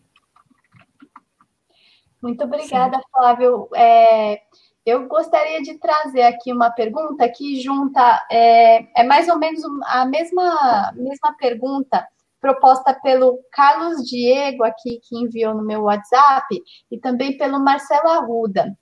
Muito 2.23 2.45
obrigada, 2.45 2.97
Sim. 2.97 3.03
Flávio. 3.13 3.69
É, 3.75 4.41
eu 4.85 5.07
gostaria 5.07 5.61
de 5.63 5.79
trazer 5.79 6.23
aqui 6.23 6.53
uma 6.53 6.71
pergunta 6.71 7.29
que 7.29 7.61
junta, 7.61 8.27
é, 8.31 9.01
é 9.01 9.05
mais 9.05 9.29
ou 9.29 9.39
menos 9.39 9.63
a 9.87 10.05
mesma, 10.05 10.93
mesma 10.95 11.35
pergunta 11.39 12.07
proposta 12.41 12.99
pelo 13.03 13.39
Carlos 13.53 14.03
Diego 14.09 14.65
aqui, 14.65 14.99
que 15.03 15.17
enviou 15.17 15.55
no 15.55 15.63
meu 15.63 15.83
WhatsApp, 15.83 16.47
e 16.91 16.99
também 16.99 17.37
pelo 17.37 17.61
Marcelo 17.61 18.09
Arruda. 18.09 18.77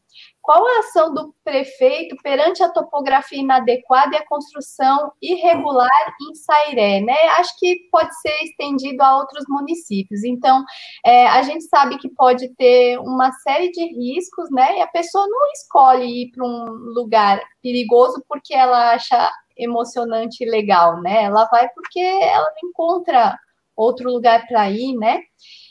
Qual 0.48 0.66
a 0.66 0.78
ação 0.78 1.12
do 1.12 1.34
prefeito 1.44 2.16
perante 2.22 2.62
a 2.62 2.70
topografia 2.70 3.38
inadequada 3.38 4.16
e 4.16 4.18
a 4.18 4.26
construção 4.26 5.12
irregular 5.20 5.90
em 6.22 6.34
Sairé? 6.34 7.02
Né? 7.02 7.12
Acho 7.36 7.54
que 7.58 7.86
pode 7.92 8.18
ser 8.22 8.44
estendido 8.44 9.02
a 9.02 9.18
outros 9.18 9.44
municípios. 9.46 10.24
Então, 10.24 10.64
é, 11.04 11.26
a 11.26 11.42
gente 11.42 11.64
sabe 11.64 11.98
que 11.98 12.08
pode 12.08 12.48
ter 12.54 12.98
uma 12.98 13.30
série 13.42 13.70
de 13.70 13.84
riscos, 13.88 14.50
né? 14.50 14.78
E 14.78 14.80
a 14.80 14.86
pessoa 14.86 15.26
não 15.28 15.52
escolhe 15.52 16.22
ir 16.22 16.30
para 16.30 16.46
um 16.46 16.64
lugar 16.94 17.42
perigoso 17.62 18.24
porque 18.26 18.54
ela 18.54 18.94
acha 18.94 19.30
emocionante 19.54 20.42
e 20.42 20.50
legal, 20.50 20.98
né? 21.02 21.24
Ela 21.24 21.44
vai 21.52 21.68
porque 21.74 22.00
ela 22.00 22.50
não 22.62 22.70
encontra 22.70 23.38
outro 23.76 24.10
lugar 24.10 24.46
para 24.46 24.70
ir, 24.70 24.96
né? 24.96 25.20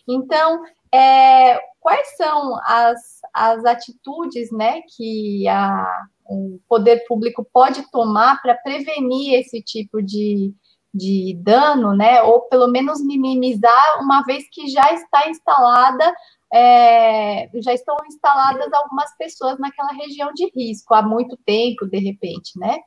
Então, 0.08 0.62
é, 0.94 1.60
quais 1.88 2.18
são 2.18 2.60
as, 2.66 3.00
as 3.34 3.64
atitudes 3.64 4.52
né, 4.52 4.82
que 4.94 5.48
a, 5.48 6.06
o 6.26 6.60
poder 6.68 7.06
público 7.08 7.48
pode 7.54 7.90
tomar 7.90 8.42
para 8.42 8.56
prevenir 8.56 9.40
esse 9.40 9.62
tipo 9.62 10.02
de, 10.04 10.54
de 10.94 11.40
dano, 11.42 11.96
né, 11.96 12.22
ou 12.24 12.42
pelo 12.50 12.68
menos 12.68 13.02
minimizar, 13.02 14.02
uma 14.02 14.22
vez 14.24 14.44
que 14.52 14.68
já 14.68 14.92
está 14.92 15.30
instalada, 15.30 16.14
é, 16.54 17.50
já 17.62 17.74
estão 17.74 17.96
instaladas 18.06 18.68
algumas 18.74 19.16
pessoas 19.18 19.58
naquela 19.58 19.94
região 19.94 20.34
de 20.34 20.52
risco 20.54 20.94
há 20.94 21.02
muito 21.02 21.38
tempo, 21.46 21.86
de 21.86 22.00
repente, 22.00 22.60
né? 22.60 22.78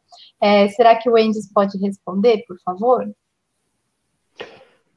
É, 0.42 0.68
será 0.68 0.94
que 0.94 1.08
o 1.08 1.16
Endes 1.16 1.50
pode 1.50 1.78
responder, 1.78 2.44
por 2.46 2.58
favor? 2.62 3.10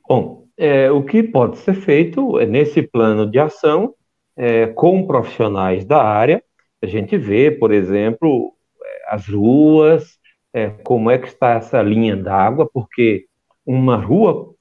Bom, 0.08 0.44
é, 0.58 0.92
o 0.92 1.04
que 1.04 1.24
pode 1.24 1.58
ser 1.60 1.74
feito 1.74 2.40
é, 2.40 2.46
nesse 2.46 2.82
plano 2.82 3.30
de 3.30 3.40
ação 3.40 3.96
é, 4.36 4.68
com 4.68 5.08
profissionais 5.08 5.86
da 5.86 6.04
área. 6.04 6.44
A 6.82 6.86
gente 6.86 7.18
vê, 7.18 7.50
por 7.50 7.72
exemplo, 7.72 8.54
é, 8.84 9.16
as 9.16 9.28
ruas, 9.28 10.20
é, 10.54 10.70
como 10.84 11.10
é 11.10 11.18
que 11.18 11.28
está 11.28 11.52
essa 11.52 11.82
linha 11.82 12.16
d'água, 12.16 12.70
porque 12.72 13.26
uma 13.66 13.96
rua 13.96 14.54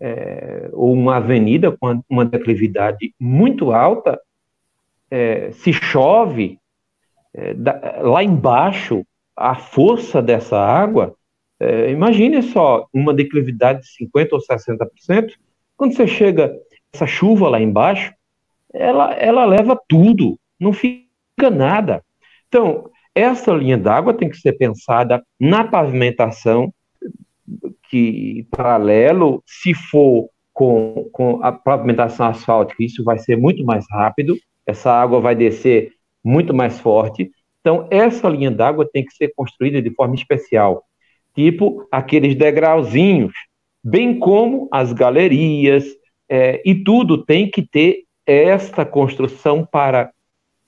é, 0.00 0.68
ou 0.72 0.92
uma 0.92 1.16
avenida 1.16 1.74
com 1.76 2.02
uma 2.08 2.24
declividade 2.24 3.14
muito 3.18 3.72
alta, 3.72 4.20
se 5.54 5.72
chove, 5.72 6.56
lá 8.00 8.22
embaixo, 8.22 9.04
a 9.36 9.56
força 9.56 10.22
dessa 10.22 10.56
água 10.56 11.16
é, 11.60 11.90
imagine 11.90 12.42
só 12.42 12.86
uma 12.92 13.12
declividade 13.12 13.82
de 13.82 14.06
50% 14.06 14.28
ou 14.32 14.40
60%, 14.40 15.32
quando 15.76 15.94
você 15.94 16.06
chega 16.06 16.56
essa 16.92 17.06
chuva 17.06 17.50
lá 17.50 17.60
embaixo, 17.60 18.14
ela, 18.72 19.12
ela 19.14 19.44
leva 19.44 19.78
tudo, 19.88 20.38
não 20.58 20.72
fica 20.72 21.50
nada. 21.50 22.02
Então, 22.48 22.90
essa 23.14 23.52
linha 23.52 23.76
d'água 23.76 24.14
tem 24.14 24.28
que 24.28 24.38
ser 24.38 24.52
pensada 24.52 25.22
na 25.38 25.64
pavimentação, 25.64 26.72
que 27.90 28.46
paralelo, 28.50 29.42
se 29.44 29.74
for 29.74 30.30
com, 30.52 31.08
com 31.12 31.42
a 31.42 31.52
pavimentação 31.52 32.26
asfáltica, 32.26 32.82
isso 32.82 33.04
vai 33.04 33.18
ser 33.18 33.36
muito 33.36 33.64
mais 33.64 33.84
rápido, 33.90 34.36
essa 34.66 34.92
água 34.92 35.20
vai 35.20 35.34
descer 35.34 35.92
muito 36.24 36.54
mais 36.54 36.78
forte. 36.78 37.30
Então, 37.60 37.86
essa 37.90 38.28
linha 38.28 38.50
d'água 38.50 38.88
tem 38.90 39.04
que 39.04 39.12
ser 39.12 39.32
construída 39.34 39.82
de 39.82 39.90
forma 39.94 40.14
especial 40.14 40.84
tipo 41.34 41.86
aqueles 41.90 42.34
degrauzinhos, 42.34 43.32
bem 43.82 44.18
como 44.18 44.68
as 44.70 44.92
galerias, 44.92 45.84
é, 46.28 46.62
e 46.64 46.74
tudo 46.74 47.24
tem 47.24 47.50
que 47.50 47.62
ter 47.62 48.04
esta 48.26 48.84
construção 48.84 49.66
para 49.66 50.12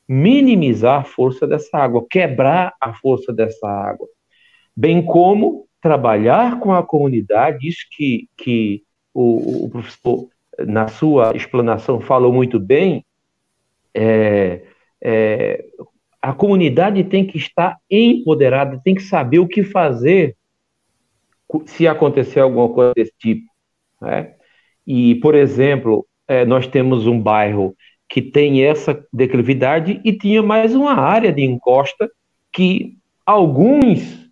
minimizar 0.09 1.01
a 1.01 1.05
força 1.05 1.47
dessa 1.47 1.79
água, 1.79 2.05
quebrar 2.11 2.75
a 2.81 2.93
força 2.93 3.33
dessa 3.33 3.69
água, 3.69 4.07
bem 4.77 5.05
como 5.05 5.67
trabalhar 5.81 6.59
com 6.59 6.73
a 6.73 6.83
comunidade, 6.83 7.69
isso 7.69 7.87
que, 7.91 8.29
que 8.37 8.83
o, 9.15 9.67
o 9.67 9.71
professor, 9.71 10.29
na 10.67 10.89
sua 10.89 11.37
explanação, 11.37 12.01
falou 12.01 12.33
muito 12.33 12.59
bem, 12.59 13.05
é, 13.95 14.63
é, 15.01 15.65
a 16.21 16.33
comunidade 16.33 17.03
tem 17.05 17.27
que 17.27 17.37
estar 17.37 17.77
empoderada, 17.91 18.81
tem 18.85 18.95
que 18.95 19.03
saber 19.03 19.41
o 19.41 19.49
que 19.49 19.63
fazer 19.63 20.37
se 21.67 21.87
acontecer 21.87 22.41
alguma 22.41 22.69
coisa 22.69 22.93
desse 22.95 23.13
tipo. 23.19 23.47
Né? 24.01 24.35
E, 24.87 25.17
por 25.17 25.35
exemplo, 25.35 26.07
é, 26.27 26.45
nós 26.45 26.67
temos 26.67 27.07
um 27.07 27.21
bairro 27.21 27.75
que 28.09 28.21
tem 28.21 28.63
essa 28.65 29.05
declividade 29.13 30.01
e 30.05 30.13
tinha 30.13 30.43
mais 30.43 30.75
uma 30.75 30.93
área 30.93 31.33
de 31.33 31.43
encosta 31.43 32.11
que 32.53 32.99
alguns 33.25 34.31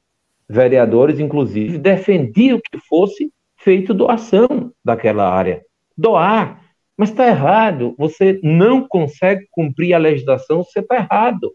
vereadores, 0.49 1.19
inclusive, 1.19 1.79
defendiam 1.79 2.61
que 2.61 2.79
fosse 2.79 3.33
feito 3.57 3.95
doação 3.95 4.73
daquela 4.85 5.29
área. 5.33 5.63
Doar. 5.97 6.61
Mas 6.97 7.11
está 7.11 7.27
errado. 7.27 7.95
Você 7.97 8.39
não 8.43 8.87
consegue 8.87 9.47
cumprir 9.51 9.95
a 9.95 9.99
legislação, 9.99 10.63
você 10.63 10.81
está 10.81 10.97
errado. 10.97 11.53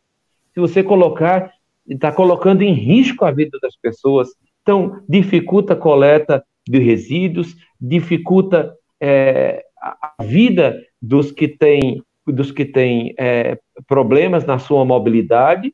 Se 0.54 0.60
você 0.60 0.82
colocar, 0.82 1.52
está 1.88 2.12
colocando 2.12 2.64
em 2.64 2.74
risco 2.74 3.26
a 3.26 3.32
vida 3.32 3.60
das 3.62 3.76
pessoas, 3.76 4.30
então, 4.66 5.04
dificulta 5.08 5.74
a 5.74 5.76
coleta 5.78 6.44
de 6.68 6.80
resíduos, 6.80 7.56
dificulta 7.80 8.76
é, 9.00 9.64
a 9.80 10.16
vida 10.24 10.82
dos 11.00 11.32
que 11.32 11.48
têm 11.48 12.02
dos 12.26 12.52
que 12.52 12.66
têm 12.66 13.14
é, 13.20 13.60
problemas 13.86 14.44
na 14.44 14.58
sua 14.58 14.84
mobilidade, 14.84 15.72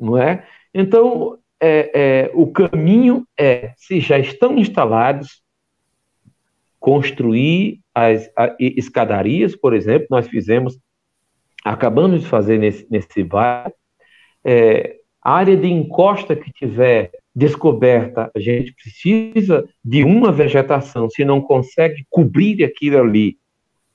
não 0.00 0.16
é? 0.16 0.46
Então, 0.72 1.38
é, 1.60 1.90
é, 1.92 2.30
o 2.32 2.50
caminho 2.50 3.26
é, 3.38 3.74
se 3.76 4.00
já 4.00 4.18
estão 4.18 4.56
instalados, 4.56 5.42
construir 6.80 7.80
as 7.94 8.30
a, 8.34 8.56
escadarias, 8.58 9.54
por 9.54 9.74
exemplo, 9.74 10.06
nós 10.10 10.26
fizemos, 10.26 10.78
acabamos 11.62 12.22
de 12.22 12.26
fazer 12.26 12.56
nesse, 12.56 12.86
nesse 12.90 13.22
bairro, 13.22 13.74
é, 14.42 14.96
área 15.20 15.54
de 15.58 15.66
encosta 15.66 16.34
que 16.34 16.50
tiver 16.50 17.10
descoberta, 17.38 18.32
a 18.34 18.40
gente 18.40 18.74
precisa 18.74 19.64
de 19.84 20.02
uma 20.02 20.32
vegetação, 20.32 21.08
se 21.08 21.24
não 21.24 21.40
consegue 21.40 22.04
cobrir 22.10 22.64
aquilo 22.64 22.98
ali, 22.98 23.38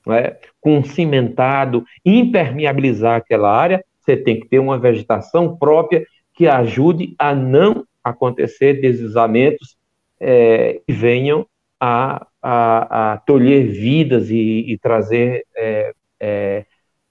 né, 0.08 0.38
com 0.62 0.82
cimentado, 0.82 1.84
impermeabilizar 2.06 3.18
aquela 3.18 3.54
área, 3.54 3.84
você 4.00 4.16
tem 4.16 4.40
que 4.40 4.48
ter 4.48 4.60
uma 4.60 4.80
vegetação 4.80 5.58
própria 5.58 6.06
que 6.34 6.48
ajude 6.48 7.16
a 7.20 7.36
não 7.36 7.86
acontecer 8.02 8.80
deslizamentos 8.80 9.76
é, 10.22 10.80
que 10.88 10.94
venham 10.94 11.46
a, 11.78 12.26
a, 12.42 13.12
a 13.14 13.18
tolher 13.18 13.68
vidas 13.68 14.30
e, 14.30 14.72
e 14.72 14.78
trazer 14.78 15.46
é, 15.54 15.94
é, 16.18 16.66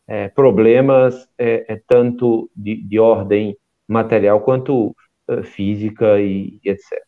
é 0.09 0.28
problemas 0.28 1.28
é, 1.37 1.66
é, 1.68 1.80
tanto 1.87 2.51
de, 2.57 2.76
de 2.76 2.99
ordem 2.99 3.55
material 3.87 4.41
quanto 4.41 4.97
física 5.44 6.20
e, 6.20 6.58
e 6.64 6.70
etc. 6.70 7.02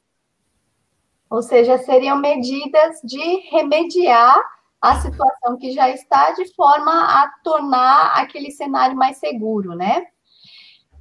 Ou 1.31 1.43
seja, 1.43 1.79
seriam 1.79 2.19
medidas 2.19 3.01
de 3.03 3.49
remediar 3.51 4.41
a 4.81 5.01
situação 5.01 5.57
que 5.57 5.73
já 5.73 5.89
está 5.89 6.33
de 6.33 6.55
forma 6.55 6.93
a 6.93 7.29
tornar 7.43 8.13
aquele 8.21 8.51
cenário 8.51 8.95
mais 8.95 9.17
seguro, 9.17 9.75
né? 9.75 10.07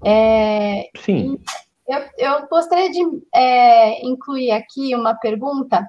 É, 0.04 0.90
Sim. 0.98 1.38
Eu, 1.88 2.00
eu, 2.18 2.48
gostaria 2.48 2.90
de 2.90 3.02
é, 3.34 4.06
incluir 4.06 4.52
aqui 4.52 4.96
uma 4.96 5.14
pergunta 5.16 5.86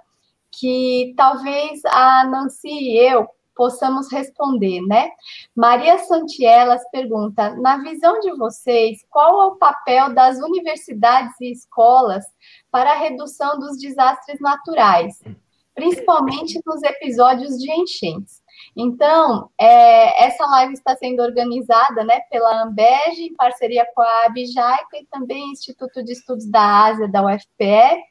que 0.50 1.14
talvez 1.16 1.84
a 1.84 2.24
Nancy 2.24 2.68
e 2.68 2.98
eu 2.98 3.28
possamos 3.55 4.11
responder, 4.11 4.80
né? 4.82 5.11
Maria 5.55 5.98
Santielas 5.98 6.82
pergunta: 6.90 7.55
na 7.57 7.78
visão 7.78 8.20
de 8.20 8.32
vocês, 8.36 9.05
qual 9.11 9.42
é 9.42 9.44
o 9.46 9.57
papel 9.57 10.14
das 10.14 10.38
universidades 10.38 11.34
e 11.40 11.52
escolas 11.52 12.24
para 12.70 12.92
a 12.92 12.98
redução 12.98 13.59
dos 13.59 13.78
desastres 13.78 14.40
naturais, 14.40 15.22
principalmente 15.74 16.61
nos 16.64 16.82
episódios 16.82 17.57
de 17.59 17.70
enchentes? 17.70 18.42
Então, 18.76 19.50
é, 19.59 20.24
essa 20.26 20.44
live 20.46 20.74
está 20.74 20.96
sendo 20.96 21.22
organizada 21.22 22.05
né, 22.05 22.20
pela 22.30 22.62
Ambeg, 22.62 23.20
em 23.20 23.34
parceria 23.34 23.86
com 23.94 24.02
a 24.02 24.26
Abjaica 24.26 24.96
e 24.96 25.07
também 25.07 25.52
Instituto 25.52 26.02
de 26.02 26.12
Estudos 26.12 26.50
da 26.50 26.86
Ásia, 26.86 27.09
da 27.09 27.24
UFPE. 27.24 28.02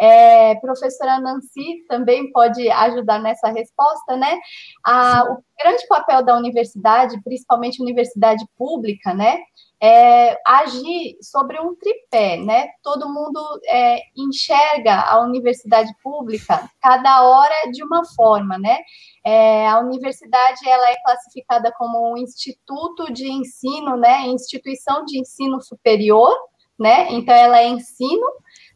É, 0.00 0.54
professora 0.56 1.20
Nancy 1.20 1.84
também 1.88 2.30
pode 2.32 2.68
ajudar 2.70 3.18
nessa 3.20 3.48
resposta, 3.48 4.16
né? 4.16 4.38
A, 4.84 5.24
o 5.24 5.42
grande 5.62 5.86
papel 5.86 6.24
da 6.24 6.36
universidade, 6.36 7.20
principalmente 7.22 7.82
universidade 7.82 8.44
pública, 8.56 9.14
né? 9.14 9.38
É 9.80 10.38
agir 10.46 11.16
sobre 11.20 11.60
um 11.60 11.74
tripé, 11.74 12.36
né? 12.36 12.68
Todo 12.82 13.12
mundo 13.12 13.40
é, 13.66 14.00
enxerga 14.16 15.00
a 15.08 15.20
universidade 15.20 15.92
pública 16.02 16.70
cada 16.80 17.22
hora 17.24 17.70
de 17.72 17.82
uma 17.82 18.04
forma, 18.04 18.58
né? 18.58 18.78
É, 19.24 19.68
a 19.68 19.80
universidade 19.80 20.68
ela 20.68 20.90
é 20.90 20.96
classificada 21.04 21.72
como 21.76 22.12
um 22.12 22.16
instituto 22.16 23.12
de 23.12 23.30
ensino, 23.30 23.96
né? 23.96 24.26
Instituição 24.26 25.04
de 25.04 25.18
ensino 25.18 25.60
superior, 25.60 26.32
né? 26.78 27.12
Então 27.12 27.34
ela 27.34 27.58
é 27.58 27.68
ensino, 27.68 28.26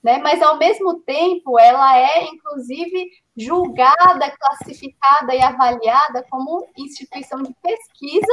né? 0.03 0.19
Mas 0.19 0.43
ao 0.43 0.59
mesmo 0.59 1.01
tempo 1.01 1.59
ela 1.59 1.99
é 1.99 2.25
inclusive 2.25 3.11
julgada, 3.37 4.31
classificada 4.31 5.35
e 5.35 5.43
avaliada 5.43 6.25
como 6.31 6.67
instituição 6.77 7.43
de 7.43 7.55
pesquisa 7.63 8.33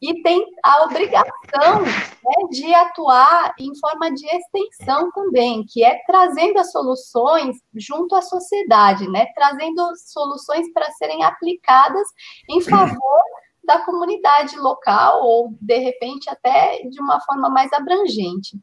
e 0.00 0.22
tem 0.22 0.44
a 0.64 0.84
obrigação 0.84 1.82
né, 1.82 2.48
de 2.50 2.74
atuar 2.74 3.54
em 3.58 3.74
forma 3.78 4.10
de 4.12 4.26
extensão 4.26 5.10
também, 5.12 5.64
que 5.68 5.84
é 5.84 6.00
trazendo 6.06 6.58
as 6.58 6.72
soluções 6.72 7.56
junto 7.74 8.14
à 8.14 8.22
sociedade, 8.22 9.08
né, 9.08 9.26
trazendo 9.34 9.82
soluções 9.96 10.72
para 10.72 10.90
serem 10.92 11.22
aplicadas 11.24 12.08
em 12.48 12.60
favor 12.60 13.22
da 13.64 13.84
comunidade 13.84 14.56
local 14.58 15.22
ou 15.22 15.54
de 15.60 15.78
repente 15.78 16.28
até 16.28 16.82
de 16.88 17.00
uma 17.00 17.20
forma 17.20 17.48
mais 17.48 17.72
abrangente. 17.72 18.58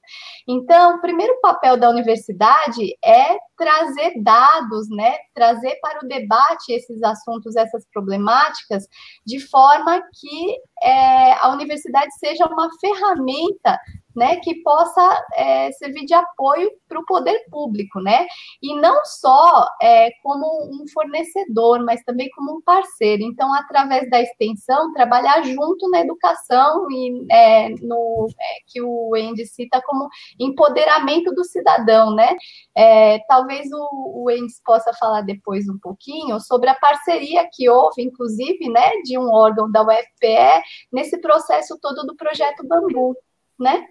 Então, 0.47 0.95
o 0.95 1.01
primeiro 1.01 1.39
papel 1.41 1.77
da 1.77 1.89
universidade 1.89 2.97
é 3.03 3.37
trazer 3.55 4.21
dados, 4.21 4.89
né, 4.89 5.17
trazer 5.33 5.77
para 5.81 6.03
o 6.03 6.07
debate 6.07 6.71
esses 6.71 7.01
assuntos, 7.01 7.55
essas 7.55 7.85
problemáticas, 7.91 8.87
de 9.25 9.39
forma 9.39 10.01
que 10.19 10.55
é, 10.83 11.33
a 11.41 11.49
universidade 11.49 12.13
seja 12.19 12.45
uma 12.45 12.69
ferramenta 12.79 13.79
né, 14.18 14.38
que 14.38 14.55
possa 14.63 15.26
é, 15.36 15.72
servir 15.74 16.05
de 16.05 16.13
apoio 16.15 16.72
para 16.89 16.99
o 16.99 17.05
poder 17.05 17.39
público, 17.51 18.01
né, 18.01 18.26
e 18.63 18.76
não 18.76 19.05
só 19.05 19.68
é, 19.80 20.09
como 20.24 20.45
um 20.72 20.88
fornecedor, 20.91 21.86
mas 21.86 22.03
também 22.03 22.28
como 22.32 22.57
um 22.57 22.61
parceiro. 22.61 23.22
Então, 23.22 23.53
através 23.53 24.09
da 24.09 24.20
extensão, 24.20 24.91
trabalhar 24.91 25.43
junto 25.43 25.88
na 25.91 26.01
educação 26.01 26.88
e 26.89 27.28
é, 27.32 27.70
no 27.82 28.28
é, 28.39 28.55
que 28.65 28.82
o 28.82 29.13
Andy 29.15 29.45
cita 29.45 29.80
como 29.86 30.09
empoderamento 30.39 31.32
do 31.36 31.43
cidadão, 31.43 32.15
né. 32.15 32.36
É, 32.76 33.20
talvez 33.28 33.68
o, 33.72 34.24
o 34.24 34.30
Andy 34.30 34.47
possa 34.65 34.91
falar 34.93 35.22
depois 35.22 35.70
um 35.70 35.78
pouquinho 35.78 36.39
sobre 36.39 36.70
a 36.70 36.76
parceria 36.76 37.47
que 37.53 37.70
houve, 37.70 38.01
inclusive, 38.01 38.68
né, 38.70 38.89
de 39.03 39.15
um 39.15 39.32
órgão 39.32 39.72
da 39.72 39.84
UFPE 39.84 40.63
nesse 40.91 41.22
processo 41.22 41.78
todo 41.80 42.03
do 42.03 42.15
projeto 42.15 42.65
Bambu 42.68 43.15
né? 43.59 43.85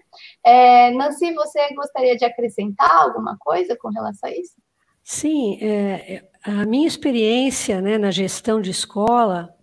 É, 0.45 0.91
Nancy, 0.91 1.33
você 1.33 1.73
gostaria 1.73 2.15
de 2.15 2.25
acrescentar 2.25 3.03
alguma 3.03 3.37
coisa 3.39 3.75
com 3.75 3.89
relação 3.89 4.29
a 4.29 4.33
isso? 4.33 4.55
Sim, 5.03 5.57
é, 5.61 6.15
é, 6.15 6.29
a 6.43 6.65
minha 6.65 6.87
experiência 6.87 7.81
né, 7.81 7.97
na 7.97 8.11
gestão 8.11 8.61
de 8.61 8.71
escola, 8.71 9.55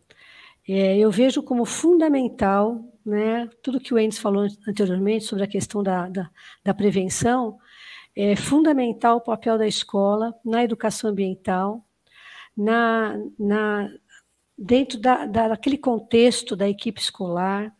é, 0.66 0.96
eu 0.96 1.10
vejo 1.10 1.42
como 1.42 1.64
fundamental, 1.64 2.82
né, 3.04 3.48
tudo 3.62 3.80
que 3.80 3.92
o 3.92 3.98
Endes 3.98 4.18
falou 4.18 4.46
anteriormente 4.66 5.24
sobre 5.24 5.44
a 5.44 5.48
questão 5.48 5.82
da, 5.82 6.08
da, 6.08 6.30
da 6.64 6.72
prevenção, 6.72 7.58
é 8.16 8.36
fundamental 8.36 9.18
o 9.18 9.20
papel 9.20 9.58
da 9.58 9.66
escola 9.66 10.34
na 10.44 10.62
educação 10.62 11.10
ambiental, 11.10 11.84
na, 12.56 13.16
na, 13.38 13.90
dentro 14.56 15.00
da, 15.00 15.26
daquele 15.26 15.76
contexto 15.76 16.54
da 16.54 16.68
equipe 16.68 17.00
escolar, 17.00 17.74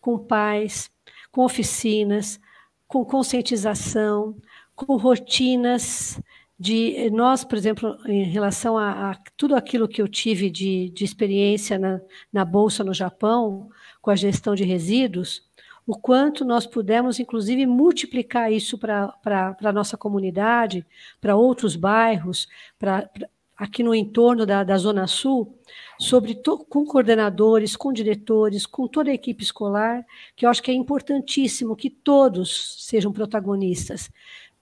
com 0.00 0.18
pais, 0.18 0.90
com 1.32 1.44
oficinas, 1.44 2.38
com 2.86 3.04
conscientização, 3.04 4.36
com 4.76 4.96
rotinas 4.96 6.20
de 6.58 7.10
nós, 7.10 7.42
por 7.42 7.58
exemplo, 7.58 7.98
em 8.06 8.22
relação 8.22 8.78
a, 8.78 9.10
a 9.10 9.14
tudo 9.36 9.56
aquilo 9.56 9.88
que 9.88 10.00
eu 10.00 10.06
tive 10.06 10.48
de, 10.48 10.90
de 10.90 11.04
experiência 11.04 11.76
na, 11.78 12.00
na 12.32 12.44
Bolsa 12.44 12.84
no 12.84 12.94
Japão, 12.94 13.68
com 14.00 14.10
a 14.10 14.14
gestão 14.14 14.54
de 14.54 14.62
resíduos, 14.62 15.42
o 15.86 15.96
quanto 15.98 16.44
nós 16.44 16.66
pudemos, 16.66 17.18
inclusive, 17.18 17.66
multiplicar 17.66 18.52
isso 18.52 18.78
para 18.78 19.12
a 19.60 19.72
nossa 19.72 19.96
comunidade, 19.96 20.86
para 21.20 21.34
outros 21.34 21.74
bairros, 21.74 22.46
para 22.78 23.10
aqui 23.56 23.82
no 23.82 23.94
entorno 23.94 24.44
da, 24.44 24.64
da 24.64 24.76
Zona 24.76 25.06
Sul, 25.06 25.58
sobre 25.98 26.40
com 26.68 26.84
coordenadores, 26.84 27.76
com 27.76 27.92
diretores, 27.92 28.66
com 28.66 28.88
toda 28.88 29.10
a 29.10 29.14
equipe 29.14 29.42
escolar, 29.42 30.04
que 30.34 30.44
eu 30.44 30.50
acho 30.50 30.62
que 30.62 30.70
é 30.70 30.74
importantíssimo 30.74 31.76
que 31.76 31.90
todos 31.90 32.84
sejam 32.86 33.12
protagonistas, 33.12 34.10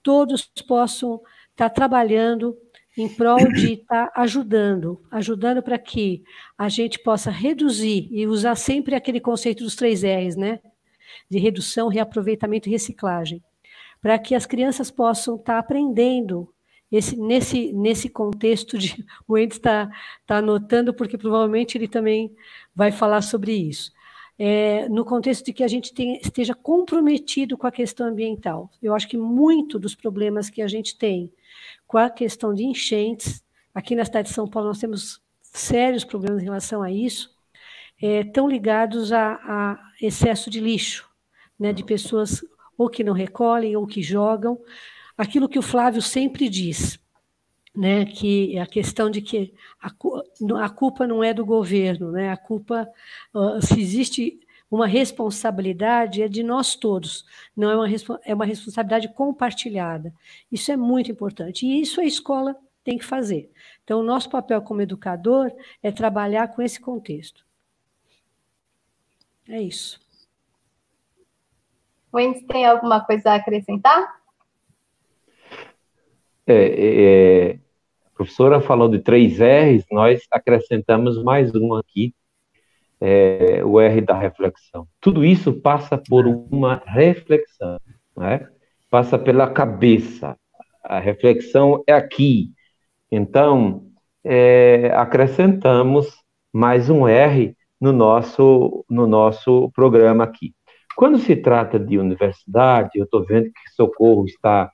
todos 0.03 0.43
possam 0.67 1.21
estar 1.51 1.69
trabalhando 1.69 2.57
em 2.97 3.07
prol 3.07 3.39
de 3.53 3.73
estar 3.73 4.11
ajudando, 4.15 5.01
ajudando 5.09 5.63
para 5.63 5.77
que 5.77 6.23
a 6.57 6.67
gente 6.67 6.99
possa 6.99 7.31
reduzir 7.31 8.07
e 8.11 8.27
usar 8.27 8.55
sempre 8.55 8.95
aquele 8.95 9.19
conceito 9.19 9.63
dos 9.63 9.75
três 9.75 10.03
R's, 10.03 10.35
né? 10.35 10.59
De 11.29 11.39
redução, 11.39 11.87
reaproveitamento 11.87 12.67
e 12.67 12.71
reciclagem, 12.71 13.41
para 14.01 14.19
que 14.19 14.35
as 14.35 14.45
crianças 14.45 14.91
possam 14.91 15.35
estar 15.35 15.57
aprendendo 15.57 16.53
esse, 16.91 17.15
nesse, 17.15 17.71
nesse 17.71 18.09
contexto 18.09 18.77
de. 18.77 19.05
O 19.27 19.37
Endes 19.37 19.57
está 19.57 19.89
tá 20.25 20.37
anotando, 20.37 20.93
porque 20.93 21.17
provavelmente 21.17 21.77
ele 21.77 21.87
também 21.87 22.35
vai 22.75 22.91
falar 22.91 23.21
sobre 23.21 23.53
isso. 23.53 23.91
É, 24.37 24.89
no 24.89 25.05
contexto 25.05 25.45
de 25.45 25.53
que 25.53 25.63
a 25.63 25.67
gente 25.67 25.93
tem, 25.93 26.17
esteja 26.17 26.55
comprometido 26.55 27.57
com 27.57 27.67
a 27.67 27.71
questão 27.71 28.07
ambiental. 28.07 28.69
Eu 28.81 28.95
acho 28.95 29.07
que 29.07 29.15
muito 29.15 29.77
dos 29.77 29.93
problemas 29.93 30.49
que 30.49 30.61
a 30.61 30.67
gente 30.67 30.97
tem 30.97 31.31
com 31.87 31.97
a 31.97 32.09
questão 32.09 32.53
de 32.53 32.63
enchentes, 32.63 33.43
aqui 33.73 33.95
na 33.95 34.03
cidade 34.03 34.29
de 34.29 34.33
São 34.33 34.47
Paulo 34.47 34.69
nós 34.69 34.79
temos 34.79 35.21
sérios 35.41 36.03
problemas 36.03 36.41
em 36.41 36.45
relação 36.45 36.81
a 36.81 36.91
isso, 36.91 37.35
é, 38.01 38.21
estão 38.21 38.47
ligados 38.47 39.13
a, 39.13 39.33
a 39.33 39.79
excesso 40.01 40.49
de 40.49 40.59
lixo, 40.59 41.07
né, 41.59 41.71
de 41.71 41.83
pessoas 41.83 42.43
ou 42.77 42.89
que 42.89 43.03
não 43.03 43.13
recolhem 43.13 43.75
ou 43.75 43.85
que 43.85 44.01
jogam, 44.01 44.59
aquilo 45.21 45.47
que 45.47 45.59
o 45.59 45.61
Flávio 45.61 46.01
sempre 46.01 46.49
diz, 46.49 46.99
né, 47.75 48.05
que 48.05 48.57
a 48.57 48.65
questão 48.65 49.09
de 49.09 49.21
que 49.21 49.53
a, 49.79 49.91
a 50.65 50.69
culpa 50.69 51.05
não 51.05 51.23
é 51.23 51.33
do 51.33 51.45
governo, 51.45 52.11
né, 52.11 52.29
a 52.29 52.37
culpa, 52.37 52.89
se 53.61 53.79
existe 53.79 54.39
uma 54.69 54.87
responsabilidade, 54.87 56.23
é 56.23 56.27
de 56.27 56.41
nós 56.41 56.75
todos, 56.75 57.25
não 57.55 57.69
é 57.69 57.75
uma, 57.75 58.19
é 58.25 58.33
uma 58.33 58.45
responsabilidade 58.45 59.09
compartilhada. 59.09 60.13
Isso 60.51 60.71
é 60.71 60.77
muito 60.77 61.11
importante, 61.11 61.65
e 61.65 61.81
isso 61.81 62.01
a 62.01 62.05
escola 62.05 62.55
tem 62.83 62.97
que 62.97 63.05
fazer. 63.05 63.51
Então, 63.83 63.99
o 63.99 64.03
nosso 64.03 64.29
papel 64.29 64.61
como 64.61 64.81
educador 64.81 65.51
é 65.83 65.91
trabalhar 65.91 66.47
com 66.47 66.61
esse 66.61 66.79
contexto. 66.79 67.45
É 69.47 69.61
isso. 69.61 69.99
Wendy, 72.13 72.41
tem 72.47 72.65
alguma 72.65 73.01
coisa 73.01 73.31
a 73.31 73.35
acrescentar? 73.35 74.20
É, 76.47 76.53
é, 76.53 77.49
é, 77.49 77.59
a 78.05 78.09
professora 78.15 78.61
falou 78.61 78.89
de 78.89 78.99
três 78.99 79.39
R's, 79.39 79.85
nós 79.91 80.21
acrescentamos 80.31 81.21
mais 81.23 81.53
um 81.53 81.75
aqui, 81.75 82.13
é, 82.99 83.63
o 83.63 83.79
R 83.79 84.01
da 84.01 84.17
reflexão. 84.17 84.87
Tudo 84.99 85.23
isso 85.23 85.53
passa 85.53 85.97
por 85.97 86.27
uma 86.27 86.81
reflexão, 86.85 87.79
né? 88.17 88.47
passa 88.89 89.17
pela 89.17 89.49
cabeça. 89.49 90.37
A 90.83 90.99
reflexão 90.99 91.83
é 91.87 91.93
aqui. 91.93 92.51
Então, 93.11 93.85
é, 94.23 94.91
acrescentamos 94.95 96.07
mais 96.53 96.89
um 96.89 97.07
R 97.07 97.55
no 97.79 97.91
nosso, 97.91 98.85
no 98.89 99.07
nosso 99.07 99.71
programa 99.73 100.23
aqui. 100.23 100.53
Quando 100.95 101.17
se 101.17 101.35
trata 101.35 101.79
de 101.79 101.97
universidade, 101.97 102.91
eu 102.95 103.05
estou 103.05 103.25
vendo 103.25 103.45
que 103.45 103.73
Socorro 103.75 104.25
está 104.25 104.69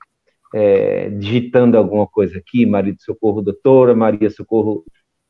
é, 0.54 1.10
digitando 1.10 1.76
alguma 1.76 2.06
coisa 2.06 2.38
aqui, 2.38 2.64
Maria 2.64 2.94
do 2.94 3.02
Socorro 3.02 3.42
Doutora, 3.42 3.94
Maria 3.94 4.30
Socorro 4.30 4.84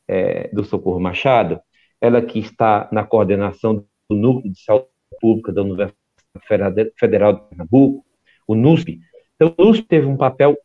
é, 0.06 0.48
do 0.48 0.64
Socorro 0.64 1.00
Machado, 1.00 1.60
ela 2.00 2.22
que 2.22 2.38
está 2.38 2.88
na 2.92 3.04
coordenação 3.04 3.84
do 4.08 4.16
Núcleo 4.16 4.52
de 4.52 4.60
Saúde 4.62 4.86
Pública 5.20 5.52
da 5.52 5.62
Universidade 5.62 6.92
Federal 6.96 7.32
de 7.32 7.40
Pernambuco, 7.48 8.04
o 8.46 8.54
NUSP. 8.54 9.00
Então, 9.34 9.54
o 9.56 9.64
NUSP 9.64 9.86
teve 9.86 10.06
um 10.06 10.16
papel 10.16 10.56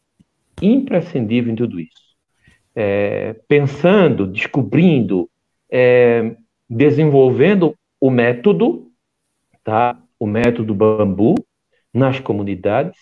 imprescindível 0.62 1.52
em 1.52 1.56
tudo 1.56 1.80
isso. 1.80 2.14
É, 2.76 3.34
pensando, 3.48 4.28
descobrindo, 4.28 5.30
é, 5.70 6.36
desenvolvendo 6.70 7.76
o 8.00 8.10
método, 8.10 8.92
tá? 9.64 10.00
o 10.20 10.26
método 10.26 10.74
bambu, 10.74 11.36
nas 11.94 12.20
comunidades, 12.20 12.98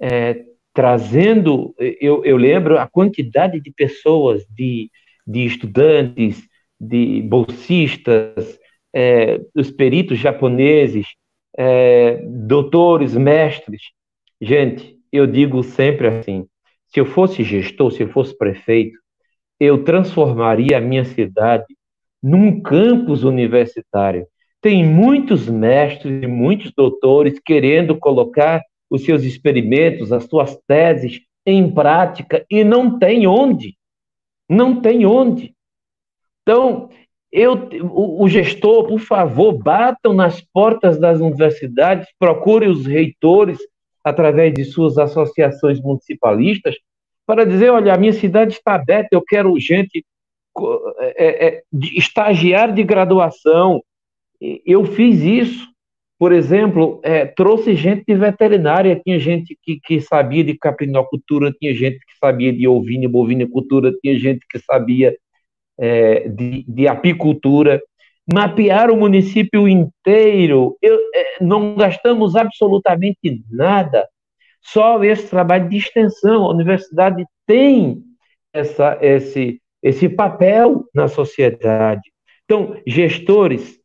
é, 0.00 0.44
trazendo, 0.72 1.74
eu, 1.78 2.24
eu 2.24 2.36
lembro 2.36 2.78
a 2.78 2.86
quantidade 2.86 3.60
de 3.60 3.70
pessoas, 3.72 4.44
de, 4.48 4.90
de 5.26 5.44
estudantes, 5.44 6.42
de 6.80 7.22
bolsistas, 7.22 8.58
é, 8.94 9.40
os 9.54 9.70
peritos 9.70 10.18
japoneses, 10.18 11.06
é, 11.56 12.22
doutores, 12.26 13.14
mestres. 13.14 13.82
Gente, 14.40 14.96
eu 15.12 15.26
digo 15.26 15.62
sempre 15.62 16.08
assim: 16.08 16.46
se 16.88 17.00
eu 17.00 17.06
fosse 17.06 17.42
gestor, 17.42 17.92
se 17.92 18.02
eu 18.02 18.08
fosse 18.08 18.36
prefeito, 18.36 18.98
eu 19.60 19.84
transformaria 19.84 20.78
a 20.78 20.80
minha 20.80 21.04
cidade 21.04 21.66
num 22.22 22.60
campus 22.60 23.22
universitário. 23.22 24.26
Tem 24.60 24.84
muitos 24.84 25.48
mestres 25.48 26.22
e 26.22 26.26
muitos 26.26 26.72
doutores 26.72 27.38
querendo 27.44 27.96
colocar 27.96 28.62
os 28.92 29.06
seus 29.06 29.22
experimentos, 29.22 30.12
as 30.12 30.24
suas 30.24 30.54
teses 30.68 31.22
em 31.46 31.72
prática 31.72 32.44
e 32.50 32.62
não 32.62 32.98
tem 32.98 33.26
onde. 33.26 33.74
Não 34.46 34.82
tem 34.82 35.06
onde. 35.06 35.54
Então, 36.42 36.90
eu, 37.32 37.54
o, 37.84 38.22
o, 38.22 38.28
gestor, 38.28 38.86
por 38.86 39.00
favor, 39.00 39.54
batam 39.54 40.12
nas 40.12 40.42
portas 40.42 41.00
das 41.00 41.20
universidades, 41.20 42.06
procure 42.18 42.68
os 42.68 42.84
reitores 42.84 43.58
através 44.04 44.52
de 44.52 44.62
suas 44.62 44.98
associações 44.98 45.80
municipalistas 45.80 46.76
para 47.24 47.46
dizer, 47.46 47.70
olha, 47.70 47.94
a 47.94 47.98
minha 47.98 48.12
cidade 48.12 48.52
está 48.52 48.74
aberta, 48.74 49.08
eu 49.12 49.22
quero 49.22 49.58
gente 49.58 50.04
é, 51.16 51.46
é, 51.46 51.62
de, 51.72 51.98
de 52.74 52.82
graduação. 52.82 53.82
Eu 54.66 54.84
fiz 54.84 55.22
isso, 55.22 55.71
por 56.22 56.30
exemplo, 56.30 57.00
é, 57.02 57.26
trouxe 57.26 57.74
gente 57.74 58.04
de 58.06 58.14
veterinária, 58.14 58.94
tinha 59.04 59.18
gente 59.18 59.58
que, 59.60 59.80
que 59.80 60.00
sabia 60.00 60.44
de 60.44 60.56
caprinocultura, 60.56 61.50
tinha 61.50 61.74
gente 61.74 61.98
que 61.98 62.16
sabia 62.16 62.52
de 62.52 62.68
ovina 62.68 63.06
e 63.06 63.08
bovinicultura, 63.08 63.92
tinha 64.00 64.16
gente 64.16 64.46
que 64.48 64.60
sabia 64.60 65.16
é, 65.76 66.28
de, 66.28 66.64
de, 66.68 66.86
apicultura, 66.86 67.82
mapear 68.32 68.88
o 68.88 68.96
município 68.96 69.66
inteiro. 69.66 70.78
Eu, 70.80 70.96
é, 71.12 71.42
não 71.42 71.74
gastamos 71.74 72.36
absolutamente 72.36 73.42
nada, 73.50 74.08
só 74.60 75.02
esse 75.02 75.28
trabalho 75.28 75.68
de 75.68 75.78
extensão. 75.78 76.44
A 76.44 76.52
universidade 76.52 77.26
tem 77.44 78.00
essa, 78.52 78.96
esse, 79.02 79.60
esse 79.82 80.08
papel 80.08 80.84
na 80.94 81.08
sociedade. 81.08 82.12
Então, 82.44 82.76
gestores, 82.86 83.81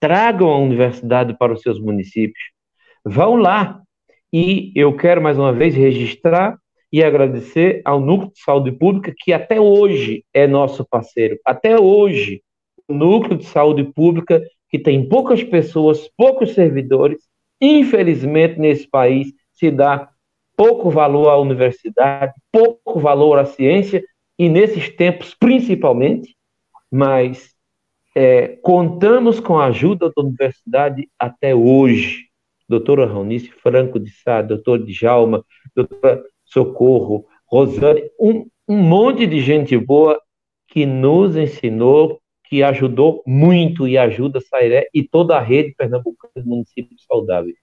tragam 0.00 0.50
a 0.50 0.58
universidade 0.58 1.36
para 1.36 1.52
os 1.52 1.62
seus 1.62 1.80
municípios. 1.80 2.42
Vão 3.04 3.36
lá. 3.36 3.80
E 4.32 4.72
eu 4.74 4.94
quero 4.94 5.22
mais 5.22 5.38
uma 5.38 5.52
vez 5.52 5.74
registrar 5.74 6.58
e 6.92 7.02
agradecer 7.02 7.82
ao 7.84 8.00
Núcleo 8.00 8.32
de 8.32 8.40
Saúde 8.40 8.72
Pública, 8.72 9.14
que 9.16 9.32
até 9.32 9.60
hoje 9.60 10.24
é 10.32 10.46
nosso 10.46 10.86
parceiro. 10.88 11.38
Até 11.44 11.78
hoje, 11.78 12.42
o 12.86 12.94
Núcleo 12.94 13.36
de 13.36 13.46
Saúde 13.46 13.84
Pública, 13.84 14.42
que 14.70 14.78
tem 14.78 15.08
poucas 15.08 15.42
pessoas, 15.42 16.08
poucos 16.16 16.54
servidores, 16.54 17.18
infelizmente 17.60 18.58
nesse 18.58 18.88
país 18.88 19.32
se 19.52 19.70
dá 19.70 20.08
pouco 20.56 20.90
valor 20.90 21.28
à 21.28 21.38
universidade, 21.38 22.32
pouco 22.50 22.98
valor 22.98 23.38
à 23.38 23.44
ciência, 23.44 24.02
e 24.38 24.48
nesses 24.48 24.88
tempos 24.88 25.34
principalmente, 25.34 26.36
mas 26.90 27.54
é, 28.20 28.48
contamos 28.62 29.38
com 29.38 29.60
a 29.60 29.66
ajuda 29.66 30.10
da 30.10 30.22
universidade 30.22 31.08
até 31.16 31.54
hoje. 31.54 32.26
Doutora 32.68 33.06
Raunice 33.06 33.48
Franco 33.48 34.00
de 34.00 34.10
Sá, 34.10 34.42
doutor 34.42 34.84
Djalma, 34.84 35.44
doutora 35.72 36.24
Socorro, 36.44 37.26
Rosane, 37.46 38.10
um, 38.18 38.44
um 38.66 38.76
monte 38.76 39.24
de 39.24 39.40
gente 39.40 39.78
boa 39.78 40.20
que 40.66 40.84
nos 40.84 41.36
ensinou, 41.36 42.20
que 42.48 42.60
ajudou 42.60 43.22
muito 43.24 43.86
e 43.86 43.96
ajuda 43.96 44.40
a 44.40 44.42
Sairé 44.42 44.88
e 44.92 45.04
toda 45.04 45.36
a 45.36 45.40
rede 45.40 45.72
pernambucana 45.76 46.32
de 46.36 46.44
municípios 46.44 47.04
saudáveis. 47.06 47.56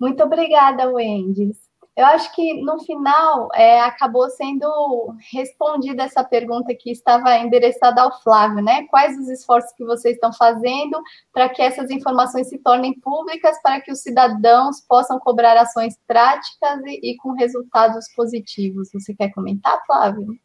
Muito 0.00 0.22
obrigada, 0.24 0.88
Wendy. 0.88 1.65
Eu 1.96 2.04
acho 2.04 2.34
que 2.34 2.60
no 2.60 2.78
final 2.80 3.48
é, 3.54 3.80
acabou 3.80 4.28
sendo 4.28 5.16
respondida 5.32 6.02
essa 6.02 6.22
pergunta 6.22 6.74
que 6.78 6.90
estava 6.90 7.38
endereçada 7.38 8.02
ao 8.02 8.22
Flávio, 8.22 8.62
né? 8.62 8.86
Quais 8.88 9.18
os 9.18 9.30
esforços 9.30 9.72
que 9.72 9.82
vocês 9.82 10.14
estão 10.14 10.30
fazendo 10.30 11.00
para 11.32 11.48
que 11.48 11.62
essas 11.62 11.90
informações 11.90 12.50
se 12.50 12.58
tornem 12.58 13.00
públicas, 13.00 13.56
para 13.62 13.80
que 13.80 13.90
os 13.90 14.02
cidadãos 14.02 14.82
possam 14.86 15.18
cobrar 15.18 15.56
ações 15.56 15.98
práticas 16.06 16.82
e, 16.84 17.12
e 17.12 17.16
com 17.16 17.32
resultados 17.32 18.04
positivos? 18.14 18.90
Você 18.92 19.14
quer 19.14 19.30
comentar, 19.30 19.82
Flávio? 19.86 20.38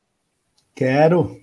Quero. 0.74 1.38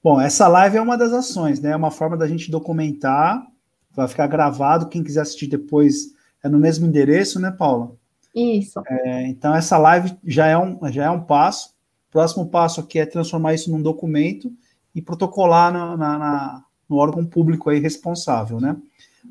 Bom, 0.00 0.20
essa 0.20 0.46
live 0.46 0.76
é 0.76 0.80
uma 0.80 0.96
das 0.96 1.12
ações, 1.12 1.60
né? 1.60 1.72
É 1.72 1.76
uma 1.76 1.90
forma 1.90 2.16
da 2.16 2.28
gente 2.28 2.52
documentar, 2.52 3.44
vai 3.90 4.06
ficar 4.06 4.28
gravado. 4.28 4.88
Quem 4.88 5.02
quiser 5.02 5.22
assistir 5.22 5.48
depois 5.48 6.14
é 6.40 6.48
no 6.48 6.56
mesmo 6.60 6.86
endereço, 6.86 7.40
né, 7.40 7.50
Paula? 7.50 7.96
Isso. 8.36 8.82
É, 8.86 9.26
então, 9.28 9.54
essa 9.54 9.78
live 9.78 10.14
já 10.22 10.46
é, 10.46 10.58
um, 10.58 10.78
já 10.92 11.06
é 11.06 11.10
um 11.10 11.22
passo. 11.22 11.70
O 12.08 12.12
próximo 12.12 12.46
passo 12.50 12.80
aqui 12.80 12.98
é 12.98 13.06
transformar 13.06 13.54
isso 13.54 13.70
num 13.70 13.80
documento 13.80 14.52
e 14.94 15.00
protocolar 15.00 15.72
na, 15.72 15.96
na, 15.96 16.18
na, 16.18 16.64
no 16.86 16.96
órgão 16.96 17.24
público 17.24 17.70
aí 17.70 17.78
responsável, 17.78 18.60
né? 18.60 18.76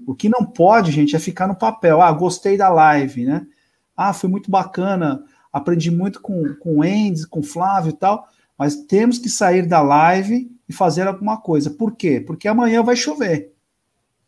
O 0.07 0.15
que 0.15 0.27
não 0.27 0.43
pode, 0.43 0.91
gente, 0.91 1.15
é 1.15 1.19
ficar 1.19 1.47
no 1.47 1.55
papel. 1.55 2.01
Ah, 2.01 2.11
gostei 2.11 2.57
da 2.57 2.67
live, 2.69 3.25
né? 3.25 3.45
Ah, 3.95 4.11
foi 4.11 4.29
muito 4.29 4.49
bacana, 4.49 5.23
aprendi 5.53 5.91
muito 5.91 6.19
com, 6.19 6.55
com 6.55 6.79
o 6.79 6.83
Endes, 6.83 7.25
com 7.25 7.39
o 7.39 7.43
Flávio 7.43 7.91
e 7.91 7.93
tal, 7.93 8.27
mas 8.57 8.75
temos 8.75 9.19
que 9.19 9.29
sair 9.29 9.67
da 9.67 9.81
live 9.81 10.51
e 10.67 10.73
fazer 10.73 11.07
alguma 11.07 11.37
coisa. 11.37 11.69
Por 11.69 11.95
quê? 11.95 12.19
Porque 12.19 12.47
amanhã 12.47 12.81
vai 12.81 12.95
chover. 12.95 13.53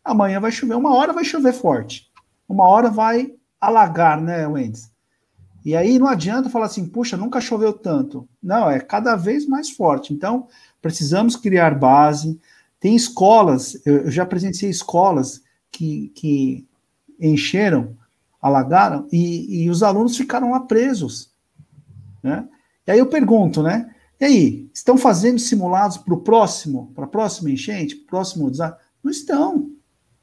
Amanhã 0.04 0.40
vai 0.40 0.52
chover, 0.52 0.74
uma 0.74 0.94
hora 0.94 1.12
vai 1.12 1.24
chover 1.24 1.52
forte. 1.52 2.10
Uma 2.48 2.66
hora 2.66 2.88
vai 2.88 3.32
alagar, 3.60 4.20
né, 4.20 4.46
Wendes? 4.46 4.90
E 5.64 5.76
aí 5.76 5.98
não 5.98 6.06
adianta 6.06 6.48
falar 6.48 6.66
assim, 6.66 6.86
puxa, 6.86 7.16
nunca 7.16 7.40
choveu 7.40 7.72
tanto. 7.72 8.28
Não, 8.42 8.70
é 8.70 8.80
cada 8.80 9.16
vez 9.16 9.46
mais 9.46 9.70
forte. 9.70 10.14
Então, 10.14 10.46
precisamos 10.80 11.36
criar 11.36 11.78
base. 11.78 12.40
Tem 12.80 12.94
escolas, 12.94 13.80
eu 13.84 14.10
já 14.10 14.24
presenciei 14.24 14.70
escolas 14.70 15.42
que, 15.70 16.10
que 16.14 16.66
encheram, 17.20 17.96
alagaram, 18.40 19.06
e, 19.12 19.64
e 19.64 19.70
os 19.70 19.82
alunos 19.82 20.16
ficaram 20.16 20.52
lá 20.52 20.60
presos. 20.60 21.32
Né? 22.22 22.48
E 22.86 22.92
aí 22.92 22.98
eu 22.98 23.06
pergunto, 23.06 23.62
né? 23.62 23.92
E 24.20 24.24
aí, 24.24 24.70
estão 24.72 24.96
fazendo 24.96 25.38
simulados 25.38 25.96
para 25.96 26.14
o 26.14 26.20
próximo, 26.20 26.90
para 26.94 27.04
a 27.04 27.08
próxima 27.08 27.50
enchente, 27.50 27.94
para 27.94 28.04
o 28.04 28.06
próximo 28.06 28.50
desastre? 28.50 28.80
Não 29.02 29.10
estão. 29.10 29.70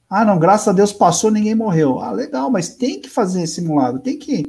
Ah, 0.10 0.24
não, 0.24 0.38
graças 0.38 0.68
a 0.68 0.72
Deus 0.72 0.94
passou, 0.94 1.32
ninguém 1.32 1.56
morreu. 1.56 2.00
Ah, 2.00 2.12
legal, 2.12 2.50
mas 2.50 2.70
tem 2.70 3.02
que 3.02 3.10
fazer 3.10 3.46
simulado, 3.48 4.00
tem 4.00 4.18
que 4.18 4.44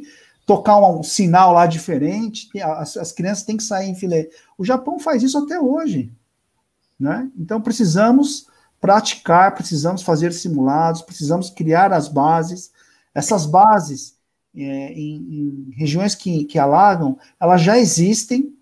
tocar 0.45 0.79
um, 0.79 1.01
um 1.01 1.03
sinal 1.03 1.53
lá 1.53 1.67
diferente, 1.67 2.49
as, 2.61 2.97
as, 2.97 3.13
crianças 3.13 3.45
têm 3.45 3.57
que 3.57 3.65
sair 3.65 3.89
em 3.89 3.95
filé. 3.95 4.29
O 4.57 4.65
Japão 4.65 4.99
faz 4.99 5.23
isso 5.23 5.37
até 5.39 5.59
hoje. 5.59 6.13
Né? 6.99 7.29
Então 7.37 7.61
precisamos 7.61 8.47
praticar, 8.81 9.55
precisamos 9.55 10.03
fazer 10.03 10.33
simulados, 10.33 11.03
precisamos 11.03 11.51
criar 11.51 11.93
as 11.93 12.09
bases. 12.09 12.71
Essas 13.15 13.45
bases 13.45 14.17
é, 14.55 14.93
em, 14.93 15.17
em, 15.17 15.71
regiões 15.77 16.15
que, 16.15 16.45
que 16.45 16.59
alagam, 16.59 17.19
elas 17.41 17.61
já 17.61 17.79
existem, 17.79 18.55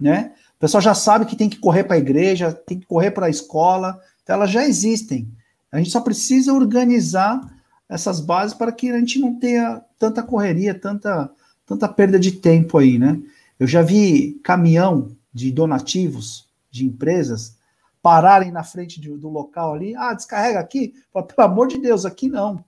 né? 0.00 0.32
O 0.56 0.60
pessoal 0.60 0.80
já 0.80 0.94
sabe 0.94 1.24
que 1.24 1.36
tem 1.36 1.48
que 1.48 1.58
correr 1.58 1.84
para 1.84 1.94
a 1.94 1.98
igreja, 1.98 2.52
tem 2.52 2.80
que 2.80 2.86
correr 2.86 3.10
para 3.10 3.26
a 3.26 3.30
escola, 3.30 4.00
então 4.22 4.34
elas 4.34 4.50
já 4.50 4.64
existem. 4.64 5.30
A 5.70 5.78
gente 5.78 5.90
só 5.90 6.00
precisa 6.00 6.52
organizar 6.52 7.40
essas 7.88 8.20
bases 8.20 8.54
para 8.54 8.72
que 8.72 8.90
a 8.90 8.98
gente 8.98 9.18
não 9.18 9.38
tenha 9.38 9.82
tanta 9.98 10.22
correria, 10.22 10.78
tanta, 10.78 11.30
tanta 11.66 11.88
perda 11.88 12.18
de 12.18 12.32
tempo 12.32 12.78
aí, 12.78 12.98
né? 12.98 13.20
Eu 13.58 13.66
já 13.66 13.82
vi 13.82 14.38
caminhão 14.42 15.16
de 15.32 15.50
donativos 15.50 16.48
de 16.70 16.84
empresas 16.86 17.56
pararem 18.02 18.52
na 18.52 18.62
frente 18.62 19.00
de, 19.00 19.10
do 19.10 19.28
local 19.28 19.74
ali, 19.74 19.94
ah, 19.96 20.14
descarrega 20.14 20.60
aqui, 20.60 20.94
Fala, 21.12 21.26
pelo 21.26 21.48
amor 21.48 21.68
de 21.68 21.78
Deus, 21.78 22.04
aqui 22.04 22.28
não, 22.28 22.64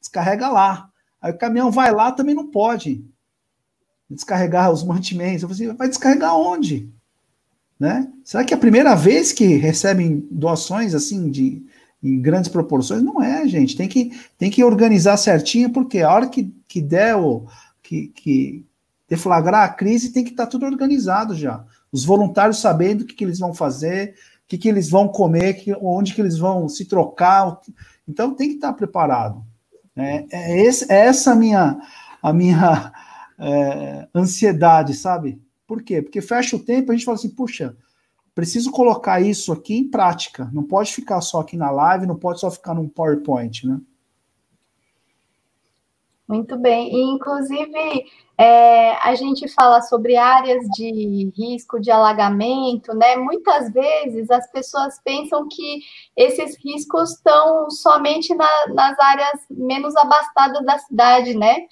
descarrega 0.00 0.48
lá. 0.48 0.90
Aí 1.20 1.32
o 1.32 1.38
caminhão 1.38 1.70
vai 1.70 1.92
lá, 1.92 2.10
também 2.10 2.34
não 2.34 2.48
pode 2.48 3.04
descarregar 4.10 4.70
os 4.70 4.82
mantimentos. 4.82 5.42
Eu 5.42 5.48
falei 5.48 5.66
assim, 5.66 5.76
vai 5.76 5.88
descarregar 5.88 6.36
onde? 6.36 6.90
Né? 7.78 8.12
Será 8.24 8.44
que 8.44 8.52
é 8.52 8.56
a 8.56 8.60
primeira 8.60 8.94
vez 8.94 9.32
que 9.32 9.56
recebem 9.56 10.26
doações 10.30 10.94
assim 10.94 11.30
de, 11.30 11.64
em 12.02 12.20
grandes 12.20 12.50
proporções. 12.50 13.02
Não 13.02 13.22
é, 13.22 13.46
gente. 13.46 13.76
Tem 13.76 13.88
que, 13.88 14.12
tem 14.36 14.50
que 14.50 14.64
organizar 14.64 15.16
certinho, 15.16 15.70
porque 15.70 16.00
a 16.00 16.12
hora 16.12 16.28
que, 16.28 16.52
que 16.66 16.80
der 16.80 17.16
o. 17.16 17.46
Que, 17.82 18.08
que 18.08 18.64
deflagrar 19.08 19.64
a 19.64 19.68
crise, 19.68 20.10
tem 20.10 20.24
que 20.24 20.30
estar 20.30 20.46
tá 20.46 20.50
tudo 20.50 20.64
organizado 20.64 21.34
já. 21.34 21.62
Os 21.92 22.02
voluntários 22.02 22.60
sabendo 22.60 23.02
o 23.02 23.04
que, 23.04 23.14
que 23.14 23.22
eles 23.22 23.38
vão 23.38 23.52
fazer, 23.52 24.14
o 24.44 24.48
que, 24.48 24.56
que 24.56 24.68
eles 24.68 24.88
vão 24.88 25.06
comer, 25.06 25.54
que, 25.54 25.74
onde 25.82 26.14
que 26.14 26.20
eles 26.22 26.38
vão 26.38 26.66
se 26.66 26.86
trocar. 26.86 27.60
Então 28.08 28.34
tem 28.34 28.48
que 28.48 28.54
estar 28.54 28.72
preparado. 28.72 29.44
É, 29.94 30.24
é, 30.30 30.62
esse, 30.62 30.90
é 30.90 31.06
essa 31.06 31.32
a 31.32 31.34
minha, 31.34 31.78
a 32.22 32.32
minha 32.32 32.92
é, 33.38 34.08
ansiedade, 34.14 34.94
sabe? 34.94 35.38
Por 35.66 35.82
quê? 35.82 36.00
Porque 36.00 36.22
fecha 36.22 36.56
o 36.56 36.60
tempo, 36.60 36.90
a 36.90 36.94
gente 36.94 37.04
fala 37.04 37.16
assim, 37.18 37.28
puxa, 37.28 37.76
preciso 38.34 38.70
colocar 38.70 39.20
isso 39.20 39.52
aqui 39.52 39.76
em 39.76 39.88
prática. 39.88 40.50
Não 40.52 40.62
pode 40.62 40.92
ficar 40.92 41.20
só 41.20 41.40
aqui 41.40 41.56
na 41.56 41.70
live, 41.70 42.06
não 42.06 42.16
pode 42.16 42.40
só 42.40 42.50
ficar 42.50 42.74
num 42.74 42.88
PowerPoint, 42.88 43.66
né? 43.66 43.80
Muito 46.26 46.56
bem. 46.56 46.94
E, 46.94 47.02
inclusive, 47.02 48.06
é, 48.38 48.96
a 49.06 49.14
gente 49.14 49.46
fala 49.48 49.82
sobre 49.82 50.16
áreas 50.16 50.64
de 50.70 51.30
risco 51.36 51.78
de 51.78 51.90
alagamento, 51.90 52.94
né? 52.94 53.16
Muitas 53.16 53.70
vezes 53.70 54.30
as 54.30 54.50
pessoas 54.50 54.98
pensam 55.04 55.46
que 55.46 55.80
esses 56.16 56.56
riscos 56.64 57.12
estão 57.12 57.70
somente 57.70 58.34
na, 58.34 58.48
nas 58.68 58.98
áreas 58.98 59.40
menos 59.50 59.94
abastadas 59.94 60.64
da 60.64 60.78
cidade, 60.78 61.36
né? 61.36 61.66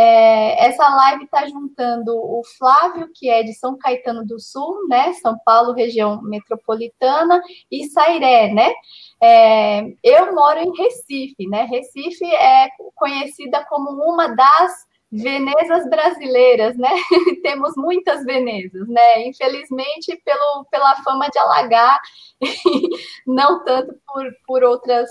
É, 0.00 0.66
essa 0.68 0.88
live 0.88 1.24
está 1.24 1.44
juntando 1.48 2.16
o 2.16 2.40
Flávio, 2.56 3.10
que 3.12 3.28
é 3.28 3.42
de 3.42 3.52
São 3.52 3.76
Caetano 3.76 4.24
do 4.24 4.38
Sul, 4.38 4.86
né? 4.86 5.12
São 5.14 5.36
Paulo, 5.44 5.72
região 5.72 6.22
metropolitana, 6.22 7.42
e 7.68 7.84
Sairé, 7.88 8.54
né? 8.54 8.72
É, 9.20 9.80
eu 10.04 10.32
moro 10.32 10.60
em 10.60 10.70
Recife, 10.76 11.48
né? 11.48 11.64
Recife 11.64 12.24
é 12.24 12.68
conhecida 12.94 13.66
como 13.68 13.90
uma 13.90 14.28
das 14.36 14.86
Venezas 15.10 15.90
brasileiras, 15.90 16.76
né? 16.76 16.90
Temos 17.42 17.72
muitas 17.76 18.24
Venezas, 18.24 18.86
né? 18.86 19.26
Infelizmente, 19.26 20.16
pelo, 20.24 20.64
pela 20.70 20.94
fama 21.02 21.28
de 21.28 21.40
alagar, 21.40 21.98
não 23.26 23.64
tanto 23.64 23.96
por, 24.06 24.32
por 24.46 24.62
outras 24.62 25.10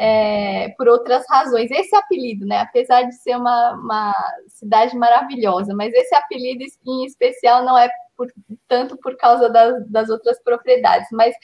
é, 0.00 0.68
por 0.78 0.86
outras 0.86 1.24
razões. 1.28 1.70
Esse 1.72 1.94
apelido, 1.96 2.46
né? 2.46 2.60
Apesar 2.60 3.02
de 3.02 3.14
ser 3.16 3.36
uma, 3.36 3.72
uma 3.72 4.14
cidade 4.46 4.96
maravilhosa, 4.96 5.74
mas 5.74 5.92
esse 5.92 6.14
apelido 6.14 6.64
em 6.86 7.04
especial 7.04 7.64
não 7.64 7.76
é 7.76 7.90
por, 8.16 8.28
tanto 8.68 8.96
por 8.98 9.16
causa 9.16 9.50
das, 9.50 9.90
das 9.90 10.08
outras 10.08 10.40
propriedades, 10.42 11.08
mas 11.10 11.34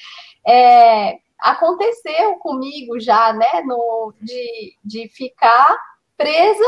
é, 0.47 1.19
aconteceu 1.41 2.37
comigo 2.37 2.99
já, 3.01 3.33
né? 3.33 3.63
No, 3.65 4.15
de, 4.21 4.77
de 4.85 5.09
ficar 5.09 5.77
presa 6.17 6.65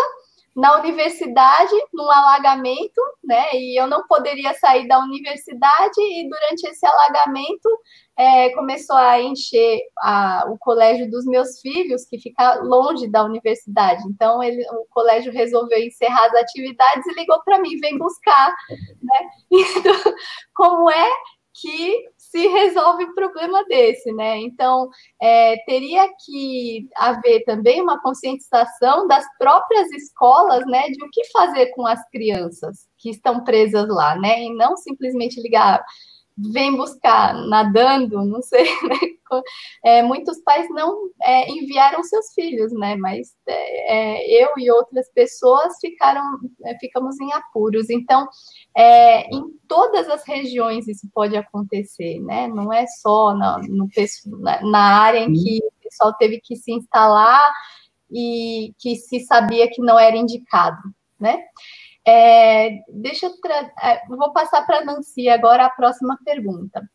na 0.57 0.79
universidade, 0.79 1.75
num 1.93 2.11
alagamento, 2.11 2.99
né? 3.23 3.53
E 3.53 3.79
eu 3.79 3.87
não 3.87 4.07
poderia 4.07 4.55
sair 4.55 4.89
da 4.89 4.99
universidade, 5.01 6.01
e 6.01 6.27
durante 6.31 6.67
esse 6.67 6.87
alagamento 6.87 7.69
é, 8.19 8.49
começou 8.55 8.97
a 8.97 9.21
encher 9.21 9.79
a, 9.99 10.47
o 10.49 10.57
colégio 10.57 11.11
dos 11.11 11.27
meus 11.27 11.61
filhos, 11.61 12.07
que 12.07 12.19
fica 12.19 12.55
longe 12.63 13.07
da 13.07 13.23
universidade. 13.23 14.03
Então, 14.09 14.43
ele, 14.43 14.67
o 14.71 14.87
colégio 14.89 15.31
resolveu 15.31 15.79
encerrar 15.79 16.25
as 16.25 16.35
atividades 16.35 17.07
e 17.07 17.15
ligou 17.15 17.39
para 17.45 17.61
mim: 17.61 17.77
vem 17.79 17.99
buscar, 17.99 18.55
né? 19.03 19.29
Então, 19.77 20.15
como 20.55 20.91
é 20.91 21.11
que 21.61 22.05
se 22.37 22.47
resolve 22.49 23.05
um 23.05 23.14
problema 23.14 23.64
desse, 23.64 24.12
né? 24.12 24.37
Então, 24.39 24.91
é, 25.20 25.57
teria 25.64 26.07
que 26.22 26.87
haver 26.95 27.43
também 27.45 27.80
uma 27.80 28.01
conscientização 28.03 29.07
das 29.07 29.24
próprias 29.39 29.91
escolas, 29.93 30.66
né, 30.66 30.89
de 30.91 31.03
o 31.03 31.09
que 31.11 31.24
fazer 31.32 31.68
com 31.74 31.87
as 31.87 32.01
crianças 32.11 32.87
que 32.99 33.09
estão 33.09 33.43
presas 33.43 33.89
lá, 33.89 34.16
né? 34.16 34.43
E 34.43 34.55
não 34.55 34.76
simplesmente 34.76 35.41
ligar 35.41 35.82
vem 36.37 36.76
buscar 36.76 37.34
nadando, 37.49 38.24
não 38.24 38.43
sei, 38.43 38.64
né? 38.89 39.16
É, 39.84 40.03
muitos 40.03 40.41
pais 40.43 40.68
não 40.70 41.11
é, 41.20 41.51
enviaram 41.51 42.03
seus 42.05 42.32
filhos, 42.32 42.72
né? 42.72 42.95
Mas 42.97 43.34
é, 43.47 43.97
é 44.18 44.45
eu 44.45 44.51
e 44.57 44.70
outras 44.70 45.11
pessoas 45.12 45.74
ficaram, 45.80 46.22
é, 46.64 46.78
ficamos 46.78 47.18
em 47.20 47.32
apuros. 47.32 47.91
Então, 47.91 48.28
é, 48.76 49.22
em 49.34 49.43
todas 49.66 50.09
as 50.09 50.24
regiões 50.24 50.87
isso 50.87 51.09
pode 51.12 51.37
acontecer, 51.37 52.20
né? 52.20 52.47
Não 52.49 52.72
é 52.72 52.87
só 52.87 53.34
na, 53.34 53.59
no, 53.59 53.89
na 54.70 55.01
área 55.01 55.20
em 55.20 55.32
que 55.32 55.59
o 55.59 55.82
pessoal 55.82 56.14
teve 56.14 56.41
que 56.41 56.55
se 56.55 56.72
instalar 56.72 57.53
e 58.11 58.74
que 58.78 58.95
se 58.97 59.20
sabia 59.20 59.68
que 59.68 59.82
não 59.82 59.99
era 59.99 60.16
indicado, 60.16 60.78
né? 61.18 61.43
É, 62.09 62.85
deixa 62.89 63.27
eu 63.27 63.33
é, 63.83 64.07
vou 64.07 64.33
passar 64.33 64.65
para 64.65 64.79
a 64.79 64.85
Nancy 64.85 65.29
agora 65.29 65.67
a 65.67 65.71
próxima 65.71 66.17
pergunta. 66.25 66.89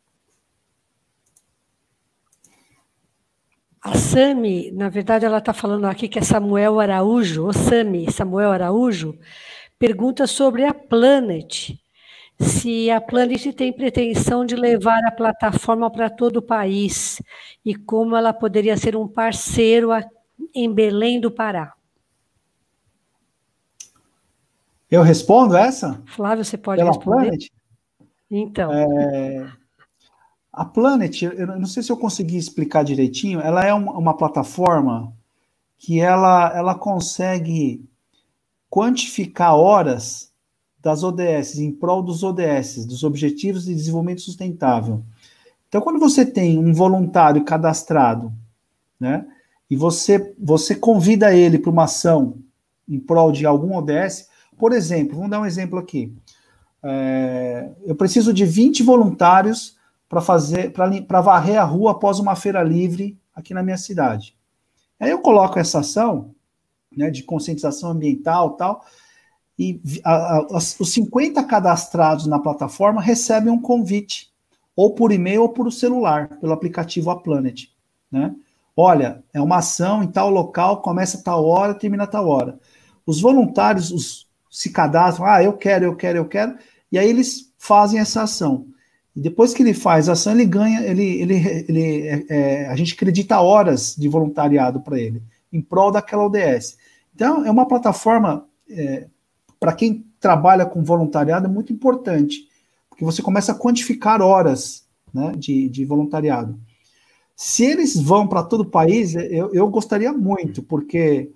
A 3.82 3.94
Sami, 3.94 4.70
na 4.70 4.88
verdade, 4.88 5.26
ela 5.26 5.38
está 5.38 5.52
falando 5.52 5.86
aqui 5.86 6.08
que 6.08 6.18
é 6.18 6.22
Samuel 6.22 6.80
Araújo, 6.80 7.46
o 7.46 7.52
Sami, 7.52 8.10
Samuel 8.10 8.52
Araújo, 8.52 9.18
pergunta 9.78 10.26
sobre 10.26 10.64
a 10.64 10.72
Planet. 10.72 11.72
Se 12.38 12.90
a 12.90 13.00
Planet 13.00 13.52
tem 13.54 13.72
pretensão 13.72 14.46
de 14.46 14.56
levar 14.56 15.04
a 15.04 15.10
plataforma 15.10 15.90
para 15.90 16.08
todo 16.08 16.38
o 16.38 16.42
país 16.42 17.20
e 17.64 17.74
como 17.74 18.16
ela 18.16 18.32
poderia 18.32 18.76
ser 18.76 18.96
um 18.96 19.06
parceiro 19.06 19.90
em 20.54 20.72
Belém 20.72 21.20
do 21.20 21.30
Pará. 21.30 21.74
Eu 24.92 25.00
respondo 25.00 25.56
essa? 25.56 26.02
Flávio, 26.04 26.44
você 26.44 26.58
pode 26.58 26.76
Pela 26.78 26.90
responder? 26.90 27.22
Planet? 27.22 27.48
Então. 28.30 28.70
É, 28.70 29.50
a 30.52 30.66
Planet, 30.66 31.22
eu 31.22 31.46
não 31.46 31.64
sei 31.64 31.82
se 31.82 31.90
eu 31.90 31.96
consegui 31.96 32.36
explicar 32.36 32.84
direitinho, 32.84 33.40
ela 33.40 33.64
é 33.64 33.72
uma, 33.72 33.92
uma 33.92 34.14
plataforma 34.14 35.10
que 35.78 35.98
ela, 35.98 36.54
ela 36.54 36.74
consegue 36.74 37.88
quantificar 38.68 39.56
horas 39.56 40.30
das 40.78 41.02
ODS, 41.02 41.56
em 41.56 41.72
prol 41.72 42.02
dos 42.02 42.22
ODS, 42.22 42.84
dos 42.84 43.02
Objetivos 43.02 43.64
de 43.64 43.74
Desenvolvimento 43.74 44.20
Sustentável. 44.20 45.02
Então, 45.70 45.80
quando 45.80 45.98
você 45.98 46.26
tem 46.26 46.58
um 46.58 46.74
voluntário 46.74 47.42
cadastrado, 47.44 48.30
né, 49.00 49.26
e 49.70 49.74
você, 49.74 50.34
você 50.38 50.74
convida 50.74 51.34
ele 51.34 51.58
para 51.58 51.70
uma 51.70 51.84
ação 51.84 52.36
em 52.86 53.00
prol 53.00 53.32
de 53.32 53.46
algum 53.46 53.74
ODS, 53.74 54.30
por 54.62 54.72
exemplo, 54.72 55.16
vamos 55.16 55.28
dar 55.32 55.40
um 55.40 55.44
exemplo 55.44 55.76
aqui. 55.76 56.14
É, 56.84 57.68
eu 57.84 57.96
preciso 57.96 58.32
de 58.32 58.44
20 58.44 58.84
voluntários 58.84 59.76
para 60.08 60.20
fazer, 60.20 60.72
para 60.72 61.20
varrer 61.20 61.60
a 61.60 61.64
rua 61.64 61.90
após 61.90 62.20
uma 62.20 62.36
feira 62.36 62.62
livre 62.62 63.18
aqui 63.34 63.52
na 63.52 63.60
minha 63.60 63.76
cidade. 63.76 64.36
Aí 65.00 65.10
eu 65.10 65.18
coloco 65.18 65.58
essa 65.58 65.80
ação 65.80 66.32
né, 66.96 67.10
de 67.10 67.24
conscientização 67.24 67.90
ambiental 67.90 68.50
tal, 68.50 68.84
e 69.58 69.80
a, 70.04 70.36
a, 70.36 70.46
os 70.46 70.92
50 70.92 71.42
cadastrados 71.42 72.28
na 72.28 72.38
plataforma 72.38 73.02
recebem 73.02 73.52
um 73.52 73.60
convite, 73.60 74.30
ou 74.76 74.94
por 74.94 75.10
e-mail 75.10 75.42
ou 75.42 75.48
por 75.48 75.72
celular, 75.72 76.38
pelo 76.38 76.52
aplicativo 76.52 77.10
A 77.10 77.18
Planet. 77.18 77.64
Né? 78.12 78.32
Olha, 78.76 79.24
é 79.34 79.40
uma 79.40 79.56
ação 79.56 80.04
em 80.04 80.06
tal 80.06 80.30
local, 80.30 80.82
começa 80.82 81.20
tal 81.20 81.44
hora, 81.44 81.74
termina 81.74 82.06
tal 82.06 82.28
hora. 82.28 82.60
Os 83.04 83.20
voluntários, 83.20 83.90
os, 83.90 84.30
se 84.52 84.68
cadastram, 84.68 85.26
ah, 85.26 85.42
eu 85.42 85.54
quero, 85.54 85.86
eu 85.86 85.96
quero, 85.96 86.18
eu 86.18 86.26
quero, 86.26 86.54
e 86.92 86.98
aí 86.98 87.08
eles 87.08 87.50
fazem 87.56 87.98
essa 87.98 88.22
ação. 88.22 88.66
E 89.16 89.20
depois 89.20 89.54
que 89.54 89.62
ele 89.62 89.72
faz 89.72 90.10
a 90.10 90.12
ação, 90.12 90.34
ele 90.34 90.44
ganha, 90.44 90.82
ele, 90.82 91.22
ele, 91.22 91.64
ele 91.68 92.06
é, 92.06 92.24
é, 92.28 92.68
a 92.68 92.76
gente 92.76 92.92
acredita 92.92 93.40
horas 93.40 93.96
de 93.96 94.06
voluntariado 94.08 94.80
para 94.82 95.00
ele, 95.00 95.22
em 95.50 95.62
prol 95.62 95.90
daquela 95.90 96.26
ODS. 96.26 96.76
Então, 97.14 97.46
é 97.46 97.50
uma 97.50 97.66
plataforma, 97.66 98.46
é, 98.68 99.06
para 99.58 99.72
quem 99.72 100.04
trabalha 100.20 100.66
com 100.66 100.84
voluntariado, 100.84 101.46
é 101.46 101.50
muito 101.50 101.72
importante, 101.72 102.46
porque 102.90 103.04
você 103.04 103.22
começa 103.22 103.52
a 103.52 103.58
quantificar 103.58 104.20
horas 104.20 104.86
né, 105.14 105.32
de, 105.34 105.66
de 105.70 105.84
voluntariado. 105.86 106.60
Se 107.34 107.64
eles 107.64 107.98
vão 107.98 108.28
para 108.28 108.42
todo 108.42 108.60
o 108.60 108.70
país, 108.70 109.14
eu, 109.14 109.50
eu 109.54 109.66
gostaria 109.68 110.12
muito, 110.12 110.62
porque 110.62 111.30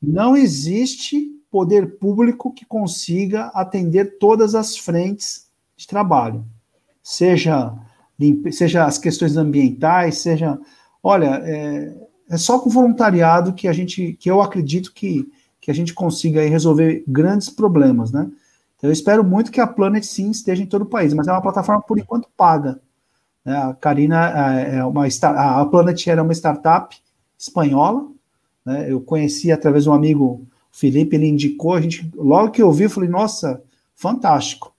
não 0.00 0.36
existe 0.36 1.39
poder 1.50 1.98
público 1.98 2.52
que 2.52 2.64
consiga 2.64 3.46
atender 3.46 4.18
todas 4.18 4.54
as 4.54 4.76
frentes 4.76 5.48
de 5.76 5.86
trabalho, 5.86 6.44
seja, 7.02 7.74
seja 8.52 8.84
as 8.84 8.98
questões 8.98 9.36
ambientais, 9.36 10.18
seja, 10.18 10.58
olha, 11.02 11.40
é, 11.44 11.96
é 12.30 12.36
só 12.36 12.58
com 12.58 12.70
voluntariado 12.70 13.52
que 13.52 13.66
a 13.66 13.72
gente, 13.72 14.12
que 14.20 14.30
eu 14.30 14.40
acredito 14.40 14.92
que, 14.92 15.28
que 15.60 15.70
a 15.70 15.74
gente 15.74 15.92
consiga 15.92 16.40
resolver 16.42 17.02
grandes 17.06 17.50
problemas, 17.50 18.12
né? 18.12 18.30
Então, 18.76 18.88
eu 18.88 18.92
espero 18.92 19.22
muito 19.22 19.50
que 19.50 19.60
a 19.60 19.66
Planet 19.66 20.02
sim 20.04 20.30
esteja 20.30 20.62
em 20.62 20.66
todo 20.66 20.82
o 20.82 20.86
país, 20.86 21.12
mas 21.12 21.28
é 21.28 21.32
uma 21.32 21.42
plataforma 21.42 21.82
por 21.82 21.98
enquanto 21.98 22.30
paga. 22.34 22.80
Né? 23.44 23.54
A 23.54 23.74
Karina 23.74 24.30
é, 24.58 24.82
uma 24.84 25.06
a 25.06 25.66
Planet 25.66 26.06
era 26.06 26.22
uma 26.22 26.32
startup 26.32 26.96
espanhola, 27.38 28.06
né? 28.64 28.90
Eu 28.90 29.00
conheci 29.00 29.52
através 29.52 29.84
de 29.84 29.90
um 29.90 29.92
amigo 29.92 30.46
Felipe 30.70 31.16
ele 31.16 31.26
indicou, 31.26 31.74
a 31.74 31.80
gente, 31.80 32.10
logo 32.14 32.52
que 32.52 32.62
eu 32.62 32.72
vi, 32.72 32.84
eu 32.84 32.90
falei, 32.90 33.08
nossa, 33.08 33.62
fantástico. 33.94 34.74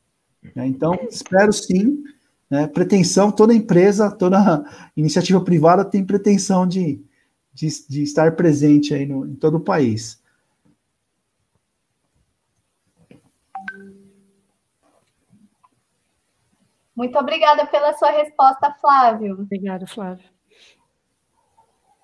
Né? 0.55 0.67
Então, 0.67 0.97
espero 1.09 1.51
sim, 1.51 2.03
né, 2.49 2.67
pretensão, 2.67 3.31
toda 3.31 3.53
empresa, 3.53 4.09
toda 4.11 4.63
iniciativa 4.95 5.41
privada 5.41 5.85
tem 5.85 6.05
pretensão 6.05 6.67
de, 6.67 7.03
de, 7.53 7.67
de 7.87 8.03
estar 8.03 8.35
presente 8.35 8.93
aí 8.93 9.05
no, 9.05 9.25
em 9.25 9.35
todo 9.35 9.57
o 9.57 9.63
país. 9.63 10.21
Muito 16.95 17.17
obrigada 17.17 17.65
pela 17.65 17.93
sua 17.93 18.11
resposta, 18.11 18.75
Flávio. 18.79 19.33
Obrigada, 19.33 19.87
Flávio. 19.87 20.30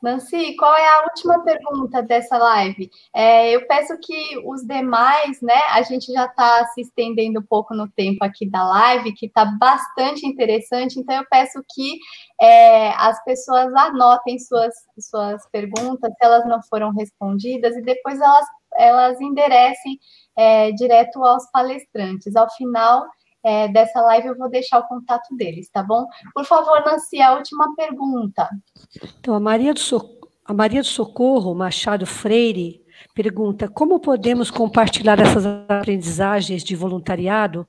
Nancy, 0.02 0.56
qual 0.56 0.76
é 0.76 0.88
a 0.88 1.04
última 1.04 1.44
pergunta 1.44 2.04
dessa 2.04 2.38
live? 2.38 2.90
É, 3.16 3.50
eu 3.52 3.66
peço 3.68 3.98
que 4.00 4.38
os 4.46 4.62
demais, 4.64 5.42
né? 5.42 5.60
A 5.72 5.82
gente 5.82 6.12
já 6.14 6.26
está 6.26 6.66
se 6.68 6.82
estendendo 6.82 7.40
um 7.40 7.44
pouco 7.44 7.74
no 7.74 7.90
tempo 7.90 8.24
aqui 8.24 8.48
da 8.48 8.64
live, 8.64 9.14
que 9.14 9.26
está 9.26 9.46
bastante 9.46 10.26
interessante, 10.26 11.00
então 11.00 11.16
eu 11.16 11.26
peço 11.30 11.64
que 11.74 11.98
é, 12.40 12.90
as 12.92 13.24
pessoas 13.24 13.74
anotem 13.74 14.38
suas, 14.38 14.74
suas 15.00 15.50
perguntas, 15.50 16.12
se 16.12 16.26
elas 16.26 16.46
não 16.46 16.62
foram 16.70 16.92
respondidas, 16.92 17.76
e 17.76 17.82
depois 17.82 18.22
elas, 18.22 18.46
elas 18.78 19.20
enderecem 19.20 20.00
é, 20.38 20.72
direto 20.74 21.24
aos 21.24 21.50
palestrantes. 21.50 22.36
Ao 22.36 22.48
final, 22.52 23.04
é, 23.48 23.70
dessa 23.70 24.02
live, 24.02 24.28
eu 24.28 24.38
vou 24.38 24.50
deixar 24.50 24.80
o 24.80 24.88
contato 24.88 25.34
deles, 25.38 25.70
tá 25.70 25.82
bom? 25.82 26.06
Por 26.34 26.44
favor, 26.44 26.84
Nancy, 26.86 27.22
a 27.22 27.34
última 27.34 27.74
pergunta. 27.76 28.50
Então, 29.20 29.34
a 29.34 29.40
Maria 29.40 29.74
do, 29.74 29.80
so 29.80 30.18
a 30.44 30.54
Maria 30.54 30.82
do 30.82 30.88
Socorro 30.88 31.56
Machado 31.56 32.06
Freire 32.06 32.84
pergunta: 33.16 33.70
como 33.70 34.02
podemos 34.02 34.52
compartilhar 34.52 35.18
essas 35.20 35.46
aprendizagens 35.46 36.62
de 36.62 36.76
voluntariado 36.76 37.66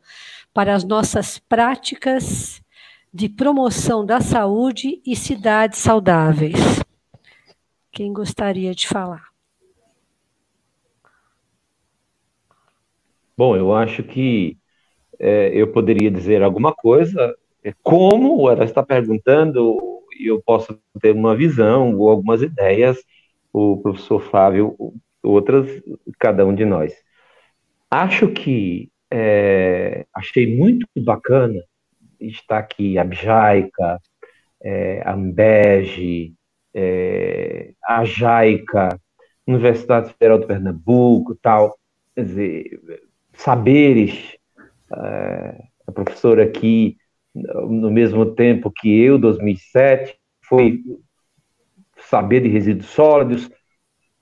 para 0.53 0.75
as 0.75 0.83
nossas 0.83 1.39
práticas 1.39 2.61
de 3.15 3.29
promoção 3.29 4.05
da 4.05 4.21
saúde 4.21 5.01
e 5.07 5.15
cidades 5.15 5.79
saudáveis? 5.79 6.83
Quem 7.93 8.13
gostaria 8.13 8.75
de 8.75 8.89
falar? 8.89 9.29
Bom, 13.37 13.55
eu 13.55 13.73
acho 13.73 14.03
que 14.03 14.59
é, 15.19 15.51
eu 15.53 15.73
poderia 15.73 16.11
dizer 16.11 16.43
alguma 16.43 16.73
coisa, 16.73 17.35
é, 17.65 17.73
como? 17.83 18.49
Ela 18.51 18.65
está 18.65 18.83
perguntando, 18.83 19.79
eu 20.19 20.41
posso 20.41 20.79
ter 21.01 21.13
uma 21.13 21.37
visão 21.37 21.97
ou 21.97 22.09
algumas 22.09 22.43
ideias, 22.43 22.99
o 23.53 23.77
professor 23.79 24.21
Flávio, 24.21 24.77
outras, 25.23 25.67
cada 26.19 26.47
um 26.47 26.55
de 26.55 26.65
nós. 26.65 26.95
Acho 27.91 28.29
que 28.29 28.91
é, 29.11 30.07
achei 30.15 30.57
muito 30.57 30.87
bacana 30.97 31.63
estar 32.21 32.59
aqui 32.59 32.99
a 32.99 33.05
Bjaica, 33.05 34.01
é, 34.63 35.03
a 35.05 35.15
Ambege, 35.15 36.35
é, 36.75 37.73
a 37.83 38.05
Jaica, 38.05 39.01
Universidade 39.47 40.13
Federal 40.13 40.39
de 40.39 40.47
Pernambuco, 40.47 41.35
tal, 41.37 41.77
quer 42.15 42.25
dizer, 42.25 42.81
saberes 43.33 44.38
a 44.91 45.93
professora 45.93 46.45
aqui, 46.45 46.97
no 47.35 47.91
mesmo 47.91 48.35
tempo 48.35 48.71
que 48.71 49.01
eu, 49.01 49.19
2007, 49.19 50.19
foi 50.49 50.83
saber 51.97 52.41
de 52.41 52.49
resíduos 52.49 52.91
sólidos 52.91 53.51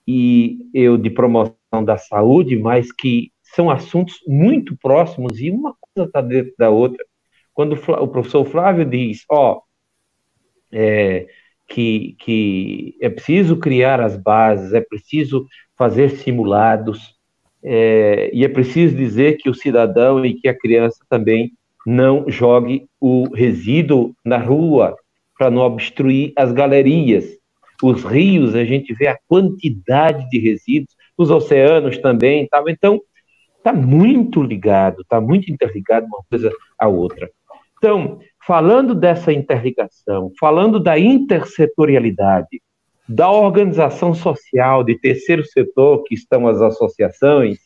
e 0.07 0.69
eu 0.73 0.97
de 0.97 1.09
promoção 1.09 1.57
da 1.83 1.97
saúde, 1.97 2.57
mas 2.57 2.91
que 2.91 3.31
são 3.41 3.69
assuntos 3.69 4.19
muito 4.27 4.77
próximos 4.77 5.39
e 5.39 5.49
uma 5.49 5.75
coisa 5.79 6.07
está 6.07 6.21
dentro 6.21 6.53
da 6.57 6.69
outra. 6.69 7.03
Quando 7.53 7.73
o 7.73 8.07
professor 8.07 8.45
Flávio 8.45 8.85
diz, 8.85 9.23
ó, 9.29 9.61
é, 10.71 11.27
que, 11.67 12.15
que 12.19 12.97
é 13.01 13.09
preciso 13.09 13.57
criar 13.57 13.99
as 13.99 14.15
bases, 14.15 14.73
é 14.73 14.81
preciso 14.81 15.45
fazer 15.75 16.09
simulados, 16.11 17.16
é, 17.63 18.29
e 18.33 18.43
é 18.43 18.47
preciso 18.47 18.95
dizer 18.95 19.37
que 19.37 19.49
o 19.49 19.53
cidadão 19.53 20.25
e 20.25 20.33
que 20.33 20.47
a 20.47 20.57
criança 20.57 20.99
também 21.09 21.51
não 21.85 22.25
jogue 22.27 22.87
o 22.99 23.33
resíduo 23.33 24.13
na 24.23 24.37
rua 24.37 24.95
para 25.37 25.49
não 25.49 25.61
obstruir 25.61 26.33
as 26.35 26.51
galerias. 26.51 27.25
Os 27.81 28.03
rios, 28.03 28.55
a 28.55 28.65
gente 28.65 28.93
vê 28.93 29.07
a 29.07 29.17
quantidade 29.27 30.27
de 30.29 30.39
resíduos, 30.39 30.95
os 31.17 31.29
oceanos 31.29 31.97
também, 31.97 32.47
então 32.67 32.99
está 33.57 33.71
muito 33.71 34.41
ligado, 34.41 35.01
está 35.01 35.21
muito 35.21 35.51
interligado 35.51 36.05
uma 36.07 36.23
coisa 36.29 36.51
à 36.79 36.87
outra. 36.87 37.29
Então, 37.77 38.19
falando 38.45 38.95
dessa 38.95 39.31
interligação, 39.31 40.31
falando 40.39 40.79
da 40.79 40.97
intersetorialidade, 40.97 42.61
da 43.07 43.31
organização 43.31 44.13
social, 44.13 44.83
de 44.83 44.99
terceiro 44.99 45.45
setor, 45.45 46.03
que 46.03 46.13
estão 46.13 46.47
as 46.47 46.61
associações, 46.61 47.57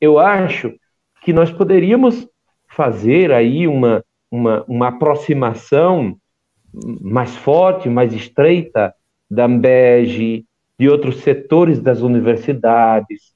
eu 0.00 0.18
acho 0.18 0.72
que 1.22 1.32
nós 1.32 1.50
poderíamos 1.50 2.26
fazer 2.68 3.32
aí 3.32 3.66
uma, 3.66 4.02
uma, 4.30 4.64
uma 4.66 4.88
aproximação 4.88 6.16
mais 7.00 7.36
forte, 7.36 7.88
mais 7.88 8.12
estreita 8.14 8.94
da 9.30 9.44
Ambege, 9.44 10.44
de 10.78 10.88
outros 10.88 11.16
setores 11.16 11.80
das 11.80 12.00
universidades, 12.00 13.34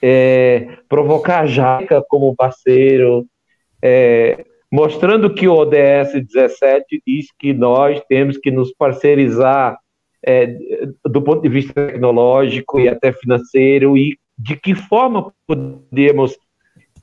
é, 0.00 0.78
provocar 0.88 1.40
a 1.40 1.46
JAICA 1.46 2.02
como 2.08 2.34
parceiro, 2.34 3.26
é, 3.82 4.44
mostrando 4.72 5.32
que 5.34 5.46
o 5.46 5.54
ODS 5.54 6.24
17 6.26 7.02
diz 7.06 7.26
que 7.38 7.52
nós 7.52 8.00
temos 8.08 8.38
que 8.38 8.50
nos 8.50 8.72
parceirizar 8.72 9.78
é, 10.26 10.58
do 11.04 11.22
ponto 11.22 11.40
de 11.40 11.48
vista 11.48 11.72
tecnológico 11.72 12.80
e 12.80 12.88
até 12.88 13.12
financeiro, 13.12 13.96
e 13.96 14.18
de 14.36 14.56
que 14.56 14.74
forma 14.74 15.32
podemos 15.46 16.36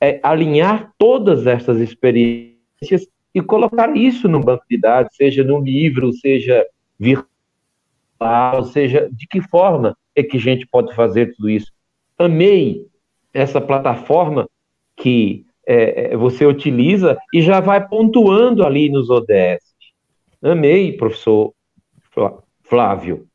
é, 0.00 0.20
alinhar 0.22 0.92
todas 0.98 1.46
essas 1.46 1.80
experiências 1.80 3.08
e 3.34 3.40
colocar 3.40 3.96
isso 3.96 4.28
no 4.28 4.40
banco 4.40 4.64
de 4.70 4.78
dados, 4.78 5.16
seja 5.16 5.42
no 5.42 5.58
livro, 5.58 6.12
seja 6.12 6.64
virtual, 7.00 8.64
seja 8.64 9.08
de 9.10 9.26
que 9.26 9.40
forma 9.40 9.96
é 10.14 10.22
que 10.22 10.36
a 10.36 10.40
gente 10.40 10.66
pode 10.66 10.94
fazer 10.94 11.34
tudo 11.34 11.48
isso. 11.48 11.72
Amei 12.18 12.86
essa 13.32 13.60
plataforma 13.60 14.48
que 14.96 15.46
é, 15.66 16.12
é 16.12 16.16
você 16.16 16.46
utiliza 16.46 17.18
e 17.32 17.40
já 17.40 17.58
vai 17.58 17.88
pontuando 17.88 18.64
ali 18.64 18.88
nos 18.88 19.10
ODS. 19.10 19.74
Amei, 20.42 20.92
professor 20.92 21.52
Flávio. 22.64 23.26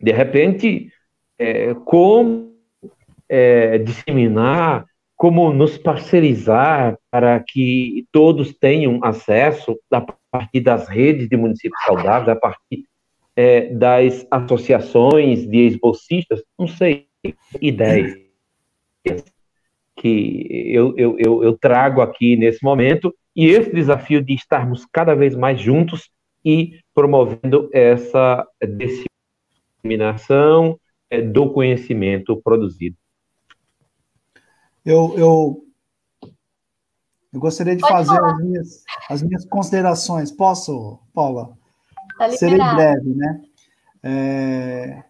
De 0.00 0.12
repente, 0.12 0.92
é, 1.38 1.74
como 1.74 2.54
é, 3.28 3.78
disseminar, 3.78 4.86
como 5.16 5.52
nos 5.52 5.76
parceirizar 5.76 6.96
para 7.10 7.40
que 7.40 8.06
todos 8.12 8.54
tenham 8.56 9.00
acesso 9.02 9.76
a 9.90 10.00
partir 10.30 10.60
das 10.60 10.88
redes 10.88 11.28
de 11.28 11.36
municípios 11.36 11.82
saudáveis, 11.84 12.28
a 12.28 12.36
partir 12.36 12.84
é, 13.34 13.72
das 13.74 14.26
associações 14.30 15.46
de 15.46 15.58
ex-bolsistas, 15.58 16.42
não 16.58 16.68
sei, 16.68 17.08
ideias 17.60 18.28
que 19.96 20.46
eu, 20.72 20.94
eu, 20.96 21.16
eu, 21.18 21.42
eu 21.42 21.58
trago 21.58 22.00
aqui 22.00 22.36
nesse 22.36 22.62
momento, 22.62 23.14
e 23.34 23.46
esse 23.46 23.72
desafio 23.72 24.22
de 24.22 24.34
estarmos 24.34 24.86
cada 24.92 25.14
vez 25.14 25.34
mais 25.34 25.60
juntos 25.60 26.10
e 26.44 26.78
promovendo 26.98 27.70
essa 27.72 28.44
disseminação 29.80 30.80
é, 31.08 31.22
do 31.22 31.52
conhecimento 31.52 32.36
produzido. 32.42 32.96
Eu, 34.84 35.14
eu, 35.16 35.64
eu 37.32 37.38
gostaria 37.38 37.76
de 37.76 37.82
Pode 37.82 37.92
fazer 37.92 38.20
as 38.20 38.38
minhas, 38.40 38.84
as 39.08 39.22
minhas 39.22 39.44
considerações. 39.44 40.32
Posso, 40.32 40.98
Paula? 41.14 41.56
Tá 42.18 42.30
Serei 42.30 42.58
breve, 42.58 43.14
né? 43.14 43.44
É, 44.02 45.04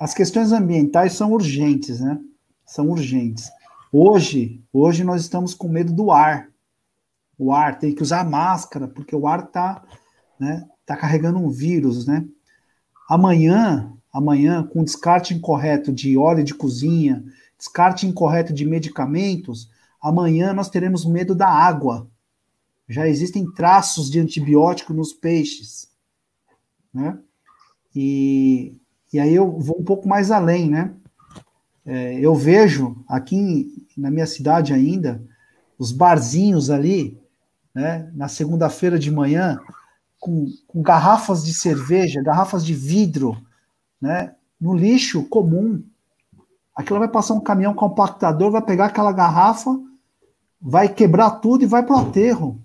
as 0.00 0.12
questões 0.12 0.50
ambientais 0.50 1.12
são 1.12 1.30
urgentes, 1.30 2.00
né? 2.00 2.18
São 2.66 2.90
urgentes. 2.90 3.48
Hoje, 3.92 4.60
hoje 4.72 5.04
nós 5.04 5.20
estamos 5.20 5.54
com 5.54 5.68
medo 5.68 5.92
do 5.92 6.10
ar. 6.10 6.48
O 7.38 7.52
ar 7.52 7.78
tem 7.78 7.94
que 7.94 8.02
usar 8.02 8.28
máscara 8.28 8.88
porque 8.88 9.14
o 9.14 9.28
ar 9.28 9.44
está 9.44 9.84
né, 10.40 10.66
tá 10.90 10.96
carregando 10.96 11.38
um 11.38 11.48
vírus, 11.48 12.04
né? 12.04 12.26
Amanhã, 13.08 13.92
amanhã, 14.12 14.64
com 14.64 14.82
descarte 14.82 15.32
incorreto 15.32 15.92
de 15.92 16.18
óleo 16.18 16.42
de 16.42 16.52
cozinha, 16.52 17.24
descarte 17.56 18.08
incorreto 18.08 18.52
de 18.52 18.66
medicamentos, 18.66 19.70
amanhã 20.02 20.52
nós 20.52 20.68
teremos 20.68 21.04
medo 21.04 21.32
da 21.32 21.48
água. 21.48 22.08
Já 22.88 23.06
existem 23.06 23.48
traços 23.52 24.10
de 24.10 24.18
antibiótico 24.18 24.92
nos 24.92 25.12
peixes, 25.12 25.88
né? 26.92 27.16
E, 27.94 28.74
e 29.12 29.20
aí 29.20 29.32
eu 29.32 29.60
vou 29.60 29.78
um 29.78 29.84
pouco 29.84 30.08
mais 30.08 30.32
além, 30.32 30.68
né? 30.68 30.92
É, 31.86 32.18
eu 32.18 32.34
vejo 32.34 32.96
aqui 33.08 33.86
na 33.96 34.10
minha 34.10 34.26
cidade 34.26 34.72
ainda 34.72 35.22
os 35.78 35.92
barzinhos 35.92 36.68
ali, 36.68 37.16
né? 37.72 38.10
Na 38.12 38.26
segunda-feira 38.26 38.98
de 38.98 39.10
manhã, 39.10 39.56
com, 40.20 40.46
com 40.68 40.82
garrafas 40.82 41.44
de 41.44 41.54
cerveja, 41.54 42.22
garrafas 42.22 42.64
de 42.64 42.74
vidro, 42.74 43.36
né? 44.00 44.34
no 44.60 44.74
lixo 44.74 45.24
comum. 45.24 45.82
Aquilo 46.76 46.98
vai 46.98 47.08
passar 47.08 47.34
um 47.34 47.40
caminhão 47.40 47.74
compactador, 47.74 48.50
vai 48.50 48.62
pegar 48.62 48.86
aquela 48.86 49.12
garrafa, 49.12 49.80
vai 50.60 50.88
quebrar 50.92 51.30
tudo 51.40 51.64
e 51.64 51.66
vai 51.66 51.84
para 51.84 51.96
o 51.96 52.00
aterro. 52.00 52.62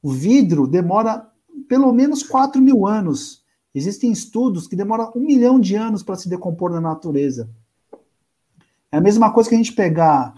O 0.00 0.12
vidro 0.12 0.66
demora 0.66 1.28
pelo 1.68 1.92
menos 1.92 2.22
4 2.22 2.62
mil 2.62 2.86
anos. 2.86 3.44
Existem 3.74 4.10
estudos 4.12 4.66
que 4.66 4.76
demoram 4.76 5.12
um 5.14 5.20
milhão 5.20 5.58
de 5.60 5.74
anos 5.74 6.02
para 6.02 6.16
se 6.16 6.28
decompor 6.28 6.70
na 6.70 6.80
natureza. 6.80 7.50
É 8.90 8.98
a 8.98 9.00
mesma 9.00 9.32
coisa 9.32 9.48
que 9.48 9.54
a 9.54 9.58
gente 9.58 9.72
pegar 9.72 10.32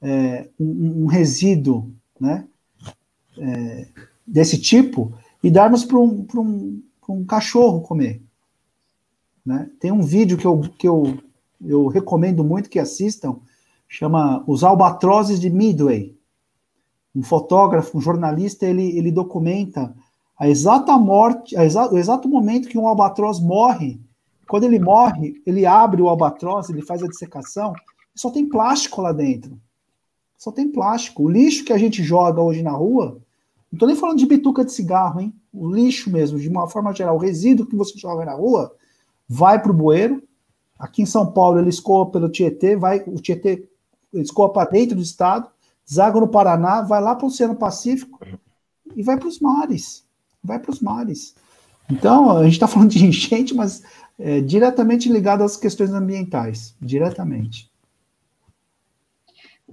é, 0.00 0.48
um, 0.58 1.04
um, 1.04 1.06
resíduo 1.06 1.92
né, 2.20 2.46
é, 3.38 3.88
desse 4.26 4.60
tipo 4.60 5.12
e 5.42 5.50
darmos 5.50 5.84
para 5.84 5.98
um, 5.98 6.26
um, 6.34 6.82
um 7.08 7.24
cachorro 7.24 7.80
comer. 7.80 8.22
Né? 9.44 9.70
Tem 9.80 9.90
um 9.90 10.02
vídeo 10.02 10.36
que, 10.36 10.46
eu, 10.46 10.60
que 10.78 10.86
eu, 10.86 11.18
eu 11.64 11.86
recomendo 11.86 12.44
muito 12.44 12.70
que 12.70 12.78
assistam, 12.78 13.36
chama 13.88 14.44
Os 14.46 14.62
Albatrozes 14.62 15.40
de 15.40 15.50
Midway. 15.50 16.16
Um 17.14 17.22
fotógrafo, 17.22 17.98
um 17.98 18.00
jornalista, 18.00 18.66
ele, 18.66 18.96
ele 18.96 19.10
documenta 19.10 19.94
a 20.38 20.48
exata 20.48 20.96
morte, 20.96 21.56
a 21.56 21.64
exa, 21.64 21.92
o 21.92 21.98
exato 21.98 22.28
momento 22.28 22.68
que 22.68 22.78
um 22.78 22.86
albatroz 22.86 23.40
morre. 23.40 24.00
Quando 24.48 24.64
ele 24.64 24.78
morre, 24.78 25.34
ele 25.44 25.66
abre 25.66 26.00
o 26.00 26.08
albatroz, 26.08 26.70
ele 26.70 26.80
faz 26.80 27.02
a 27.02 27.08
dissecação, 27.08 27.74
só 28.14 28.30
tem 28.30 28.48
plástico 28.48 29.02
lá 29.02 29.12
dentro. 29.12 29.60
Só 30.38 30.50
tem 30.50 30.66
plástico. 30.66 31.24
O 31.24 31.28
lixo 31.28 31.64
que 31.64 31.72
a 31.72 31.78
gente 31.78 32.02
joga 32.02 32.40
hoje 32.40 32.62
na 32.62 32.70
rua, 32.70 33.20
não 33.70 33.76
estou 33.76 33.88
nem 33.88 33.96
falando 33.96 34.18
de 34.18 34.26
bituca 34.26 34.64
de 34.64 34.72
cigarro, 34.72 35.20
hein? 35.20 35.32
O 35.52 35.70
lixo 35.70 36.10
mesmo, 36.10 36.38
de 36.38 36.48
uma 36.48 36.68
forma 36.68 36.92
geral, 36.92 37.14
o 37.14 37.20
resíduo 37.20 37.66
que 37.66 37.76
você 37.76 37.96
joga 37.96 38.24
na 38.24 38.34
rua, 38.34 38.74
vai 39.28 39.62
para 39.62 39.70
o 39.70 39.74
bueiro. 39.74 40.22
Aqui 40.76 41.02
em 41.02 41.06
São 41.06 41.30
Paulo, 41.30 41.58
ele 41.58 41.68
escoa 41.68 42.10
pelo 42.10 42.28
Tietê, 42.28 42.74
vai, 42.74 43.04
o 43.06 43.20
Tietê 43.20 43.68
escoa 44.12 44.52
para 44.52 44.68
dentro 44.68 44.96
do 44.96 45.02
estado, 45.02 45.48
deságua 45.86 46.20
no 46.20 46.28
Paraná, 46.28 46.82
vai 46.82 47.00
lá 47.00 47.14
para 47.14 47.24
o 47.24 47.28
Oceano 47.28 47.54
Pacífico 47.54 48.18
e 48.96 49.02
vai 49.02 49.16
para 49.16 49.28
os 49.28 49.38
mares. 49.38 50.04
Vai 50.42 50.58
para 50.58 50.72
os 50.72 50.80
mares. 50.80 51.34
Então, 51.88 52.36
a 52.36 52.44
gente 52.44 52.54
está 52.54 52.66
falando 52.66 52.90
de 52.90 53.04
enchente, 53.06 53.54
mas 53.54 53.82
é, 54.18 54.40
diretamente 54.40 55.08
ligado 55.08 55.44
às 55.44 55.56
questões 55.56 55.90
ambientais. 55.90 56.74
Diretamente. 56.80 57.69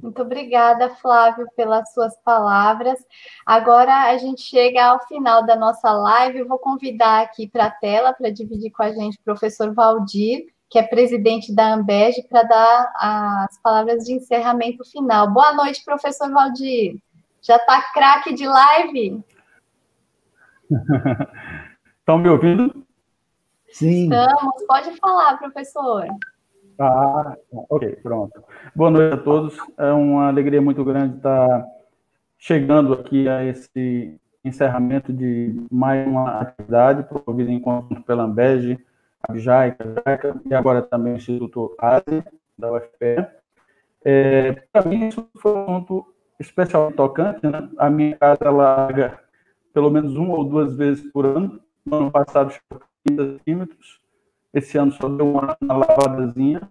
Muito 0.01 0.21
obrigada, 0.21 0.89
Flávio, 0.95 1.47
pelas 1.55 1.93
suas 1.93 2.15
palavras. 2.21 2.99
Agora 3.45 4.09
a 4.09 4.17
gente 4.17 4.41
chega 4.41 4.85
ao 4.85 5.05
final 5.07 5.45
da 5.45 5.55
nossa 5.55 5.91
live. 5.91 6.39
Eu 6.39 6.47
vou 6.47 6.59
convidar 6.59 7.21
aqui 7.21 7.47
para 7.47 7.65
a 7.65 7.71
tela 7.71 8.13
para 8.13 8.29
dividir 8.29 8.71
com 8.71 8.83
a 8.83 8.91
gente 8.91 9.17
o 9.17 9.23
professor 9.23 9.73
Valdir, 9.73 10.45
que 10.69 10.77
é 10.77 10.83
presidente 10.83 11.53
da 11.53 11.73
Ambeg, 11.73 12.27
para 12.29 12.43
dar 12.43 12.93
as 12.95 13.61
palavras 13.61 14.03
de 14.03 14.13
encerramento 14.13 14.83
final. 14.85 15.31
Boa 15.31 15.53
noite, 15.53 15.83
professor 15.83 16.29
Valdir. 16.31 16.97
Já 17.41 17.55
está 17.55 17.81
craque 17.93 18.33
de 18.33 18.45
live? 18.45 19.23
Estão 21.99 22.17
me 22.17 22.29
ouvindo? 22.29 22.85
Sim. 23.69 24.03
Estamos. 24.03 24.65
Pode 24.67 24.95
falar, 24.97 25.37
professor. 25.37 26.07
Ah, 26.79 27.35
ok, 27.69 27.95
pronto. 28.03 28.43
Boa 28.75 28.91
noite 28.91 29.15
a 29.15 29.17
todos. 29.17 29.57
É 29.79 29.91
uma 29.91 30.27
alegria 30.27 30.61
muito 30.61 30.83
grande 30.85 31.17
estar 31.17 31.65
chegando 32.37 32.93
aqui 32.93 33.27
a 33.27 33.43
esse 33.43 34.19
encerramento 34.45 35.11
de 35.11 35.59
mais 35.71 36.07
uma 36.07 36.39
atividade 36.39 37.01
promovida 37.03 37.51
em 37.51 37.59
conjunto 37.59 38.03
pela 38.03 38.23
Ambege, 38.23 38.77
Abjai, 39.27 39.71
Cajaca 39.75 40.39
e 40.45 40.53
agora 40.53 40.83
também 40.83 41.13
o 41.13 41.17
Instituto 41.17 41.75
ASE, 41.79 42.23
da 42.55 42.71
UFPE. 42.71 43.27
É, 44.05 44.51
Para 44.71 44.87
mim, 44.87 45.07
isso 45.07 45.27
foi 45.39 45.53
um 45.53 45.65
ponto 45.65 46.05
especialmente 46.39 46.95
tocante. 46.95 47.39
Né? 47.47 47.69
A 47.79 47.89
minha 47.89 48.15
casa 48.17 48.51
larga 48.51 49.19
pelo 49.73 49.89
menos 49.89 50.15
uma 50.15 50.35
ou 50.35 50.43
duas 50.43 50.75
vezes 50.75 51.11
por 51.11 51.25
ano. 51.25 51.59
No 51.83 51.97
ano 51.97 52.11
passado, 52.11 52.53
30 53.03 53.37
centímetros 53.37 54.06
esse 54.53 54.77
ano 54.77 54.91
só 54.91 55.07
deu 55.09 55.29
uma, 55.29 55.57
uma 55.61 55.77
lavadazinha, 55.77 56.61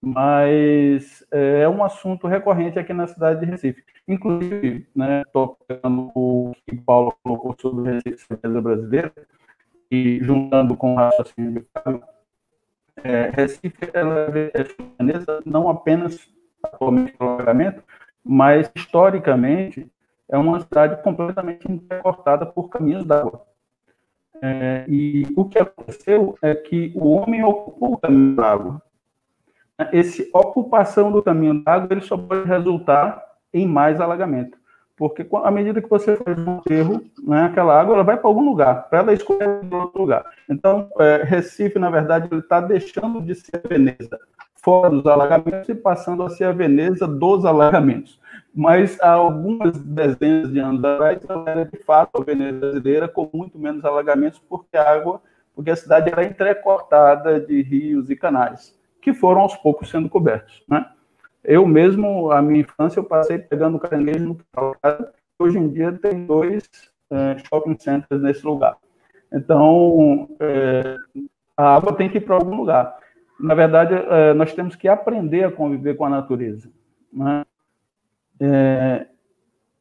mas 0.00 1.24
é, 1.30 1.62
é 1.62 1.68
um 1.68 1.84
assunto 1.84 2.26
recorrente 2.26 2.78
aqui 2.78 2.92
na 2.92 3.06
cidade 3.06 3.40
de 3.40 3.46
Recife. 3.46 3.84
Inclusive, 4.08 4.86
né, 4.94 5.24
tocando 5.32 6.10
o 6.14 6.52
que 6.66 6.76
Paulo 6.76 7.14
colocou 7.22 7.54
sobre 7.58 7.92
Recife 7.92 8.36
brasileira, 8.60 9.12
e 9.90 10.20
juntando 10.22 10.76
com 10.76 10.92
o 10.92 10.96
raciocínio 10.96 11.52
de 11.52 11.66
Fábio, 11.72 12.02
é, 13.02 13.30
Recife 13.30 13.90
ela 13.92 14.26
é 14.30 14.64
não 15.44 15.68
apenas 15.68 16.28
atualmente 16.62 17.16
pelo 17.16 17.36
pagamento, 17.36 17.82
mas 18.24 18.70
historicamente 18.74 19.90
é 20.28 20.38
uma 20.38 20.60
cidade 20.60 21.02
completamente 21.02 21.70
intercortada 21.70 22.46
por 22.46 22.68
caminhos 22.68 23.04
d'água. 23.04 23.44
É, 24.42 24.84
e 24.88 25.26
o 25.36 25.44
que 25.44 25.58
aconteceu 25.58 26.36
é 26.40 26.54
que 26.54 26.92
o 26.94 27.10
homem 27.10 27.44
ocupou 27.44 27.94
o 27.94 27.98
caminho 27.98 28.34
d'água. 28.34 28.82
Essa 29.92 30.22
ocupação 30.32 31.10
do 31.10 31.22
caminho 31.22 31.62
d'água 31.62 31.88
ele 31.90 32.00
só 32.00 32.16
pode 32.16 32.46
resultar 32.46 33.22
em 33.52 33.66
mais 33.66 34.00
alagamento. 34.00 34.58
Porque 34.96 35.26
à 35.42 35.50
medida 35.50 35.80
que 35.80 35.88
você 35.88 36.14
faz 36.16 36.38
um 36.38 36.58
aterro, 36.58 37.02
né, 37.22 37.44
aquela 37.44 37.80
água 37.80 37.94
ela 37.94 38.04
vai 38.04 38.18
para 38.18 38.28
algum 38.28 38.44
lugar, 38.44 38.88
para 38.90 38.98
ela 38.98 39.12
escorrer 39.14 39.64
para 39.64 39.78
outro 39.78 40.02
lugar. 40.02 40.24
Então, 40.48 40.90
é, 40.98 41.22
Recife, 41.24 41.78
na 41.78 41.88
verdade, 41.88 42.28
ele 42.30 42.40
está 42.40 42.60
deixando 42.60 43.22
de 43.22 43.34
ser 43.34 43.62
Veneza 43.66 44.18
fora 44.56 44.90
dos 44.90 45.06
alagamentos 45.06 45.68
e 45.70 45.74
passando 45.74 46.22
a 46.22 46.28
ser 46.28 46.44
a 46.44 46.52
Veneza 46.52 47.06
dos 47.08 47.46
alagamentos 47.46 48.19
mas 48.54 49.00
há 49.00 49.12
algumas 49.12 49.76
dezenas 49.78 50.52
de 50.52 50.58
anos 50.58 50.84
atrás 50.84 51.20
ela 51.28 51.50
era 51.50 51.64
de 51.64 51.78
fato 51.78 52.20
a 52.20 52.24
Veneza 52.24 52.58
brasileira 52.58 53.08
com 53.08 53.30
muito 53.32 53.58
menos 53.58 53.84
alagamentos 53.84 54.40
porque 54.48 54.76
a 54.76 54.92
água, 54.92 55.22
porque 55.54 55.70
a 55.70 55.76
cidade 55.76 56.10
era 56.10 56.24
entrecortada 56.24 57.40
de 57.40 57.62
rios 57.62 58.10
e 58.10 58.16
canais 58.16 58.78
que 59.00 59.14
foram 59.14 59.42
aos 59.42 59.56
poucos 59.56 59.88
sendo 59.90 60.08
cobertos, 60.08 60.62
né? 60.68 60.86
Eu 61.42 61.66
mesmo, 61.66 62.30
a 62.30 62.42
minha 62.42 62.60
infância, 62.60 63.00
eu 63.00 63.04
passei 63.04 63.38
pegando 63.38 63.78
caranguejo 63.78 64.24
no 64.26 64.34
quintal 64.34 64.76
Hoje 65.38 65.58
em 65.58 65.68
dia 65.68 65.90
tem 65.92 66.26
dois 66.26 66.68
é, 67.10 67.38
shopping 67.38 67.78
centers 67.78 68.20
nesse 68.20 68.44
lugar. 68.44 68.76
Então, 69.32 70.28
é, 70.38 70.96
a 71.56 71.76
água 71.76 71.94
tem 71.94 72.10
que 72.10 72.18
ir 72.18 72.20
para 72.20 72.34
algum 72.34 72.54
lugar. 72.54 72.94
Na 73.38 73.54
verdade, 73.54 73.94
é, 73.94 74.34
nós 74.34 74.52
temos 74.52 74.76
que 74.76 74.86
aprender 74.86 75.44
a 75.44 75.50
conviver 75.50 75.96
com 75.96 76.04
a 76.04 76.10
natureza. 76.10 76.70
Né? 77.10 77.42
É, 78.40 79.06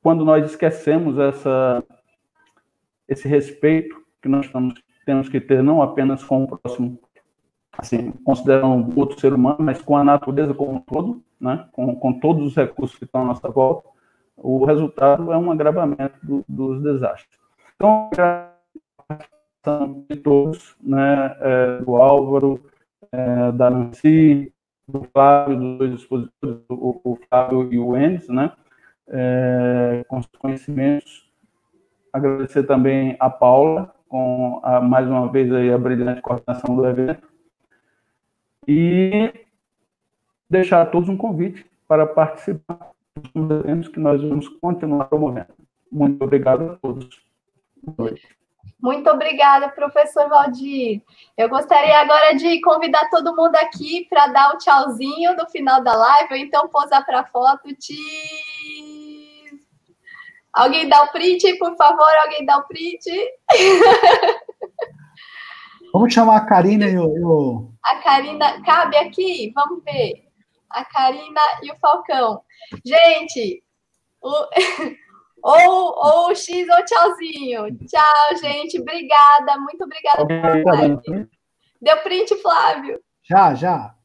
quando 0.01 0.25
nós 0.25 0.45
esquecemos 0.45 1.17
essa, 1.17 1.83
esse 3.07 3.27
respeito 3.27 3.95
que 4.21 4.27
nós 4.27 4.45
estamos, 4.45 4.73
temos 5.05 5.29
que 5.29 5.39
ter 5.39 5.63
não 5.63 5.81
apenas 5.81 6.23
com 6.23 6.43
o 6.43 6.57
próximo, 6.57 6.99
assim, 7.77 8.11
considerando 8.23 8.97
outro 8.99 9.19
ser 9.19 9.33
humano, 9.33 9.57
mas 9.59 9.81
com 9.81 9.95
a 9.95 10.03
natureza 10.03 10.53
como 10.53 10.73
um 10.73 10.79
todo, 10.79 11.23
né, 11.39 11.67
com, 11.71 11.95
com 11.95 12.19
todos 12.19 12.45
os 12.45 12.55
recursos 12.55 12.97
que 12.97 13.05
estão 13.05 13.21
à 13.21 13.25
nossa 13.25 13.49
volta, 13.49 13.87
o 14.35 14.65
resultado 14.65 15.31
é 15.31 15.37
um 15.37 15.51
agravamento 15.51 16.17
do, 16.23 16.45
dos 16.47 16.81
desastres. 16.81 17.37
Então, 17.75 18.09
de 20.09 20.15
todos, 20.17 20.75
né, 20.81 21.35
é, 21.39 21.77
do 21.81 21.95
Álvaro, 21.95 22.63
é, 23.11 23.51
da 23.51 23.69
Nancy, 23.69 24.53
do 24.89 25.07
Flávio, 25.13 25.57
dos 25.57 25.77
dois 25.77 25.93
expositores, 25.93 26.59
o, 26.69 27.01
o 27.03 27.19
Flávio 27.27 27.71
e 27.71 27.79
o 27.79 27.95
Enes, 27.95 28.27
né? 28.27 28.51
É, 29.07 30.05
com 30.07 30.17
os 30.17 30.25
conhecimentos. 30.37 31.29
Agradecer 32.11 32.63
também 32.63 33.15
a 33.19 33.29
Paula, 33.29 33.93
com 34.07 34.59
a, 34.63 34.81
mais 34.81 35.07
uma 35.07 35.31
vez 35.31 35.51
aí 35.53 35.71
a 35.71 35.77
brilhante 35.77 36.21
coordenação 36.21 36.75
do 36.75 36.85
evento. 36.85 37.27
E 38.67 39.33
deixar 40.49 40.81
a 40.81 40.85
todos 40.85 41.09
um 41.09 41.17
convite 41.17 41.65
para 41.87 42.05
participar 42.05 42.91
dos 43.33 43.49
eventos 43.51 43.89
que 43.89 43.99
nós 43.99 44.21
vamos 44.21 44.47
continuar 44.47 45.05
promovendo. 45.05 45.53
Muito 45.91 46.23
obrigado 46.23 46.71
a 46.71 46.75
todos. 46.75 47.09
Boa 47.83 48.09
noite. 48.09 48.27
Muito 48.81 49.09
obrigada, 49.09 49.69
professor 49.69 50.29
Valdir. 50.29 51.01
Eu 51.37 51.49
gostaria 51.49 51.99
agora 51.99 52.33
de 52.35 52.61
convidar 52.61 53.09
todo 53.09 53.35
mundo 53.35 53.55
aqui 53.57 54.07
para 54.09 54.27
dar 54.27 54.51
o 54.51 54.55
um 54.55 54.57
tchauzinho 54.57 55.35
no 55.35 55.45
final 55.49 55.83
da 55.83 55.93
live, 55.93 56.33
ou 56.33 56.39
então 56.39 56.69
posar 56.69 57.05
para 57.05 57.19
a 57.19 57.25
foto. 57.25 57.67
Cheese. 57.79 59.59
Alguém 60.53 60.87
dá 60.87 61.03
o 61.03 61.11
print, 61.11 61.57
por 61.57 61.75
favor? 61.75 62.09
Alguém 62.23 62.45
dá 62.45 62.57
o 62.57 62.67
print? 62.67 63.03
Vamos 65.91 66.13
chamar 66.13 66.37
a 66.37 66.45
Karina 66.45 66.85
e 66.85 66.97
o. 66.97 67.69
A 67.83 67.95
Karina 67.97 68.61
cabe 68.63 68.95
aqui? 68.97 69.51
Vamos 69.55 69.83
ver. 69.83 70.25
A 70.69 70.85
Karina 70.85 71.41
e 71.63 71.71
o 71.71 71.75
Falcão. 71.77 72.41
Gente, 72.85 73.63
o... 74.21 74.31
Ou, 75.43 76.27
ou 76.27 76.35
X 76.35 76.67
ou 76.69 76.85
tchauzinho. 76.85 77.77
Tchau, 77.87 78.37
gente. 78.41 78.79
Obrigada. 78.79 79.57
Muito 79.59 79.83
obrigada 79.83 80.25
Deu 81.81 81.97
print, 82.03 82.35
Flávio. 82.41 82.99
Já, 83.23 83.53
já. 83.53 83.95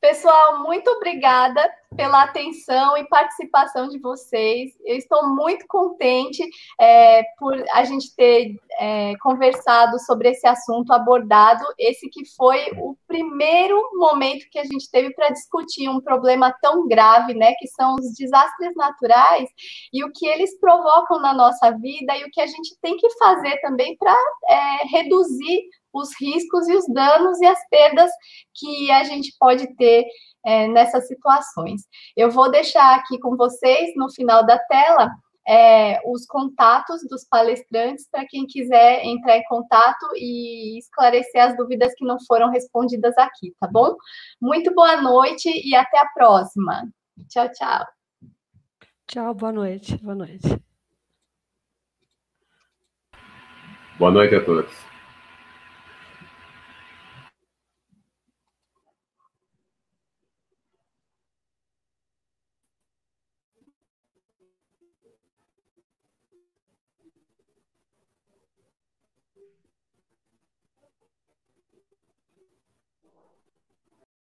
Pessoal, 0.00 0.62
muito 0.62 0.88
obrigada 0.92 1.62
pela 1.94 2.22
atenção 2.22 2.96
e 2.96 3.06
participação 3.06 3.86
de 3.86 3.98
vocês. 3.98 4.72
Eu 4.82 4.96
estou 4.96 5.28
muito 5.28 5.66
contente 5.68 6.42
é, 6.80 7.22
por 7.38 7.52
a 7.74 7.84
gente 7.84 8.14
ter 8.16 8.56
é, 8.78 9.12
conversado 9.20 9.98
sobre 9.98 10.30
esse 10.30 10.46
assunto, 10.46 10.90
abordado 10.90 11.62
esse 11.78 12.08
que 12.08 12.24
foi 12.34 12.70
o 12.78 12.96
primeiro 13.06 13.90
momento 13.92 14.48
que 14.50 14.58
a 14.58 14.64
gente 14.64 14.90
teve 14.90 15.12
para 15.12 15.28
discutir 15.28 15.86
um 15.90 16.00
problema 16.00 16.50
tão 16.62 16.88
grave, 16.88 17.34
né, 17.34 17.52
que 17.58 17.68
são 17.68 17.96
os 17.96 18.14
desastres 18.14 18.74
naturais 18.74 19.50
e 19.92 20.02
o 20.02 20.10
que 20.10 20.26
eles 20.26 20.58
provocam 20.58 21.20
na 21.20 21.34
nossa 21.34 21.72
vida 21.72 22.16
e 22.16 22.24
o 22.24 22.30
que 22.30 22.40
a 22.40 22.46
gente 22.46 22.74
tem 22.80 22.96
que 22.96 23.10
fazer 23.18 23.60
também 23.60 23.98
para 23.98 24.16
é, 24.48 24.86
reduzir 24.86 25.68
os 25.92 26.10
riscos 26.20 26.68
e 26.68 26.74
os 26.74 26.86
danos 26.88 27.40
e 27.40 27.46
as 27.46 27.58
perdas 27.68 28.10
que 28.54 28.90
a 28.90 29.04
gente 29.04 29.34
pode 29.38 29.74
ter 29.76 30.04
é, 30.44 30.68
nessas 30.68 31.06
situações. 31.06 31.82
Eu 32.16 32.30
vou 32.30 32.50
deixar 32.50 32.96
aqui 32.96 33.18
com 33.18 33.36
vocês, 33.36 33.92
no 33.96 34.10
final 34.10 34.44
da 34.44 34.58
tela, 34.58 35.10
é, 35.48 36.00
os 36.06 36.26
contatos 36.26 37.02
dos 37.08 37.24
palestrantes 37.24 38.06
para 38.10 38.26
quem 38.26 38.46
quiser 38.46 39.04
entrar 39.04 39.36
em 39.36 39.44
contato 39.44 40.06
e 40.16 40.78
esclarecer 40.78 41.42
as 41.42 41.56
dúvidas 41.56 41.92
que 41.94 42.04
não 42.04 42.18
foram 42.26 42.50
respondidas 42.50 43.16
aqui, 43.18 43.54
tá 43.58 43.68
bom? 43.70 43.96
Muito 44.40 44.72
boa 44.74 45.00
noite 45.00 45.48
e 45.48 45.74
até 45.74 45.98
a 45.98 46.06
próxima. 46.06 46.88
Tchau, 47.28 47.50
tchau. 47.50 47.86
Tchau, 49.06 49.34
boa 49.34 49.52
noite. 49.52 49.96
Boa 49.98 50.14
noite. 50.14 50.62
Boa 53.98 54.10
noite 54.10 54.34
a 54.34 54.44
todos. 54.44 54.89